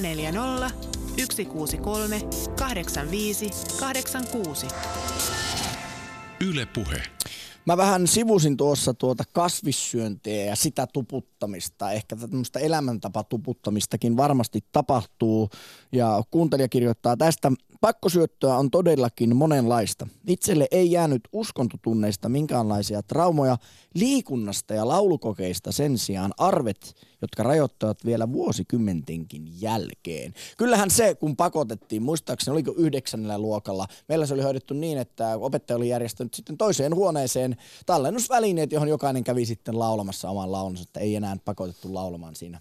040 0.00 0.70
163 1.18 2.20
85 2.58 3.50
86. 3.80 4.66
Yle 6.50 6.66
Puhe. 6.74 7.02
Mä 7.66 7.76
vähän 7.76 8.06
sivusin 8.06 8.56
tuossa 8.56 8.94
tuota 8.94 9.24
kasvissyöntiä 9.32 10.44
ja 10.44 10.56
sitä 10.56 10.86
tuputtamista. 10.92 11.92
Ehkä 11.92 12.16
tämmöistä 12.16 12.58
elämäntapatuputtamistakin 12.58 14.16
varmasti 14.16 14.64
tapahtuu. 14.72 15.50
Ja 15.92 16.22
kuuntelija 16.30 16.68
kirjoittaa 16.68 17.16
tästä. 17.16 17.52
Pakkosyöttöä 17.80 18.56
on 18.56 18.70
todellakin 18.70 19.36
monenlaista. 19.36 20.06
Itselle 20.26 20.68
ei 20.70 20.90
jäänyt 20.90 21.22
uskontotunneista 21.32 22.28
minkäänlaisia 22.28 23.02
traumoja. 23.02 23.56
Liikunnasta 23.94 24.74
ja 24.74 24.88
laulukokeista 24.88 25.72
sen 25.72 25.98
sijaan 25.98 26.32
arvet, 26.38 26.94
jotka 27.22 27.42
rajoittavat 27.42 28.04
vielä 28.04 28.32
vuosikymmentenkin 28.32 29.60
jälkeen. 29.60 30.34
Kyllähän 30.56 30.90
se, 30.90 31.14
kun 31.14 31.36
pakotettiin, 31.36 32.02
muistaakseni 32.02 32.52
oliko 32.52 32.74
yhdeksännellä 32.76 33.38
luokalla, 33.38 33.86
meillä 34.08 34.26
se 34.26 34.34
oli 34.34 34.42
hoidettu 34.42 34.74
niin, 34.74 34.98
että 34.98 35.36
opettaja 35.36 35.76
oli 35.76 35.88
järjestänyt 35.88 36.34
sitten 36.34 36.56
toiseen 36.56 36.94
huoneeseen 36.94 37.56
tallennusvälineet, 37.86 38.72
johon 38.72 38.88
jokainen 38.88 39.24
kävi 39.24 39.46
sitten 39.46 39.78
laulamassa 39.78 40.30
oman 40.30 40.52
laulunsa, 40.52 40.82
että 40.82 41.00
ei 41.00 41.16
enää 41.16 41.36
pakotettu 41.44 41.94
laulamaan 41.94 42.34
siinä 42.34 42.60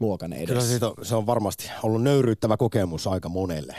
luokan 0.00 0.30
Kyllä 0.30 0.42
edessä. 0.42 0.68
siitä 0.68 0.88
on, 0.88 0.94
se 1.02 1.14
on 1.16 1.26
varmasti 1.26 1.70
ollut 1.82 2.02
nöyryyttävä 2.02 2.56
kokemus 2.56 3.06
aika 3.06 3.28
monelle. 3.28 3.76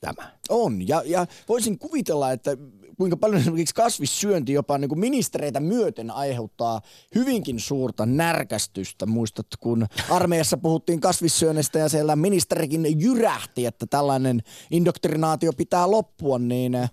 Tämä. 0.00 0.32
On, 0.48 0.88
ja, 0.88 1.02
ja 1.06 1.26
voisin 1.48 1.78
kuvitella, 1.78 2.32
että 2.32 2.56
kuinka 2.98 3.16
paljon 3.16 3.40
esimerkiksi 3.40 3.74
kasvissyönti 3.74 4.52
jopa 4.52 4.78
niin 4.78 4.88
kuin 4.88 4.98
ministereitä 4.98 5.60
myöten 5.60 6.10
aiheuttaa 6.10 6.80
hyvinkin 7.14 7.60
suurta 7.60 8.06
närkästystä. 8.06 9.06
Muistat, 9.06 9.46
kun 9.60 9.86
armeijassa 10.10 10.56
puhuttiin 10.56 11.00
kasvissyönnestä 11.00 11.78
ja 11.78 11.88
siellä 11.88 12.16
ministerikin 12.16 13.00
jyrähti, 13.00 13.66
että 13.66 13.86
tällainen 13.86 14.42
indoktrinaatio 14.70 15.52
pitää 15.52 15.90
loppua, 15.90 16.38
niin 16.38 16.74
eh, 16.74 16.90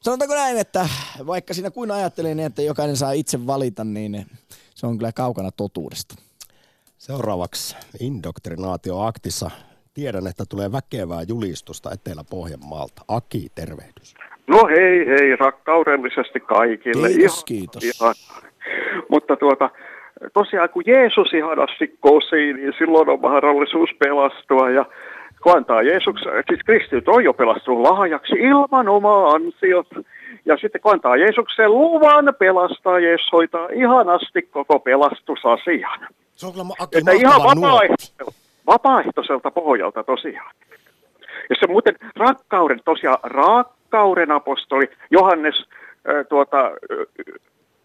sanotaanko 0.00 0.34
näin, 0.34 0.58
että 0.58 0.88
vaikka 1.26 1.54
siinä 1.54 1.70
kuin 1.70 1.90
ajattelin, 1.90 2.36
niin, 2.36 2.46
että 2.46 2.62
jokainen 2.62 2.96
saa 2.96 3.12
itse 3.12 3.46
valita, 3.46 3.84
niin 3.84 4.26
se 4.74 4.86
on 4.86 4.98
kyllä 4.98 5.12
kaukana 5.12 5.50
totuudesta. 5.50 6.14
Seuraavaksi 6.98 7.76
indoktrinaatio 8.00 9.00
aktissa. 9.00 9.50
Tiedän, 9.94 10.26
että 10.26 10.44
tulee 10.46 10.72
väkevää 10.72 11.22
julistusta 11.22 11.90
Etelä-Pohjanmaalta. 11.90 13.02
Aki, 13.08 13.46
tervehdys. 13.54 14.14
No 14.48 14.66
hei 14.66 15.06
hei, 15.06 15.36
rakkaudellisesti 15.36 16.40
kaikille. 16.40 17.08
Kiitos, 17.08 17.34
Ihan- 17.34 17.44
kiitos. 17.46 17.84
Ihan. 17.84 18.14
Mutta 19.08 19.36
tuota, 19.36 19.70
tosiaan 20.32 20.68
kun 20.68 20.82
Jeesus 20.86 21.34
ihanasti 21.34 21.96
kosii, 22.00 22.52
niin 22.52 22.72
silloin 22.78 23.08
on 23.08 23.20
mahdollisuus 23.20 23.90
pelastua 23.98 24.70
ja 24.70 24.84
kun 25.42 25.56
antaa 25.56 25.82
Jeesuksen, 25.82 26.32
siis 26.48 26.60
kristityt 26.66 27.08
on 27.08 27.24
jo 27.24 27.32
pelastunut 27.32 27.80
lahjaksi 27.80 28.34
ilman 28.34 28.88
omaa 28.88 29.28
ansiot. 29.30 29.86
Ja 30.44 30.56
sitten 30.56 30.80
kun 30.80 30.92
antaa 30.92 31.16
Jeesuksen 31.16 31.70
luvan 31.72 32.34
pelastaa, 32.38 32.98
Jeesus 32.98 33.32
hoitaa 33.32 33.68
ihanasti 33.74 34.42
koko 34.42 34.80
pelastusasian. 34.80 36.00
Se 36.34 36.46
on 36.46 36.52
kyllä 36.52 36.64
Aki, 36.78 36.98
Että 36.98 37.12
ihan 37.12 37.42
vapaaehtoiselta, 37.42 38.32
vapaaehtoiselta 38.66 39.50
pohjalta 39.50 40.04
tosiaan. 40.04 40.54
Ja 41.50 41.56
se 41.60 41.66
muuten 41.66 41.94
rakkauden, 42.16 42.80
tosiaan 42.84 43.18
rakkauden 43.88 44.30
apostoli 44.30 44.90
Johannes 45.10 45.64
tuota, 46.28 46.66
äh, 46.66 46.72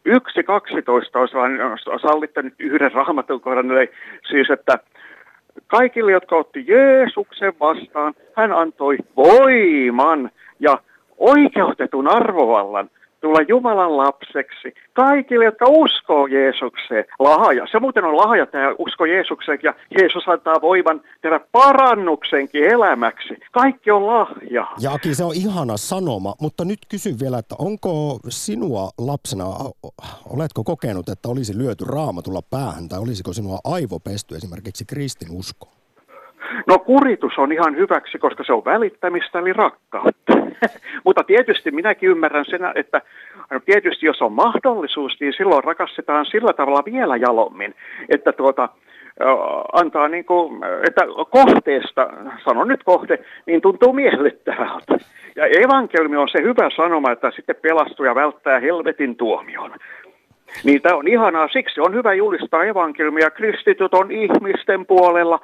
1.12 0.05 1.19
olisi 1.19 2.01
sallittanut 2.01 2.53
yhden 2.59 2.91
raamatun 2.91 3.41
kohdan, 3.41 3.71
eli 3.71 3.89
siis 4.29 4.49
että 4.49 4.79
kaikille, 5.67 6.11
jotka 6.11 6.35
otti 6.35 6.65
Jeesuksen 6.67 7.53
vastaan, 7.59 8.13
hän 8.35 8.51
antoi 8.51 8.97
voiman 9.15 10.29
ja 10.59 10.77
oikeutetun 11.17 12.07
arvovallan 12.07 12.89
tulla 13.23 13.41
Jumalan 13.47 13.97
lapseksi. 13.97 14.73
Kaikille, 14.93 15.45
jotka 15.45 15.65
uskoo 15.69 16.27
Jeesukseen, 16.27 17.05
lahja. 17.19 17.67
Se 17.71 17.79
muuten 17.79 18.03
on 18.03 18.17
lahja, 18.17 18.45
tämä 18.45 18.75
usko 18.77 19.05
Jeesukseen, 19.05 19.59
ja 19.63 19.73
Jeesus 19.99 20.27
antaa 20.27 20.61
voiman 20.61 21.01
tehdä 21.21 21.39
parannuksenkin 21.51 22.63
elämäksi. 22.63 23.33
Kaikki 23.51 23.91
on 23.91 24.07
lahja. 24.07 24.67
Ja 24.79 24.93
Aki, 24.93 25.15
se 25.15 25.23
on 25.23 25.35
ihana 25.35 25.77
sanoma, 25.77 26.35
mutta 26.41 26.65
nyt 26.65 26.79
kysyn 26.89 27.19
vielä, 27.19 27.37
että 27.37 27.55
onko 27.59 28.19
sinua 28.29 28.89
lapsena, 28.97 29.45
oletko 30.29 30.63
kokenut, 30.63 31.09
että 31.09 31.29
olisi 31.29 31.57
lyöty 31.57 31.85
raamatulla 31.87 32.41
päähän 32.41 32.89
tai 32.89 32.99
olisiko 32.99 33.33
sinua 33.33 33.59
aivopesty 33.63 34.35
esimerkiksi 34.35 34.85
kristinusko? 34.85 35.82
No 36.73 36.79
kuritus 36.79 37.33
on 37.37 37.51
ihan 37.51 37.75
hyväksi, 37.75 38.17
koska 38.17 38.43
se 38.43 38.53
on 38.53 38.65
välittämistä 38.65 39.39
eli 39.39 39.53
rakkautta. 39.53 40.33
Mutta 41.05 41.23
tietysti 41.23 41.71
minäkin 41.71 42.09
ymmärrän 42.09 42.45
sen, 42.45 42.61
että 42.75 43.01
no 43.51 43.59
tietysti 43.59 44.05
jos 44.05 44.21
on 44.21 44.33
mahdollisuus, 44.33 45.17
niin 45.19 45.33
silloin 45.37 45.63
rakastetaan 45.63 46.25
sillä 46.25 46.53
tavalla 46.53 46.85
vielä 46.85 47.17
jalommin, 47.17 47.75
että 48.09 48.31
tuota, 48.31 48.69
antaa 49.73 50.07
niin 50.07 50.25
kuin, 50.25 50.63
että 50.87 51.01
kohteesta, 51.29 52.09
sanon 52.45 52.67
nyt 52.67 52.83
kohde, 52.83 53.19
niin 53.45 53.61
tuntuu 53.61 53.93
miellyttävältä. 53.93 54.97
Ja 55.35 55.45
evankeliumi 55.45 56.17
on 56.17 56.29
se 56.29 56.41
hyvä 56.41 56.69
sanoma, 56.75 57.11
että 57.11 57.31
sitten 57.35 57.55
pelastuu 57.61 58.05
ja 58.05 58.15
välttää 58.15 58.59
helvetin 58.59 59.15
tuomion. 59.15 59.71
Niin 60.63 60.81
tämä 60.81 60.95
on 60.95 61.07
ihanaa, 61.07 61.47
siksi 61.53 61.81
on 61.81 61.93
hyvä 61.93 62.13
julistaa 62.13 62.63
evankeliumia. 62.63 63.31
Kristityt 63.31 63.93
on 63.93 64.11
ihmisten 64.11 64.85
puolella 64.85 65.39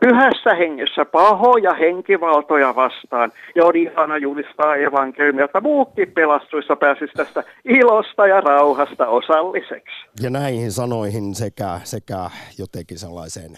pyhässä 0.00 0.54
hengessä 0.54 1.04
pahoja 1.04 1.74
henkivaltoja 1.74 2.74
vastaan. 2.76 3.32
Ja 3.54 3.64
on 3.64 3.76
ihana 3.76 4.16
julistaa 4.18 4.76
evankeliumia, 4.76 5.44
että 5.44 5.60
muutkin 5.60 6.12
pelastuissa 6.12 6.76
pääsisi 6.76 7.12
tästä 7.16 7.44
ilosta 7.64 8.26
ja 8.26 8.40
rauhasta 8.40 9.06
osalliseksi. 9.06 9.96
Ja 10.22 10.30
näihin 10.30 10.72
sanoihin 10.72 11.34
sekä, 11.34 11.80
sekä 11.84 12.30
jotenkin 12.58 12.98
sellaiseen 12.98 13.50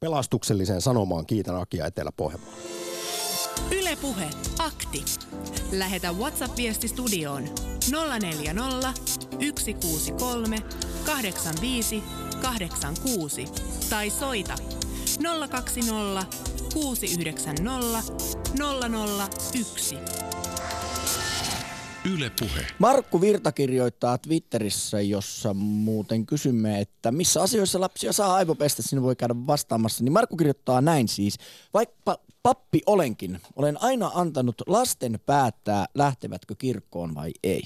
pelastukselliseen 0.00 0.80
sanomaan 0.80 1.26
kiitän 1.26 1.56
Akia 1.56 1.86
Etelä-Pohjanmaalla. 1.86 2.91
Yle 3.70 3.96
Puhe, 3.96 4.30
akti. 4.58 5.04
Lähetä 5.72 6.12
WhatsApp-viesti 6.12 6.88
studioon 6.88 7.48
040 8.20 8.92
163 9.40 10.58
85 11.06 12.02
86 12.42 13.44
tai 13.90 14.10
soita 14.10 14.54
020 15.50 16.26
690 16.74 18.02
001. 19.62 19.96
Yle 22.14 22.30
Puhe. 22.40 22.66
Markku 22.78 23.20
Virta 23.20 23.52
kirjoittaa 23.52 24.18
Twitterissä, 24.18 25.00
jossa 25.00 25.54
muuten 25.54 26.26
kysymme, 26.26 26.80
että 26.80 27.12
missä 27.12 27.42
asioissa 27.42 27.80
lapsia 27.80 28.12
saa 28.12 28.34
aivopestä, 28.34 28.82
sinne 28.82 29.02
voi 29.02 29.16
käydä 29.16 29.34
vastaamassa. 29.46 30.04
Niin 30.04 30.12
Markku 30.12 30.36
kirjoittaa 30.36 30.80
näin 30.80 31.08
siis, 31.08 31.38
vaikka 31.74 32.18
pappi 32.42 32.82
olenkin, 32.86 33.40
olen 33.56 33.82
aina 33.82 34.10
antanut 34.14 34.62
lasten 34.66 35.20
päättää, 35.26 35.86
lähtevätkö 35.94 36.54
kirkkoon 36.58 37.14
vai 37.14 37.32
ei. 37.42 37.62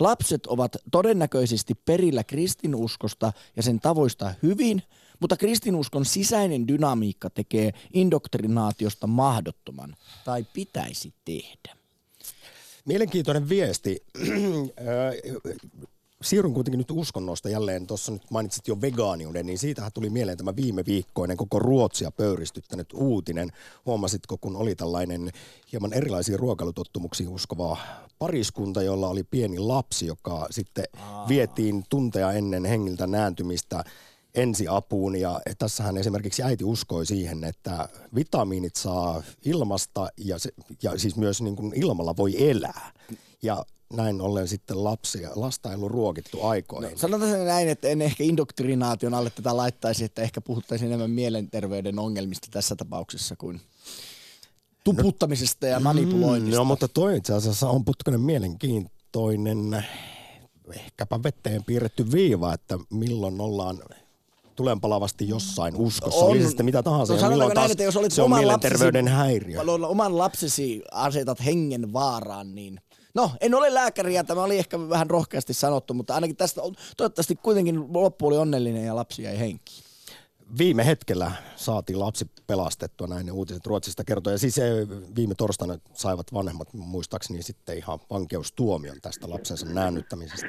Lapset 0.00 0.46
ovat 0.46 0.76
todennäköisesti 0.90 1.74
perillä 1.74 2.24
kristinuskosta 2.24 3.32
ja 3.56 3.62
sen 3.62 3.80
tavoista 3.80 4.34
hyvin, 4.42 4.82
mutta 5.20 5.36
kristinuskon 5.36 6.04
sisäinen 6.04 6.68
dynamiikka 6.68 7.30
tekee 7.30 7.72
indoktrinaatiosta 7.92 9.06
mahdottoman, 9.06 9.96
tai 10.24 10.46
pitäisi 10.52 11.14
tehdä. 11.24 11.76
Mielenkiintoinen 12.84 13.48
viesti. 13.48 14.04
Siirryn 16.24 16.54
kuitenkin 16.54 16.78
nyt 16.78 16.90
uskonnosta 16.90 17.48
jälleen. 17.48 17.86
Tuossa 17.86 18.12
nyt 18.12 18.30
mainitsit 18.30 18.68
jo 18.68 18.80
vegaaniuden, 18.80 19.46
niin 19.46 19.58
siitähän 19.58 19.92
tuli 19.92 20.10
mieleen 20.10 20.38
tämä 20.38 20.56
viime 20.56 20.84
viikkoinen 20.86 21.36
koko 21.36 21.58
Ruotsia 21.58 22.10
pöyristyttänyt 22.10 22.88
uutinen. 22.94 23.52
Huomasitko, 23.86 24.38
kun 24.38 24.56
oli 24.56 24.74
tällainen 24.74 25.30
hieman 25.72 25.92
erilaisiin 25.92 26.38
ruokailutottumuksiin 26.38 27.28
uskova 27.28 27.76
pariskunta, 28.18 28.82
jolla 28.82 29.08
oli 29.08 29.24
pieni 29.24 29.58
lapsi, 29.58 30.06
joka 30.06 30.46
sitten 30.50 30.84
vietiin 31.28 31.84
tunteja 31.88 32.32
ennen 32.32 32.64
hengiltä 32.64 33.06
nääntymistä 33.06 33.84
ensiapuun 34.34 35.16
ja 35.16 35.40
tässähän 35.58 35.96
esimerkiksi 35.96 36.42
äiti 36.42 36.64
uskoi 36.64 37.06
siihen, 37.06 37.44
että 37.44 37.88
vitamiinit 38.14 38.76
saa 38.76 39.22
ilmasta 39.44 40.08
ja, 40.16 40.38
se, 40.38 40.50
ja 40.82 40.98
siis 40.98 41.16
myös 41.16 41.42
niin 41.42 41.56
kuin 41.56 41.72
ilmalla 41.76 42.16
voi 42.16 42.50
elää. 42.50 42.92
Ja 43.42 43.64
näin 43.96 44.20
ollen 44.20 44.48
sitten 44.48 44.84
lapsia, 44.84 45.30
lasta 45.34 45.70
ei 45.70 45.76
ollut 45.76 45.90
ruokittu 45.90 46.42
aikoihin. 46.42 46.90
No, 46.90 46.98
sanotaan 46.98 47.30
se 47.30 47.38
näin, 47.38 47.68
että 47.68 47.88
en 47.88 48.02
ehkä 48.02 48.24
indoktrinaation 48.24 49.14
alle 49.14 49.30
tätä 49.30 49.56
laittaisi, 49.56 50.04
että 50.04 50.22
ehkä 50.22 50.40
puhuttaisiin 50.40 50.86
enemmän 50.86 51.10
mielenterveyden 51.10 51.98
ongelmista 51.98 52.48
tässä 52.50 52.76
tapauksessa 52.76 53.36
kuin 53.36 53.60
tuputtamisesta 54.84 55.66
ja 55.66 55.80
manipuloinnista. 55.80 56.56
Mm, 56.56 56.58
no, 56.58 56.64
mutta 56.64 56.88
toi 56.88 57.16
itse 57.16 57.34
asiassa 57.34 57.68
on 57.68 57.84
putkainen 57.84 58.20
mielenkiintoinen, 58.20 59.84
ehkäpä 60.74 61.22
veteen 61.22 61.64
piirretty 61.64 62.12
viiva, 62.12 62.54
että 62.54 62.78
milloin 62.90 63.40
ollaan 63.40 63.78
tulenpalavasti 64.56 65.28
jossain 65.28 65.76
uskossa, 65.76 66.24
on, 66.24 66.30
oli 66.30 66.42
se 66.42 66.48
sitten 66.48 66.66
mitä 66.66 66.82
tahansa. 66.82 67.14
No, 67.14 67.20
ja 67.20 67.28
milloin 67.28 67.54
näin, 67.54 67.70
että 67.70 67.82
jos 67.82 67.96
olit 67.96 68.12
se 68.12 68.22
on 68.22 68.30
mielenterveyden 68.30 69.04
lapsesi, 69.04 69.18
häiriö. 69.18 69.60
Oman 69.88 70.18
lapsesi 70.18 70.82
asetat 70.92 71.44
hengen 71.44 71.92
vaaraan, 71.92 72.54
niin 72.54 72.80
No, 73.14 73.30
en 73.40 73.54
ole 73.54 73.74
lääkäri 73.74 74.14
ja 74.14 74.24
tämä 74.24 74.42
oli 74.42 74.58
ehkä 74.58 74.88
vähän 74.88 75.10
rohkeasti 75.10 75.54
sanottu, 75.54 75.94
mutta 75.94 76.14
ainakin 76.14 76.36
tästä 76.36 76.60
toivottavasti 76.96 77.36
kuitenkin 77.42 77.92
loppu 77.92 78.26
oli 78.26 78.36
onnellinen 78.36 78.84
ja 78.84 78.96
lapsi 78.96 79.22
jäi 79.22 79.38
henkiin 79.38 79.84
viime 80.58 80.86
hetkellä 80.86 81.30
saatiin 81.56 82.00
lapsi 82.00 82.24
pelastettua, 82.46 83.06
näin 83.06 83.26
ne 83.26 83.32
uutiset 83.32 83.66
Ruotsista 83.66 84.04
kertoo. 84.04 84.30
Ja 84.30 84.38
siis 84.38 84.60
viime 85.16 85.34
torstaina 85.34 85.74
saivat 85.92 86.34
vanhemmat 86.34 86.68
muistaakseni 86.72 87.42
sitten 87.42 87.78
ihan 87.78 87.98
vankeustuomion 88.10 88.96
tästä 89.02 89.30
lapsensa 89.30 89.66
näännyttämisestä. 89.66 90.48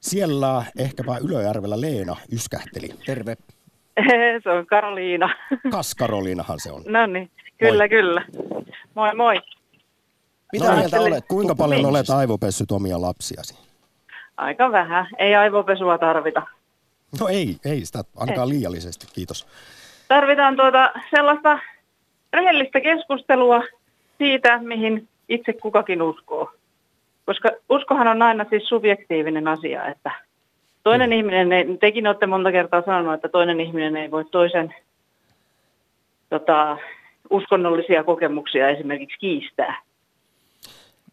Siellä 0.00 0.64
ehkäpä 0.78 1.16
Ylöjärvellä 1.18 1.80
Leena 1.80 2.16
yskähteli. 2.32 2.88
Terve. 3.06 3.36
Se 4.42 4.50
on 4.50 4.66
Karoliina. 4.66 5.34
Kas 5.70 5.94
Karoliinahan 5.94 6.60
se 6.60 6.72
on. 6.72 6.82
No 6.86 7.06
niin, 7.06 7.30
kyllä, 7.58 7.82
moi. 7.82 7.88
kyllä. 7.88 8.24
Moi 8.94 9.14
moi. 9.14 9.36
Mitä 10.52 10.70
no, 10.70 10.76
mieltä 10.76 11.00
olet? 11.00 11.24
Kuinka 11.28 11.54
paljon 11.54 11.86
olet 11.86 12.10
aivopessyt 12.10 12.70
omia 12.70 13.00
lapsiasi? 13.00 13.58
Aika 14.36 14.72
vähän. 14.72 15.06
Ei 15.18 15.34
aivopesua 15.34 15.98
tarvita. 15.98 16.42
No 17.20 17.28
ei, 17.28 17.56
ei 17.64 17.84
sitä 17.84 18.04
ainakaan 18.16 18.48
ei. 18.48 18.54
liiallisesti, 18.54 19.06
kiitos. 19.12 19.46
Tarvitaan 20.08 20.56
tuota 20.56 20.92
sellaista 21.10 21.58
rehellistä 22.32 22.80
keskustelua 22.80 23.62
siitä, 24.18 24.58
mihin 24.58 25.08
itse 25.28 25.52
kukakin 25.52 26.02
uskoo. 26.02 26.52
Koska 27.26 27.50
uskohan 27.68 28.08
on 28.08 28.22
aina 28.22 28.46
siis 28.50 28.68
subjektiivinen 28.68 29.48
asia, 29.48 29.86
että 29.86 30.10
toinen 30.82 31.10
mm. 31.10 31.16
ihminen, 31.16 31.52
ei, 31.52 31.76
tekin 31.80 32.06
olette 32.06 32.26
monta 32.26 32.52
kertaa 32.52 32.82
sanonut, 32.82 33.14
että 33.14 33.28
toinen 33.28 33.60
ihminen 33.60 33.96
ei 33.96 34.10
voi 34.10 34.24
toisen 34.24 34.74
tota, 36.30 36.78
uskonnollisia 37.30 38.04
kokemuksia 38.04 38.68
esimerkiksi 38.68 39.18
kiistää. 39.18 39.82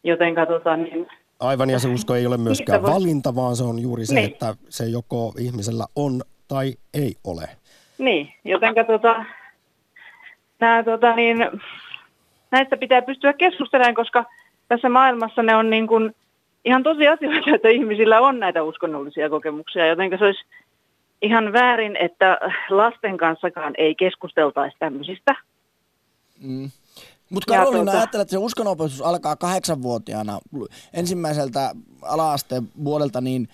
Joten 0.03 0.35
tota, 0.47 0.77
niin 0.77 1.07
Aivan, 1.39 1.69
ja 1.69 1.79
se 1.79 1.87
usko 1.87 2.15
ei 2.15 2.25
ole 2.25 2.37
myöskään 2.37 2.81
valinta, 2.81 3.35
vaan 3.35 3.55
se 3.55 3.63
on 3.63 3.79
juuri 3.79 4.05
se, 4.05 4.13
niin. 4.13 4.31
että 4.31 4.55
se 4.69 4.85
joko 4.85 5.33
ihmisellä 5.39 5.85
on 5.95 6.21
tai 6.47 6.73
ei 6.93 7.15
ole. 7.23 7.49
Niin, 7.97 8.33
joten 8.45 8.73
tota, 8.87 9.25
nää, 10.59 10.83
tota, 10.83 11.15
niin, 11.15 11.37
näistä 12.51 12.77
pitää 12.77 13.01
pystyä 13.01 13.33
keskustelemaan, 13.33 13.95
koska 13.95 14.25
tässä 14.67 14.89
maailmassa 14.89 15.43
ne 15.43 15.55
on 15.55 15.69
niin 15.69 15.87
kuin 15.87 16.15
ihan 16.65 16.83
tosi 16.83 17.07
asioita, 17.07 17.55
että 17.55 17.69
ihmisillä 17.69 18.21
on 18.21 18.39
näitä 18.39 18.63
uskonnollisia 18.63 19.29
kokemuksia, 19.29 19.87
joten 19.87 20.17
se 20.19 20.25
olisi 20.25 20.45
ihan 21.21 21.53
väärin, 21.53 21.95
että 21.95 22.39
lasten 22.69 23.17
kanssakaan 23.17 23.73
ei 23.77 23.95
keskusteltaisi 23.95 24.77
tämmöisistä. 24.79 25.35
Mm. 26.41 26.71
Mutta 27.29 27.53
Karolina, 27.53 27.83
tuota... 27.83 27.97
ajattelet, 27.97 28.21
että 28.21 28.31
se 28.31 28.37
uskonopetus 28.37 29.01
alkaa 29.01 29.35
kahdeksanvuotiaana 29.35 30.39
ensimmäiseltä 30.93 31.71
ala-asteen 32.01 32.69
vuodelta, 32.83 33.21
niin 33.21 33.47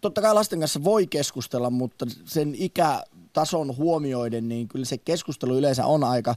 totta 0.00 0.22
kai 0.22 0.34
lasten 0.34 0.58
kanssa 0.58 0.84
voi 0.84 1.06
keskustella, 1.06 1.70
mutta 1.70 2.06
sen 2.24 2.54
ikätason 2.54 3.76
huomioiden, 3.76 4.48
niin 4.48 4.68
kyllä 4.68 4.84
se 4.84 4.98
keskustelu 4.98 5.58
yleensä 5.58 5.86
on 5.86 6.04
aika, 6.04 6.34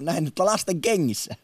näin 0.00 0.24
nyt 0.24 0.38
lasten 0.38 0.80
kengissä. 0.80 1.34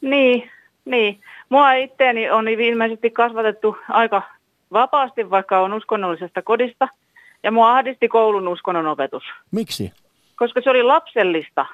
Niin, 0.00 0.50
niin. 0.84 1.20
Mua 1.48 1.72
itteeni 1.72 2.30
on 2.30 2.48
ilmeisesti 2.48 3.10
kasvatettu 3.10 3.76
aika 3.88 4.22
vapaasti, 4.72 5.30
vaikka 5.30 5.60
on 5.60 5.72
uskonnollisesta 5.72 6.42
kodista. 6.42 6.88
Ja 7.42 7.52
mua 7.52 7.76
ahdisti 7.76 8.08
koulun 8.08 8.48
uskonnonopetus. 8.48 9.22
Miksi? 9.50 9.92
Koska 10.36 10.60
se 10.60 10.70
oli 10.70 10.82
lapsellista 10.82 11.66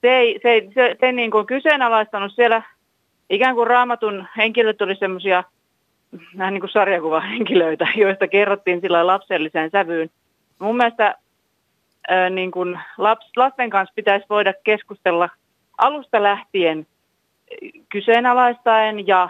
se 0.00 0.16
ei, 0.16 0.40
se 0.42 0.68
se, 0.74 0.96
se 1.00 1.06
ei 1.06 1.12
niin 1.12 1.30
kuin 1.30 1.46
kyseenalaistanut 1.46 2.32
siellä 2.34 2.62
ikään 3.30 3.54
kuin 3.54 3.66
raamatun 3.66 4.26
henkilöt 4.36 4.82
oli 4.82 4.96
semmoisia 4.96 5.44
vähän 6.38 6.54
niin 6.54 6.60
kuin 6.60 6.70
sarjakuvahenkilöitä, 6.70 7.86
joista 7.96 8.28
kerrottiin 8.28 8.80
sillä 8.80 9.06
lapselliseen 9.06 9.70
sävyyn. 9.70 10.10
Mun 10.58 10.76
mielestä 10.76 11.14
ää, 12.08 12.30
niin 12.30 12.50
kuin 12.50 12.78
laps, 12.98 13.30
lasten 13.36 13.70
kanssa 13.70 13.92
pitäisi 13.96 14.26
voida 14.30 14.52
keskustella 14.64 15.28
alusta 15.78 16.22
lähtien 16.22 16.86
kyseenalaistaen 17.88 19.06
ja 19.06 19.28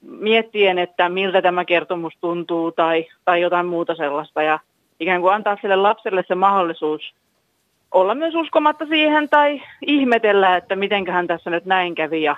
miettien, 0.00 0.78
että 0.78 1.08
miltä 1.08 1.42
tämä 1.42 1.64
kertomus 1.64 2.14
tuntuu 2.20 2.72
tai, 2.72 3.06
tai 3.24 3.40
jotain 3.40 3.66
muuta 3.66 3.94
sellaista. 3.94 4.42
Ja 4.42 4.58
ikään 5.00 5.20
kuin 5.20 5.34
antaa 5.34 5.58
sille 5.62 5.76
lapselle 5.76 6.24
se 6.28 6.34
mahdollisuus 6.34 7.14
olla 7.96 8.14
myös 8.14 8.34
uskomatta 8.34 8.86
siihen 8.86 9.28
tai 9.28 9.62
ihmetellä, 9.86 10.56
että 10.56 10.76
mitenköhän 10.76 11.26
tässä 11.26 11.50
nyt 11.50 11.64
näin 11.64 11.94
kävi 11.94 12.22
ja 12.22 12.36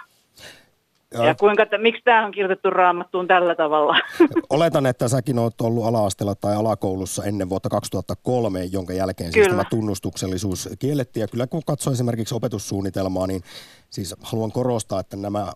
ja, 1.13 1.25
ja 1.25 1.35
kuinka, 1.35 1.63
että, 1.63 1.79
miksi 1.79 2.03
tämä 2.05 2.27
on 2.27 2.33
kirjoitettu 2.33 2.71
raamattuun 2.71 3.27
tällä 3.27 3.55
tavalla? 3.55 3.97
Oletan, 4.51 4.87
että 4.87 5.09
säkin 5.09 5.39
olet 5.39 5.61
ollut 5.61 5.85
ala 5.85 6.35
tai 6.35 6.57
alakoulussa 6.57 7.25
ennen 7.25 7.49
vuotta 7.49 7.69
2003, 7.69 8.65
jonka 8.65 8.93
jälkeen 8.93 9.33
siis 9.33 9.49
tämä 9.49 9.65
tunnustuksellisuus 9.71 10.69
kiellettiin. 10.79 11.21
Ja 11.21 11.29
kyllä 11.29 11.47
kun 11.47 11.63
katsoo 11.67 11.93
esimerkiksi 11.93 12.35
opetussuunnitelmaa, 12.35 13.27
niin 13.27 13.43
siis 13.91 14.15
haluan 14.23 14.53
korostaa, 14.53 15.01
että 15.01 15.17
nämä 15.17 15.53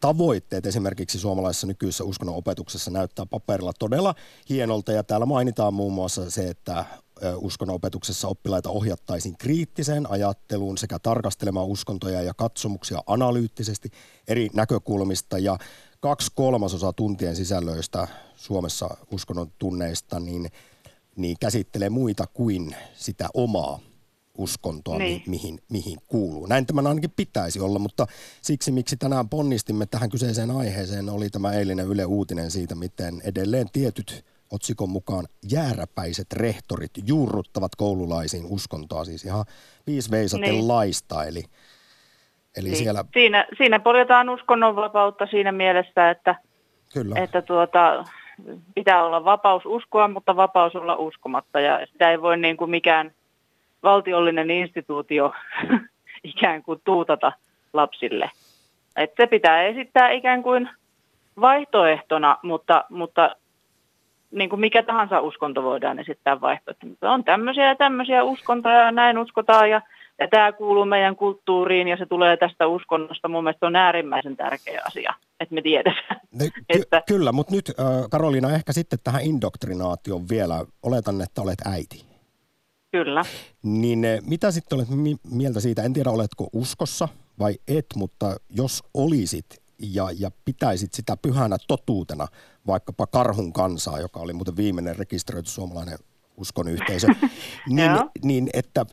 tavoitteet 0.00 0.66
esimerkiksi 0.66 1.18
suomalaisessa 1.18 1.66
nykyisessä 1.66 2.04
uskonnon 2.04 2.36
opetuksessa 2.36 2.90
näyttää 2.90 3.26
paperilla 3.26 3.72
todella 3.78 4.14
hienolta. 4.48 4.92
Ja 4.92 5.04
täällä 5.04 5.26
mainitaan 5.26 5.74
muun 5.74 5.92
muassa 5.92 6.30
se, 6.30 6.48
että 6.48 6.84
uskonnonopetuksessa 7.36 8.28
oppilaita 8.28 8.70
ohjattaisiin 8.70 9.36
kriittiseen 9.38 10.10
ajatteluun 10.10 10.78
sekä 10.78 10.98
tarkastelemaan 10.98 11.66
uskontoja 11.66 12.22
ja 12.22 12.34
katsomuksia 12.34 13.02
analyyttisesti 13.06 13.90
eri 14.28 14.48
näkökulmista 14.54 15.38
ja 15.38 15.58
kaksi 16.00 16.30
kolmasosaa 16.34 16.92
tuntien 16.92 17.36
sisällöistä 17.36 18.08
Suomessa 18.36 18.96
uskonnon 19.10 19.52
tunneista 19.58 20.20
niin, 20.20 20.50
niin 21.16 21.36
käsittelee 21.40 21.90
muita 21.90 22.26
kuin 22.26 22.76
sitä 22.94 23.28
omaa 23.34 23.80
uskontoa, 24.38 24.98
niin. 24.98 25.22
mi- 25.26 25.30
mihin, 25.30 25.60
mihin 25.68 25.98
kuuluu. 26.06 26.46
Näin 26.46 26.66
tämän 26.66 26.86
ainakin 26.86 27.10
pitäisi 27.10 27.60
olla, 27.60 27.78
mutta 27.78 28.06
siksi 28.42 28.72
miksi 28.72 28.96
tänään 28.96 29.28
ponnistimme 29.28 29.86
tähän 29.86 30.10
kyseiseen 30.10 30.50
aiheeseen 30.50 31.08
oli 31.08 31.30
tämä 31.30 31.52
eilinen 31.52 31.86
Yle 31.86 32.04
Uutinen 32.04 32.50
siitä, 32.50 32.74
miten 32.74 33.22
edelleen 33.24 33.70
tietyt 33.72 34.24
otsikon 34.54 34.90
mukaan 34.90 35.24
jääräpäiset 35.52 36.32
rehtorit 36.32 36.90
juurruttavat 37.06 37.72
koululaisiin 37.76 38.46
uskontoa, 38.50 39.04
siis 39.04 39.24
ihan 39.24 39.44
viisi 39.86 40.10
veisaten 40.10 40.50
niin. 40.50 40.68
laista, 40.68 41.24
eli, 41.24 41.42
eli 42.56 42.68
niin. 42.68 42.76
siellä... 42.76 43.04
Siinä, 43.12 43.46
siinä 43.58 43.80
poljetaan 43.80 44.28
uskonnonvapautta 44.28 45.26
siinä 45.26 45.52
mielessä, 45.52 46.10
että, 46.10 46.34
Kyllä. 46.94 47.14
että 47.18 47.42
tuota, 47.42 48.04
pitää 48.74 49.04
olla 49.04 49.24
vapaus 49.24 49.62
uskoa, 49.66 50.08
mutta 50.08 50.36
vapaus 50.36 50.76
olla 50.76 50.96
uskomatta, 50.96 51.60
ja 51.60 51.86
sitä 51.92 52.10
ei 52.10 52.22
voi 52.22 52.36
niin 52.36 52.56
kuin 52.56 52.70
mikään 52.70 53.12
valtiollinen 53.82 54.50
instituutio 54.50 55.32
ikään 56.24 56.62
kuin 56.62 56.80
tuutata 56.84 57.32
lapsille. 57.72 58.30
Että 58.96 59.22
se 59.22 59.26
pitää 59.26 59.62
esittää 59.62 60.10
ikään 60.10 60.42
kuin 60.42 60.70
vaihtoehtona, 61.40 62.38
mutta, 62.42 62.84
mutta 62.88 63.36
niin 64.34 64.50
kuin 64.50 64.60
mikä 64.60 64.82
tahansa 64.82 65.20
uskonto 65.20 65.62
voidaan 65.62 65.98
esittää 65.98 66.40
vaihtoehto. 66.40 66.86
On 67.02 67.24
tämmöisiä 67.24 67.68
ja 67.68 67.76
tämmöisiä 67.76 68.24
uskontoja 68.24 68.78
ja 68.78 68.92
näin 68.92 69.18
uskotaan 69.18 69.70
ja, 69.70 69.82
ja 70.18 70.28
tämä 70.28 70.52
kuuluu 70.52 70.84
meidän 70.84 71.16
kulttuuriin 71.16 71.88
ja 71.88 71.96
se 71.96 72.06
tulee 72.06 72.36
tästä 72.36 72.66
uskonnosta. 72.66 73.28
Mun 73.28 73.44
mielestä 73.44 73.66
on 73.66 73.76
äärimmäisen 73.76 74.36
tärkeä 74.36 74.82
asia, 74.86 75.14
että 75.40 75.54
me 75.54 75.62
tiedetään. 75.62 76.20
Ne, 76.32 76.50
ky- 76.50 76.64
että, 76.80 77.02
kyllä, 77.08 77.32
mutta 77.32 77.54
nyt 77.54 77.68
äh, 77.68 77.86
Karoliina 78.10 78.50
ehkä 78.50 78.72
sitten 78.72 78.98
tähän 79.04 79.22
indoktrinaation 79.22 80.28
vielä. 80.30 80.64
Oletan, 80.82 81.20
että 81.22 81.42
olet 81.42 81.66
äiti. 81.66 82.04
Kyllä. 82.92 83.22
Niin 83.62 84.04
äh, 84.04 84.18
mitä 84.28 84.50
sitten 84.50 84.76
olet 84.76 84.88
mieltä 85.30 85.60
siitä? 85.60 85.82
En 85.82 85.92
tiedä, 85.92 86.10
oletko 86.10 86.48
uskossa 86.52 87.08
vai 87.38 87.54
et, 87.68 87.86
mutta 87.96 88.36
jos 88.50 88.82
olisit 88.94 89.63
ja, 89.92 90.08
ja 90.18 90.30
pitäisit 90.44 90.94
sitä 90.94 91.16
pyhänä 91.16 91.56
totuutena– 91.68 92.26
vaikkapa 92.66 93.06
karhun 93.06 93.52
kansaa, 93.52 94.00
joka 94.00 94.20
oli 94.20 94.32
muuten 94.32 94.56
viimeinen 94.56 94.96
rekisteröity 94.96 95.50
suomalainen 95.50 95.98
uskon 96.36 96.68
yhteisö, 96.68 97.06
niin, 97.68 97.90
niin 98.24 98.48
että 98.54 98.86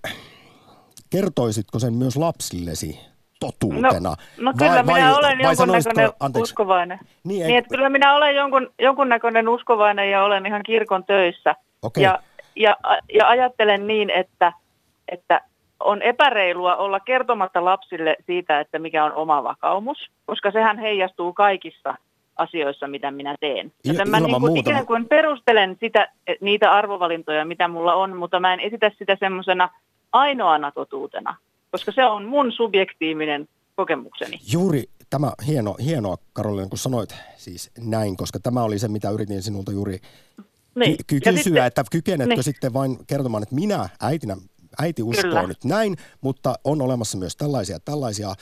kertoisitko 1.09 1.79
sen 1.79 1.93
myös 1.93 2.17
lapsillesi 2.17 2.99
totuutena? 3.39 4.09
No, 4.09 4.15
no 4.37 4.53
kyllä 4.57 4.71
vai, 4.71 4.83
minä 4.83 5.11
vai, 5.11 5.19
olen 5.19 5.37
vai 5.37 5.43
jonkunnäköinen 5.43 6.11
anteeksi, 6.19 6.51
uskovainen. 6.51 6.99
Niin, 7.23 7.47
niin, 7.47 7.57
että 7.57 7.69
kyllä 7.69 7.89
minä 7.89 8.15
olen 8.15 8.35
jonkun, 8.35 8.73
jonkunnäköinen 8.79 9.49
uskovainen 9.49 10.11
ja 10.11 10.23
olen 10.23 10.45
ihan 10.45 10.63
kirkon 10.63 11.03
töissä. 11.05 11.55
Okay. 11.81 12.03
Ja, 12.03 12.23
ja, 12.55 12.77
ja 13.13 13.27
ajattelen 13.27 13.87
niin, 13.87 14.09
että, 14.09 14.53
että 15.07 15.41
on 15.82 16.01
epäreilua 16.01 16.75
olla 16.75 16.99
kertomatta 16.99 17.65
lapsille 17.65 18.15
siitä, 18.25 18.59
että 18.59 18.79
mikä 18.79 19.05
on 19.05 19.13
oma 19.13 19.43
vakaumus, 19.43 19.97
koska 20.25 20.51
sehän 20.51 20.79
heijastuu 20.79 21.34
kaikissa 21.34 21.95
asioissa, 22.36 22.88
mitä 22.88 23.11
minä 23.11 23.36
teen. 23.39 23.71
Joten 23.84 24.09
mä 24.09 24.19
niin 24.19 24.41
kuin 24.41 24.57
ikään 24.57 24.86
kuin 24.86 25.07
perustelen 25.07 25.77
sitä, 25.79 26.11
niitä 26.41 26.71
arvovalintoja, 26.71 27.45
mitä 27.45 27.67
mulla 27.67 27.93
on, 27.93 28.17
mutta 28.17 28.39
mä 28.39 28.53
en 28.53 28.59
esitä 28.59 28.91
sitä 28.99 29.17
semmoisena 29.19 29.69
ainoana 30.11 30.71
totuutena, 30.71 31.36
koska 31.71 31.91
se 31.91 32.05
on 32.05 32.25
mun 32.25 32.51
subjektiivinen 32.51 33.47
kokemukseni. 33.75 34.39
Juuri 34.53 34.84
tämä 35.09 35.32
hieno, 35.47 35.75
hienoa, 35.84 36.15
Karolina, 36.34 36.67
kun 36.67 36.77
sanoit 36.77 37.15
siis 37.36 37.71
näin, 37.86 38.17
koska 38.17 38.39
tämä 38.39 38.63
oli 38.63 38.79
se, 38.79 38.88
mitä 38.88 39.09
yritin 39.09 39.41
sinulta 39.41 39.71
juuri 39.71 39.97
niin. 40.75 40.97
ky- 41.07 41.19
kysyä, 41.19 41.43
sitten, 41.43 41.65
että 41.65 41.84
kykenetkö 41.91 42.36
niin. 42.36 42.43
sitten 42.43 42.73
vain 42.73 42.97
kertomaan, 43.07 43.43
että 43.43 43.55
minä 43.55 43.89
äitinä, 44.01 44.38
äiti 44.82 45.03
uskoo 45.03 45.32
Kyllä. 45.32 45.47
nyt 45.47 45.63
näin, 45.65 45.95
mutta 46.22 46.53
on 46.63 46.82
olemassa 46.82 47.17
myös 47.17 47.36
tällaisia, 47.36 47.80
tällaisia 47.86 48.34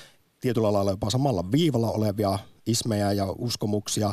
tietyllä 0.42 0.74
lailla 0.74 0.92
jopa 0.92 1.10
samalla 1.10 1.44
viivalla 1.52 1.92
olevia 1.92 2.40
ismejä 2.68 3.12
ja 3.12 3.26
uskomuksia, 3.38 4.12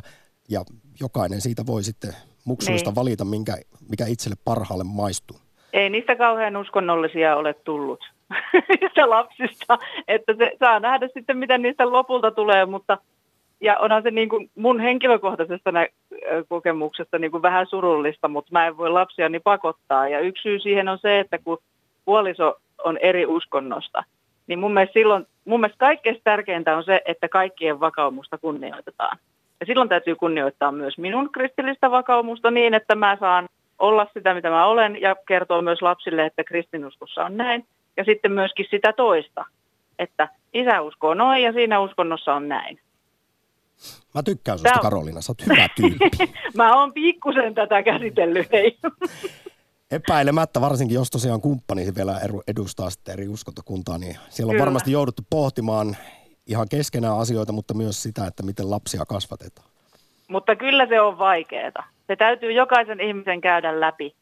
ja 0.48 0.60
jokainen 1.00 1.40
siitä 1.40 1.62
voi 1.66 1.82
sitten 1.82 2.12
muksuista 2.44 2.90
niin. 2.90 2.96
valita, 2.96 3.24
minkä, 3.24 3.56
mikä 3.88 4.06
itselle 4.06 4.36
parhaalle 4.44 4.84
maistuu. 4.84 5.36
Ei 5.72 5.90
niistä 5.90 6.16
kauhean 6.16 6.56
uskonnollisia 6.56 7.36
ole 7.36 7.54
tullut 7.54 8.00
niistä 8.80 9.10
lapsista, 9.10 9.78
että 10.08 10.34
se 10.38 10.52
saa 10.60 10.80
nähdä 10.80 11.08
sitten, 11.14 11.38
mitä 11.38 11.58
niistä 11.58 11.92
lopulta 11.92 12.30
tulee, 12.30 12.66
mutta 12.66 12.98
ja 13.60 13.78
onhan 13.78 14.02
se 14.02 14.10
niin 14.10 14.28
kuin 14.28 14.50
mun 14.54 14.80
henkilökohtaisesta 14.80 15.72
nä- 15.72 15.88
kokemuksesta 16.48 17.18
niin 17.18 17.30
kuin 17.30 17.42
vähän 17.42 17.66
surullista, 17.66 18.28
mutta 18.28 18.52
mä 18.52 18.66
en 18.66 18.76
voi 18.76 18.90
lapsiani 18.90 19.40
pakottaa. 19.40 20.08
Ja 20.08 20.20
yksi 20.20 20.42
syy 20.42 20.58
siihen 20.58 20.88
on 20.88 20.98
se, 20.98 21.20
että 21.20 21.38
kun 21.38 21.58
puoliso 22.06 22.60
on 22.84 22.98
eri 22.98 23.26
uskonnosta, 23.26 24.04
niin 24.46 24.58
mun 24.58 24.74
mielestä 24.74 24.92
silloin, 24.92 25.26
mun 25.44 25.60
mielestä 25.60 25.78
kaikkein 25.78 26.20
tärkeintä 26.24 26.76
on 26.76 26.84
se, 26.84 27.02
että 27.04 27.28
kaikkien 27.28 27.80
vakaumusta 27.80 28.38
kunnioitetaan. 28.38 29.18
Ja 29.60 29.66
silloin 29.66 29.88
täytyy 29.88 30.16
kunnioittaa 30.16 30.72
myös 30.72 30.98
minun 30.98 31.32
kristillistä 31.32 31.90
vakaumusta 31.90 32.50
niin, 32.50 32.74
että 32.74 32.94
mä 32.94 33.16
saan 33.20 33.48
olla 33.78 34.06
sitä, 34.14 34.34
mitä 34.34 34.50
mä 34.50 34.66
olen, 34.66 35.00
ja 35.00 35.16
kertoa 35.28 35.62
myös 35.62 35.82
lapsille, 35.82 36.26
että 36.26 36.44
kristinuskossa 36.44 37.24
on 37.24 37.36
näin. 37.36 37.66
Ja 37.96 38.04
sitten 38.04 38.32
myöskin 38.32 38.66
sitä 38.70 38.92
toista, 38.92 39.44
että 39.98 40.28
isä 40.54 40.82
uskoo 40.82 41.14
noin 41.14 41.42
ja 41.42 41.52
siinä 41.52 41.80
uskonnossa 41.80 42.34
on 42.34 42.48
näin. 42.48 42.80
Mä 44.14 44.22
tykkään 44.22 44.58
susta. 44.58 44.78
Karolina. 44.78 45.20
Sä 45.20 45.32
oot 45.32 45.46
hyvä 45.46 45.68
tyyppi. 45.76 46.34
mä 46.56 46.80
oon 46.80 46.92
pikkusen 46.92 47.54
tätä 47.54 47.82
käsitellyt, 47.82 48.52
hei. 48.52 48.78
Epäilemättä, 49.90 50.60
varsinkin 50.60 50.94
jos 50.94 51.10
tosiaan 51.10 51.40
kumppani 51.40 51.86
vielä 51.96 52.20
edustaa 52.48 52.90
sitten 52.90 53.12
eri 53.12 53.28
uskontokuntaa, 53.28 53.98
niin 53.98 54.16
siellä 54.28 54.50
on 54.50 54.54
Kyllä. 54.54 54.64
varmasti 54.64 54.92
jouduttu 54.92 55.22
pohtimaan 55.30 55.96
ihan 56.46 56.68
keskenään 56.70 57.18
asioita, 57.18 57.52
mutta 57.52 57.74
myös 57.74 58.02
sitä, 58.02 58.26
että 58.26 58.42
miten 58.42 58.70
lapsia 58.70 59.04
kasvatetaan. 59.08 59.68
Mutta 60.28 60.56
kyllä 60.56 60.86
se 60.86 61.00
on 61.00 61.18
vaikeaa. 61.18 61.88
Se 62.06 62.16
täytyy 62.16 62.52
jokaisen 62.52 63.00
ihmisen 63.00 63.40
käydä 63.40 63.80
läpi 63.80 64.14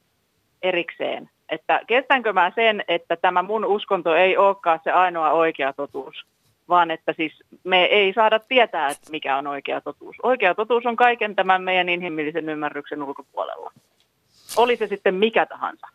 erikseen. 0.62 1.30
Että 1.48 1.80
kestänkö 1.86 2.32
mä 2.32 2.52
sen, 2.54 2.84
että 2.88 3.16
tämä 3.16 3.42
mun 3.42 3.64
uskonto 3.64 4.14
ei 4.14 4.36
olekaan 4.36 4.80
se 4.84 4.90
ainoa 4.90 5.30
oikea 5.30 5.72
totuus, 5.72 6.24
vaan 6.68 6.90
että 6.90 7.12
siis 7.16 7.32
me 7.64 7.84
ei 7.84 8.12
saada 8.12 8.38
tietää, 8.38 8.88
että 8.88 9.10
mikä 9.10 9.36
on 9.36 9.46
oikea 9.46 9.80
totuus. 9.80 10.16
Oikea 10.22 10.54
totuus 10.54 10.86
on 10.86 10.96
kaiken 10.96 11.36
tämän 11.36 11.62
meidän 11.62 11.88
inhimillisen 11.88 12.48
ymmärryksen 12.48 13.02
ulkopuolella. 13.02 13.72
Oli 14.56 14.76
se 14.76 14.86
sitten 14.86 15.14
mikä 15.14 15.46
tahansa. 15.46 15.86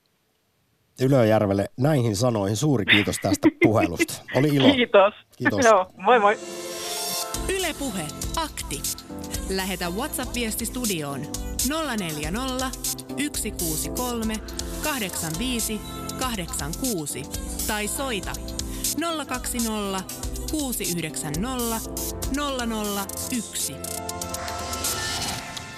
Ylöjärvelle 1.02 1.70
näihin 1.78 2.16
sanoihin 2.16 2.58
suuri 2.58 2.86
kiitos 2.86 3.16
tästä 3.22 3.48
puhelusta. 3.64 4.14
Oli 4.36 4.48
ilo. 4.48 4.74
Kiitos. 4.74 5.14
Kiitos. 5.38 5.66
Joo, 5.66 5.92
moi 5.98 6.20
moi. 6.20 6.38
Ylepuhe 7.60 8.02
akti. 8.44 8.82
Lähetä 9.50 9.90
WhatsApp-viesti 9.90 10.66
studioon 10.66 11.20
040 11.70 12.70
163 13.36 14.34
85 14.84 15.82
86 16.20 17.24
tai 17.68 17.88
soita 17.88 18.32
020 19.28 20.04
690 20.52 21.80
001. 23.32 24.09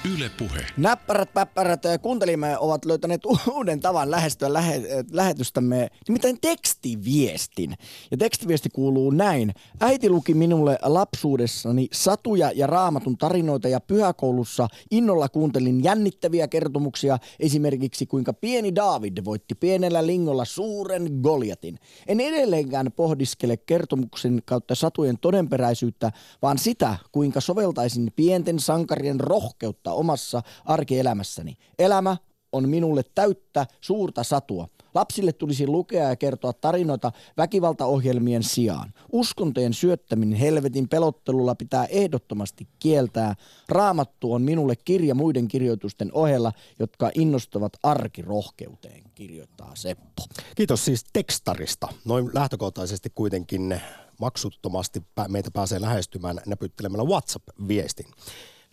Yle 0.06 0.32
Puhe. 0.38 0.66
Näppärät, 0.78 1.34
päppärät 1.34 1.84
kuuntelimme 2.02 2.58
ovat 2.58 2.86
löytäneet 2.86 3.22
uuden 3.54 3.80
tavan 3.80 4.12
lähestyä 4.12 4.54
lähe, 4.54 4.82
lähetystämme, 5.12 5.88
nimittäin 6.08 6.38
tekstiviestin. 6.42 7.76
Ja 8.12 8.18
tekstiviesti 8.18 8.70
kuuluu 8.70 9.12
näin. 9.12 9.54
Äiti 9.80 10.10
luki 10.10 10.34
minulle 10.34 10.80
lapsuudessani 10.82 11.88
satuja 11.94 12.52
ja 12.56 12.68
raamatun 12.68 13.18
tarinoita 13.18 13.68
ja 13.68 13.80
pyhäkoulussa 13.80 14.68
innolla 14.92 15.30
kuuntelin 15.30 15.84
jännittäviä 15.84 16.48
kertomuksia, 16.48 17.18
esimerkiksi 17.40 18.06
kuinka 18.06 18.34
pieni 18.34 18.76
David 18.76 19.18
voitti 19.26 19.56
pienellä 19.56 20.06
lingolla 20.06 20.46
suuren 20.46 21.20
Goliatin. 21.24 21.80
En 22.08 22.20
edelleenkään 22.20 22.92
pohdiskele 22.96 23.58
kertomuksen 23.58 24.42
kautta 24.46 24.76
satujen 24.76 25.18
todenperäisyyttä, 25.18 26.12
vaan 26.42 26.58
sitä, 26.58 26.98
kuinka 27.12 27.42
soveltaisin 27.42 28.12
pienten 28.16 28.60
sankarien 28.60 29.20
rohkeutta 29.20 29.91
toteuttaa 29.92 29.96
omassa 29.96 30.42
arkielämässäni. 30.66 31.58
Elämä 31.80 32.18
on 32.52 32.70
minulle 32.70 33.04
täyttä 33.16 33.68
suurta 33.82 34.24
satua. 34.24 34.68
Lapsille 34.94 35.34
tulisi 35.34 35.68
lukea 35.68 36.10
ja 36.10 36.16
kertoa 36.16 36.54
tarinoita 36.54 37.12
väkivaltaohjelmien 37.38 38.44
sijaan. 38.44 38.94
Uskontojen 39.12 39.74
syöttäminen 39.74 40.40
helvetin 40.40 40.88
pelottelulla 40.88 41.56
pitää 41.56 41.86
ehdottomasti 41.86 42.68
kieltää. 42.80 43.36
Raamattu 43.70 44.34
on 44.34 44.42
minulle 44.42 44.76
kirja 44.76 45.16
muiden 45.16 45.48
kirjoitusten 45.48 46.10
ohella, 46.14 46.52
jotka 46.80 47.12
innostavat 47.16 47.74
arkirohkeuteen, 47.84 49.04
kirjoittaa 49.16 49.76
Seppo. 49.76 50.24
Kiitos 50.56 50.86
siis 50.86 51.06
tekstarista. 51.14 51.88
Noin 52.06 52.30
lähtökohtaisesti 52.34 53.10
kuitenkin 53.16 53.82
maksuttomasti 54.20 55.04
meitä 55.28 55.52
pääsee 55.52 55.82
lähestymään 55.82 56.38
näpyttelemällä 56.46 57.06
WhatsApp-viestin. 57.06 58.08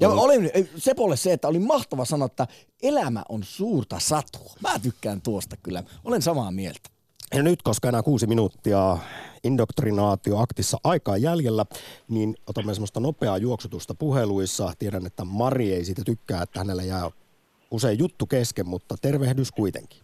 Ja 0.01 0.09
no. 0.09 0.23
olin 0.23 0.51
Sepolle 0.77 1.17
se, 1.17 1.33
että 1.33 1.49
oli 1.49 1.59
mahtava 1.59 2.05
sanoa, 2.05 2.27
että 2.27 2.47
elämä 2.83 3.23
on 3.29 3.45
suurta 3.45 3.99
satua. 3.99 4.53
Mä 4.63 4.79
tykkään 4.79 5.21
tuosta 5.23 5.57
kyllä. 5.63 5.83
Olen 6.05 6.23
samaa 6.23 6.51
mieltä. 6.51 6.91
Ja 7.35 7.43
nyt, 7.43 7.63
koska 7.63 7.89
enää 7.89 8.03
kuusi 8.03 8.27
minuuttia 8.27 8.99
indoktrinaatioaktissa 9.45 10.79
aikaa 10.85 11.17
jäljellä, 11.17 11.65
niin 12.09 12.35
otamme 12.47 12.75
semmoista 12.75 13.01
nopeaa 13.01 13.39
juoksutusta 13.39 13.95
puheluissa. 13.95 14.73
Tiedän, 14.79 15.07
että 15.07 15.25
Mari 15.25 15.73
ei 15.73 15.85
siitä 15.85 16.03
tykkää, 16.07 16.43
että 16.43 16.61
hänellä 16.61 16.83
jää 16.83 17.11
usein 17.71 17.99
juttu 17.99 18.27
kesken, 18.27 18.69
mutta 18.69 18.95
tervehdys 19.03 19.53
kuitenkin. 19.53 20.01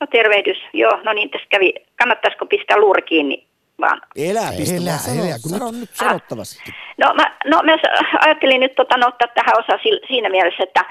No 0.00 0.06
tervehdys, 0.06 0.56
joo. 0.74 1.02
No 1.04 1.12
niin, 1.12 1.30
tässä 1.30 1.46
kävi, 1.50 1.74
kannattaisiko 1.98 2.46
pistää 2.46 2.80
luuri 2.80 3.02
kiinni 3.02 3.46
vaan. 3.80 4.00
Elää, 4.16 4.52
pistä 4.56 4.76
elää, 4.76 4.98
sano, 4.98 5.24
elää, 5.24 5.38
kun 5.42 5.50
sano 5.50 5.70
nyt 5.70 5.90
sanottavasti. 5.92 6.72
No 6.98 7.14
mä, 7.14 7.36
no 7.44 7.62
mä 7.62 7.76
ajattelin 8.20 8.60
nyt 8.60 8.74
tota, 8.74 8.96
no, 8.96 9.06
ottaa 9.06 9.28
tähän 9.28 9.58
osa 9.58 9.78
siinä 10.08 10.28
mielessä, 10.28 10.62
että 10.62 10.84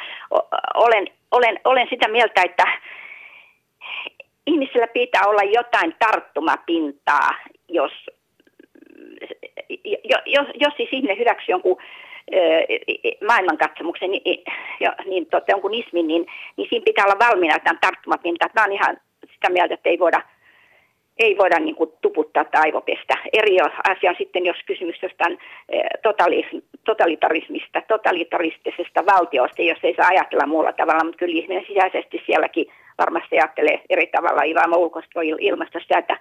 olen, 0.75 1.07
olen, 1.31 1.59
olen 1.63 1.87
sitä 1.89 2.07
mieltä, 2.07 2.41
että 2.41 2.63
ihmisellä 4.47 4.87
pitää 4.87 5.21
olla 5.27 5.43
jotain 5.43 5.95
tarttumapintaa, 5.99 7.29
jos, 7.69 7.91
jos, 10.25 10.47
jos 10.55 10.73
siis 10.77 10.89
ihminen 10.91 11.17
hyväksyy 11.17 11.53
jonkun 11.53 11.77
maailmankatsomuksen, 13.27 14.11
niin, 14.11 14.43
niin 15.05 15.25
tota, 15.25 15.51
jonkun 15.51 15.73
ismin, 15.73 16.07
niin, 16.07 16.25
niin 16.57 16.69
siinä 16.69 16.83
pitää 16.85 17.05
olla 17.05 17.27
valmiina 17.27 17.55
jotain 17.55 17.77
tarttumapintaa. 17.81 18.49
Mä 18.55 18.61
oon 18.61 18.71
ihan 18.71 18.97
sitä 19.33 19.49
mieltä, 19.49 19.73
että 19.73 19.89
ei 19.89 19.99
voida– 19.99 20.21
ei 21.19 21.37
voida 21.37 21.59
niin 21.59 21.75
kuin, 21.75 21.91
tuputtaa 22.01 22.45
tai 22.45 22.61
aivopestä. 22.61 23.13
Eri 23.33 23.57
asia 23.89 24.09
on 24.09 24.15
sitten, 24.17 24.45
jos 24.45 24.57
kysymys 24.65 25.03
jostain 25.03 25.37
eh, 25.69 25.83
totalitarismista, 26.85 27.81
totalitaristisesta 27.87 29.05
valtiosta, 29.05 29.61
jos 29.61 29.79
ei 29.83 29.95
saa 29.95 30.07
ajatella 30.07 30.47
muulla 30.47 30.73
tavalla, 30.73 31.03
mutta 31.03 31.17
kyllä 31.17 31.37
ihminen 31.37 31.65
sisäisesti 31.67 32.23
sielläkin 32.25 32.65
varmasti 32.97 33.35
ajattelee 33.37 33.81
eri 33.89 34.07
tavalla. 34.07 34.43
Ilman 34.43 34.77
ulkoista 34.77 35.19
ilmastosta, 35.39 35.97
että, 35.97 36.19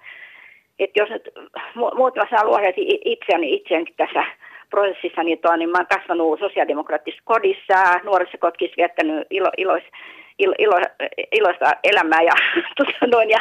että 0.79 1.01
jos 1.01 1.09
nyt 1.09 1.29
muutama 1.73 2.29
saa 2.29 2.45
luoda 2.45 2.73
itseäni 3.05 3.53
itseäänkin 3.53 3.95
tässä 3.97 4.23
prosessissa, 4.69 5.23
niin, 5.23 5.39
tuo, 5.39 5.55
niin 5.55 5.69
mä 5.69 5.77
oon 5.77 5.97
kasvanut 5.97 6.39
sosiaalidemokraattisessa 6.39 7.23
kodissa, 7.25 7.99
nuorissa 8.03 8.37
kotkissa 8.37 8.77
viettänyt 8.77 9.27
ilo, 9.29 9.49
ilois, 9.57 9.83
ilo, 10.39 10.53
ilo, 10.57 10.75
iloista 11.31 11.73
elämää 11.83 12.21
ja, 12.21 12.33
tota 12.77 13.07
noin, 13.07 13.29
ja, 13.29 13.39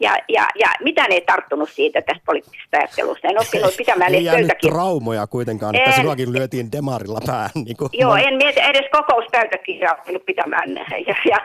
ja, 0.00 0.16
ja, 0.28 0.46
ja 0.58 0.68
mitään 0.80 1.12
ei 1.12 1.20
tarttunut 1.20 1.70
siitä 1.70 2.02
tästä 2.02 2.22
poliittisesta 2.26 2.76
ajattelusta. 2.76 3.28
En 3.28 3.40
oppinut 3.40 3.76
pitämään 3.82 4.14
Ei 4.14 4.24
jäänyt 4.24 4.58
traumoja 4.62 5.26
kuitenkaan, 5.26 5.74
että 5.74 5.92
sinuakin 5.92 6.32
lyötiin 6.32 6.72
demarilla 6.72 7.20
päähän. 7.26 7.50
Niin 7.54 7.76
kuin 7.76 7.90
Joo, 7.92 8.16
en 8.16 8.34
mieti 8.34 8.60
edes 8.60 8.90
kokouspöytäkirjaa 8.92 9.94
oppinut 9.94 10.26
pitämään 10.26 10.76
ja, 11.06 11.14
ja, 11.30 11.38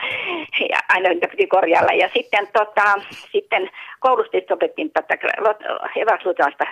ja 0.70 0.80
aina 0.90 1.10
niitä 1.10 1.28
piti 1.28 1.48
korjailla. 1.48 1.94
Ja 1.94 2.10
sitten, 2.14 2.48
tota, 2.54 2.96
sitten 3.32 3.70
koulusta 4.00 4.38
opettiin 4.54 4.92
tätä 4.92 5.18
eväslutraista 5.96 6.66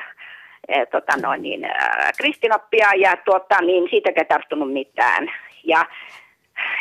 eh, 0.68 0.88
tota 0.92 1.18
noin, 1.22 1.42
niin, 1.42 1.66
äh, 1.66 2.12
kristinoppia 2.18 2.90
ja 2.98 3.18
tota, 3.18 3.62
niin 3.62 3.90
siitäkään 3.90 4.28
tarttunut 4.28 4.74
mitään. 4.74 5.32
Ja 5.64 5.86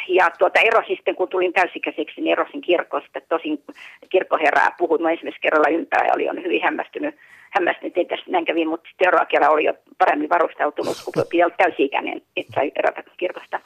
ja 0.09 0.31
tuota, 0.39 0.61
erosin 0.61 0.97
sitten, 0.97 1.15
kun 1.15 1.29
tulin 1.29 1.53
täysikäiseksi, 1.53 2.21
niin 2.21 2.33
erosin 2.33 2.61
kirkosta. 2.61 3.21
Tosin 3.29 3.63
kirkkoherraa 4.09 4.71
puhui 4.79 4.99
mä 4.99 5.11
ensimmäisellä 5.11 5.43
kerralla 5.43 5.69
ympäri 5.69 6.07
ja 6.07 6.15
oli 6.15 6.29
on 6.29 6.43
hyvin 6.43 6.63
hämmästynyt. 6.63 7.15
Hämmästynyt, 7.51 7.99
että 7.99 8.17
tästä 8.17 8.31
näin 8.31 8.45
kävi, 8.45 8.65
mutta 8.65 8.91
seuraava 9.03 9.27
kerralla 9.27 9.55
oli 9.55 9.65
jo 9.65 9.75
paremmin 9.99 10.29
varustautunut, 10.29 10.97
kun 11.05 11.13
piti 11.31 11.45
olla 11.45 11.55
täysi-ikäinen, 11.57 12.23
että 12.37 12.53
sai 12.55 12.73
erota 12.77 13.03
kirkosta 13.17 13.61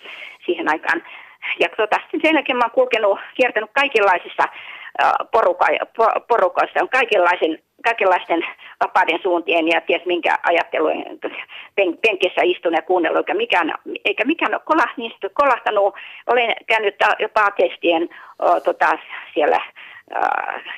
siihen 0.46 0.68
aikaan. 0.68 1.02
Ja 1.60 1.68
tuota, 1.76 1.96
sen 2.22 2.34
jälkeen 2.34 2.56
mä 2.56 2.64
oon 2.64 2.70
kulkenut, 2.70 3.18
kiertänyt 3.34 3.70
kaikenlaisissa 3.72 4.44
poruka, 5.32 5.66
porukoissa, 6.28 6.82
on 6.82 6.88
kaikenlaisen, 6.88 7.58
kaikenlaisten 7.84 8.46
vapaiden 8.84 9.18
suuntien 9.22 9.68
ja 9.68 9.80
ties 9.80 10.04
minkä 10.04 10.36
ajattelujen 10.42 11.18
pen, 11.74 11.98
penkissä 11.98 12.40
istun 12.44 12.72
ja 12.72 12.82
kuunnellut, 12.82 13.18
eikä 13.18 13.34
mikään, 13.34 13.74
eikä 14.04 14.24
mikään 14.24 14.54
ole 14.54 14.62
kolah, 14.64 14.92
niin 14.96 15.12
kolahtanut. 15.34 15.94
Olen 16.26 16.54
käynyt 16.66 16.94
jopa 17.18 17.44
atestien 17.44 18.08
o, 18.38 18.60
tota, 18.60 18.98
siellä 19.34 19.60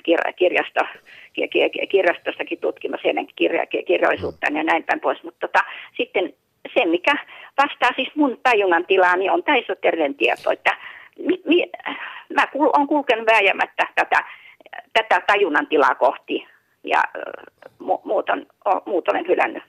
kir, 0.03 0.21
kirjasto, 0.37 0.81
kirjastossakin 1.89 2.59
tutkimassa 2.61 3.09
heidän 3.09 3.27
kirja, 3.37 3.67
kirjallisuutta 3.67 4.47
ja 4.55 4.63
näin 4.63 4.85
päin 4.85 5.01
pois, 5.01 5.23
mutta 5.23 5.49
tota, 5.49 5.65
sitten 5.97 6.35
se, 6.75 6.85
mikä 6.85 7.13
vastaa 7.63 7.91
siis 7.97 8.09
mun 8.15 8.39
tajunnan 8.43 8.87
tilaani, 8.87 9.19
niin 9.19 9.31
on 9.31 9.43
täisoterinen 9.43 10.15
tieto, 10.15 10.51
että 10.53 10.77
mi, 11.19 11.43
mi, 11.47 11.71
mä 12.35 12.47
olen 12.55 12.89
kulkenut 12.89 13.27
vääjäämättä 13.27 13.83
tätä, 13.95 14.25
tätä 14.93 15.23
tajunnan 15.27 15.67
tilaa 15.67 15.95
kohti 15.95 16.47
ja 16.85 17.03
mu, 17.79 17.99
muut, 18.05 18.31
on, 18.31 18.47
muut 18.87 19.09
olen 19.09 19.29
hylännyt. 19.29 19.63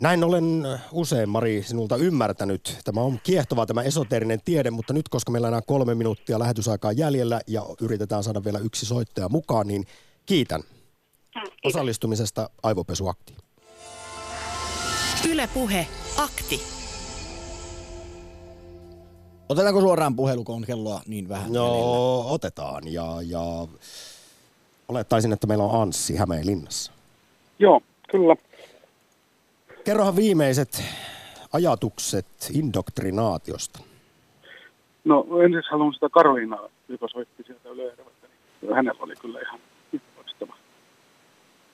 Näin 0.00 0.24
olen 0.24 0.44
usein, 0.92 1.28
Mari, 1.28 1.62
sinulta 1.62 1.96
ymmärtänyt. 1.96 2.78
Tämä 2.84 3.00
on 3.00 3.18
kiehtova 3.22 3.66
tämä 3.66 3.82
esoteerinen 3.82 4.40
tiede, 4.44 4.70
mutta 4.70 4.92
nyt 4.92 5.08
koska 5.08 5.32
meillä 5.32 5.46
on 5.46 5.52
enää 5.52 5.62
kolme 5.66 5.94
minuuttia 5.94 6.38
lähetysaikaa 6.38 6.92
jäljellä 6.92 7.40
ja 7.46 7.62
yritetään 7.80 8.22
saada 8.22 8.44
vielä 8.44 8.58
yksi 8.58 8.86
soittaja 8.86 9.28
mukaan, 9.28 9.66
niin 9.66 9.84
kiitän 10.26 10.60
mm, 10.60 11.40
Kiitos. 11.42 11.50
osallistumisesta 11.64 12.50
Aivopesuaktiin. 12.62 13.38
Yle 15.30 15.48
Puhe, 15.54 15.86
akti. 16.18 16.79
Otetaanko 19.50 19.80
suoraan 19.80 20.16
puhelu, 20.16 20.44
kun 20.44 20.54
on 20.54 20.64
kelloa 20.66 21.00
niin 21.06 21.28
vähän? 21.28 21.52
No, 21.52 21.70
välillä? 21.70 22.32
otetaan. 22.32 22.92
Ja, 22.92 23.04
ja 23.26 23.40
olettaisin, 24.88 25.32
että 25.32 25.46
meillä 25.46 25.64
on 25.64 25.82
Anssi 25.82 26.16
Hämeenlinnassa. 26.16 26.92
Joo, 27.58 27.80
kyllä. 28.10 28.36
Kerrohan 29.84 30.16
viimeiset 30.16 30.82
ajatukset 31.52 32.26
indoktrinaatiosta. 32.54 33.80
No 35.04 35.26
ensin 35.44 35.62
haluan 35.70 35.94
sitä 35.94 36.08
Karoliinaa, 36.08 36.68
joka 36.88 37.08
soitti 37.08 37.42
sieltä 37.46 37.68
Ylejärveltä. 37.68 38.26
Niin 38.62 38.74
hänellä 38.74 39.00
oli 39.02 39.14
kyllä 39.16 39.40
ihan 39.40 39.60
loistava, 40.16 40.54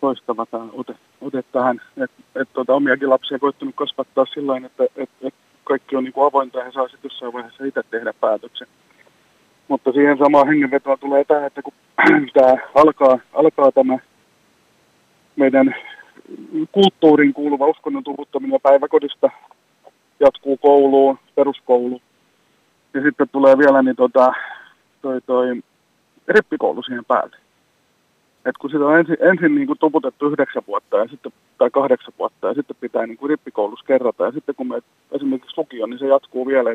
loistava 0.02 0.46
tämä 0.46 0.68
ote, 0.72 0.94
ote 1.20 1.42
tähän. 1.42 1.80
Että 1.96 2.22
et, 2.42 2.48
tuota, 2.52 2.74
omiakin 2.74 3.10
lapsia 3.10 3.38
koittanut 3.38 3.74
kasvattaa 3.74 4.26
sillä 4.34 4.56
että 4.66 4.84
et, 4.96 5.10
et 5.20 5.34
kaikki 5.66 5.96
on 5.96 6.04
niin 6.04 6.12
kuin 6.12 6.26
avointa 6.26 6.58
ja 6.58 6.64
he 6.64 6.72
saa 6.72 6.88
sitten 6.88 7.08
jossain 7.10 7.32
vaiheessa 7.32 7.64
itse 7.64 7.82
tehdä 7.90 8.12
päätöksen. 8.20 8.68
Mutta 9.68 9.92
siihen 9.92 10.18
samaan 10.18 10.48
hengenvetoon 10.48 10.98
tulee 10.98 11.24
tämä, 11.24 11.46
että 11.46 11.62
kun 11.62 11.72
tämä 12.34 12.56
alkaa, 12.74 13.18
alkaa 13.32 13.72
tämä 13.72 13.98
meidän 15.36 15.74
kulttuurin 16.72 17.32
kuuluva 17.32 17.66
uskonnon 17.66 18.04
tuvuttaminen 18.04 18.60
päiväkodista 18.62 19.30
jatkuu 20.20 20.56
kouluun, 20.56 21.18
peruskoulu. 21.34 22.02
Ja 22.94 23.02
sitten 23.02 23.28
tulee 23.28 23.58
vielä 23.58 23.82
niin 23.82 23.96
tota, 23.96 24.32
toi, 25.02 25.20
toi 25.26 25.62
rippikoulu 26.28 26.82
siihen 26.82 27.04
päälle. 27.04 27.36
Et 28.46 28.56
kun 28.58 28.70
sitä 28.70 28.84
on 28.86 28.98
ensin, 28.98 29.16
ensin 29.20 29.54
niin 29.54 29.66
kuin 29.66 29.78
tuputettu 29.78 30.26
yhdeksän 30.26 30.62
vuotta 30.66 30.96
ja 30.96 31.08
sitten, 31.08 31.32
tai 31.58 31.70
kahdeksan 31.70 32.14
vuotta 32.18 32.48
ja 32.48 32.54
sitten 32.54 32.76
pitää 32.80 33.06
niin 33.06 33.16
kuin 33.16 33.30
rippikoulussa 33.30 33.86
kerrata 33.86 34.24
ja 34.24 34.32
sitten 34.32 34.54
kun 34.54 34.68
me 34.68 34.82
esimerkiksi 35.12 35.54
lukio, 35.56 35.86
niin 35.86 35.98
se 35.98 36.06
jatkuu 36.06 36.46
vielä. 36.46 36.72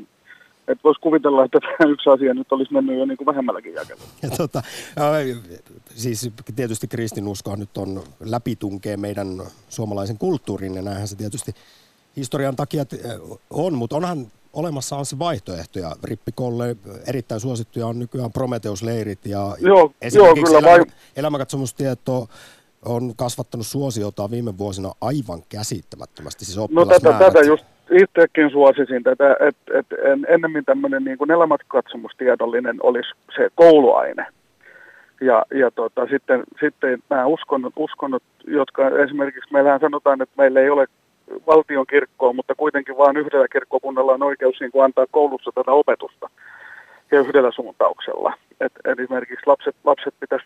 Että 0.67 0.83
voisi 0.83 1.01
kuvitella, 1.01 1.45
että 1.45 1.59
tämä 1.59 1.91
yksi 1.93 2.09
asia 2.09 2.33
nyt 2.33 2.51
olisi 2.51 2.73
mennyt 2.73 2.99
jo 2.99 3.05
niin 3.05 3.17
kuin 3.17 3.25
vähemmälläkin 3.25 3.73
jakelua. 3.73 4.03
Tota, 4.37 4.61
siis 5.95 6.31
tietysti 6.55 6.87
kristinusko 6.87 7.55
nyt 7.55 7.77
on 7.77 8.03
läpitunkee 8.19 8.97
meidän 8.97 9.27
suomalaisen 9.69 10.17
kulttuurin 10.17 10.75
ja 10.75 10.81
näinhän 10.81 11.07
se 11.07 11.15
tietysti 11.15 11.51
historian 12.17 12.55
takia 12.55 12.83
on, 13.49 13.73
mutta 13.73 13.95
onhan 13.95 14.27
olemassa 14.53 14.95
on 14.95 15.05
se 15.05 15.19
vaihtoehtoja. 15.19 15.91
Rippikolle 16.03 16.75
erittäin 17.07 17.41
suosittuja 17.41 17.87
on 17.87 17.99
nykyään 17.99 18.31
Prometheus-leirit 18.31 19.25
ja 19.25 19.55
joo, 19.59 19.91
joo, 20.13 20.33
kyllä 20.33 20.59
elämä, 21.15 21.39
vai... 21.39 22.27
on 22.85 23.13
kasvattanut 23.15 23.67
suosiota 23.67 24.31
viime 24.31 24.57
vuosina 24.57 24.91
aivan 25.01 25.41
käsittämättömästi. 25.49 26.45
Siis 26.45 26.69
no 26.71 26.85
tätä, 26.85 27.13
tätä 27.13 27.39
just 27.39 27.65
itsekin 27.91 28.51
suosisin 28.51 29.03
tätä, 29.03 29.35
että 29.47 29.79
et, 29.79 29.85
en, 30.11 30.25
ennemmin 30.29 30.65
tämmöinen 30.65 31.03
niin 31.03 31.17
kuin 31.17 31.31
elämäkatsomustiedollinen 31.31 32.77
olisi 32.83 33.09
se 33.35 33.49
kouluaine. 33.55 34.25
Ja, 35.21 35.45
ja 35.53 35.71
tota, 35.71 36.07
sitten, 36.07 36.43
sitten 36.59 37.03
nämä 37.09 37.25
uskonnot, 37.25 37.73
uskonnot, 37.75 38.23
jotka 38.47 38.89
esimerkiksi 38.89 39.53
meillähän 39.53 39.79
sanotaan, 39.79 40.21
että 40.21 40.35
meillä 40.37 40.59
ei 40.59 40.69
ole 40.69 40.87
valtion 41.47 41.85
kirkkoon, 41.87 42.35
mutta 42.35 42.55
kuitenkin 42.55 42.97
vain 42.97 43.17
yhdellä 43.17 43.47
kirkkokunnalla 43.47 44.13
on 44.13 44.23
oikeus 44.23 44.59
niin 44.59 44.71
kuin 44.71 44.83
antaa 44.83 45.05
koulussa 45.11 45.51
tätä 45.55 45.71
opetusta 45.71 46.29
ja 47.11 47.19
yhdellä 47.19 47.51
suuntauksella. 47.51 48.33
Et 48.59 48.71
esimerkiksi 48.85 49.47
lapset, 49.47 49.75
lapset 49.83 50.13
pitäisi 50.19 50.45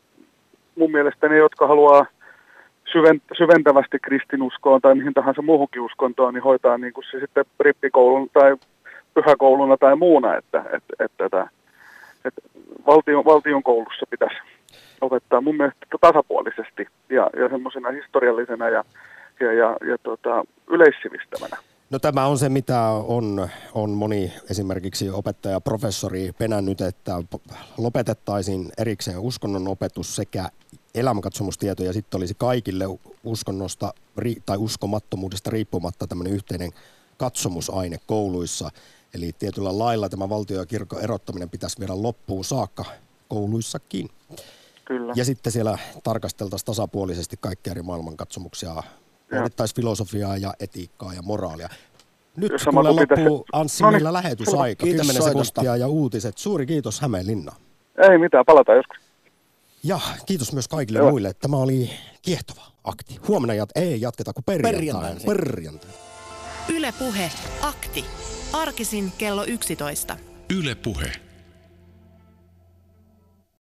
mun 0.76 0.92
mielestä 0.92 1.30
ne, 1.30 1.38
jotka 1.38 1.68
haluaa 1.68 2.06
syventävästi 3.38 4.00
kristinuskoon 4.00 4.82
tai 4.82 4.96
mihin 4.96 5.14
tahansa 5.14 5.42
muuhunkin 5.42 5.82
uskontoon, 5.82 6.34
niin 6.34 6.44
hoitaa 6.44 6.78
niin 6.78 6.94
kuin 6.94 7.06
se 7.12 7.20
sitten 7.20 7.46
rippikoulun 7.60 8.30
tai 8.34 8.58
pyhäkouluna 9.14 9.78
tai 9.78 9.96
muuna, 9.96 10.36
että, 10.36 10.60
että, 10.60 10.94
että, 11.00 11.26
että, 11.26 11.48
että 12.26 12.42
valtion, 12.88 13.26
valtion 13.26 13.64
koulussa 13.64 14.06
pitäisi 14.10 14.36
opettaa 15.02 15.42
mun 15.42 15.58
mielestä 15.58 15.86
tasapuolisesti 16.02 16.88
ja, 17.10 17.30
ja 17.38 17.50
semmoisena 17.50 17.92
historiallisena 17.92 18.70
ja 18.70 18.84
ja, 19.40 19.54
ja, 19.54 19.78
ja 19.90 19.98
tota, 20.04 20.46
yleissivistävänä. 20.68 21.58
No 21.90 22.00
tämä 22.00 22.26
on 22.26 22.38
se, 22.38 22.50
mitä 22.50 22.82
on, 22.90 23.50
on 23.74 23.90
moni 23.90 24.34
esimerkiksi 24.50 25.10
opettaja, 25.10 25.62
professori 25.62 26.32
penännyt, 26.38 26.82
että 26.82 27.24
lopetettaisiin 27.78 28.72
erikseen 28.78 29.20
uskonnon 29.20 29.68
opetus 29.68 30.16
sekä 30.16 30.50
elämänkatsomustietoja 30.96 31.90
ja 31.90 31.94
sitten 31.94 32.18
olisi 32.18 32.34
kaikille 32.38 32.86
uskonnosta 33.24 33.94
tai 34.46 34.58
uskomattomuudesta 34.58 35.50
riippumatta 35.50 36.08
tämmöinen 36.08 36.34
yhteinen 36.34 36.72
katsomusaine 37.18 37.98
kouluissa. 38.08 38.70
Eli 39.14 39.32
tietyllä 39.40 39.80
lailla 39.80 40.10
tämä 40.10 40.30
valtio- 40.30 40.60
ja 40.60 40.66
kirkon 40.66 41.04
erottaminen 41.04 41.50
pitäisi 41.50 41.80
viedä 41.80 42.02
loppuun 42.02 42.46
saakka 42.46 42.86
kouluissakin. 43.28 44.10
Kyllä. 44.86 45.14
Ja 45.16 45.26
sitten 45.26 45.52
siellä 45.52 45.78
tarkasteltaisiin 46.04 46.66
tasapuolisesti 46.66 47.38
kaikkia 47.40 47.72
eri 47.72 47.82
maailmankatsomuksia 47.82 48.84
Pohdittaisiin 49.30 49.76
filosofiaa 49.76 50.38
ja 50.38 50.54
etiikkaa 50.60 51.14
ja 51.14 51.22
moraalia. 51.22 51.70
Nyt 52.38 52.52
kuule 52.72 52.90
loppuu 52.90 53.46
Anssi 53.54 53.84
no 53.84 53.92
niin, 53.92 54.14
lähetysaika. 54.14 54.84
Kiitos 54.84 55.08
10 55.08 55.24
sekuntia 55.24 55.76
ja 55.78 55.88
uutiset. 55.88 56.38
Suuri 56.38 56.66
kiitos 56.66 57.02
Hämeenlinna. 57.02 57.52
Ei 58.12 58.18
mitään, 58.18 58.46
palataan 58.46 58.78
joskus. 58.78 58.98
Ja 59.84 60.00
kiitos 60.26 60.54
myös 60.54 60.68
kaikille 60.68 61.00
Joo. 61.00 61.10
muille. 61.12 61.34
Tämä 61.34 61.58
oli 61.58 61.90
kiehtova 62.22 62.62
akti. 62.84 63.20
Huomenna 63.28 63.64
jat- 63.66 63.72
ei 63.82 64.02
jatketa 64.02 64.34
kuin 64.34 64.44
perjantaina. 64.44 65.20
Perjantai. 65.26 65.90
Yle 66.70 66.94
Puhe, 67.00 67.32
akti. 67.62 68.06
Arkisin 68.54 69.12
kello 69.18 69.44
11. 69.46 70.18
Yle 70.58 70.76
Puhe. 70.76 71.12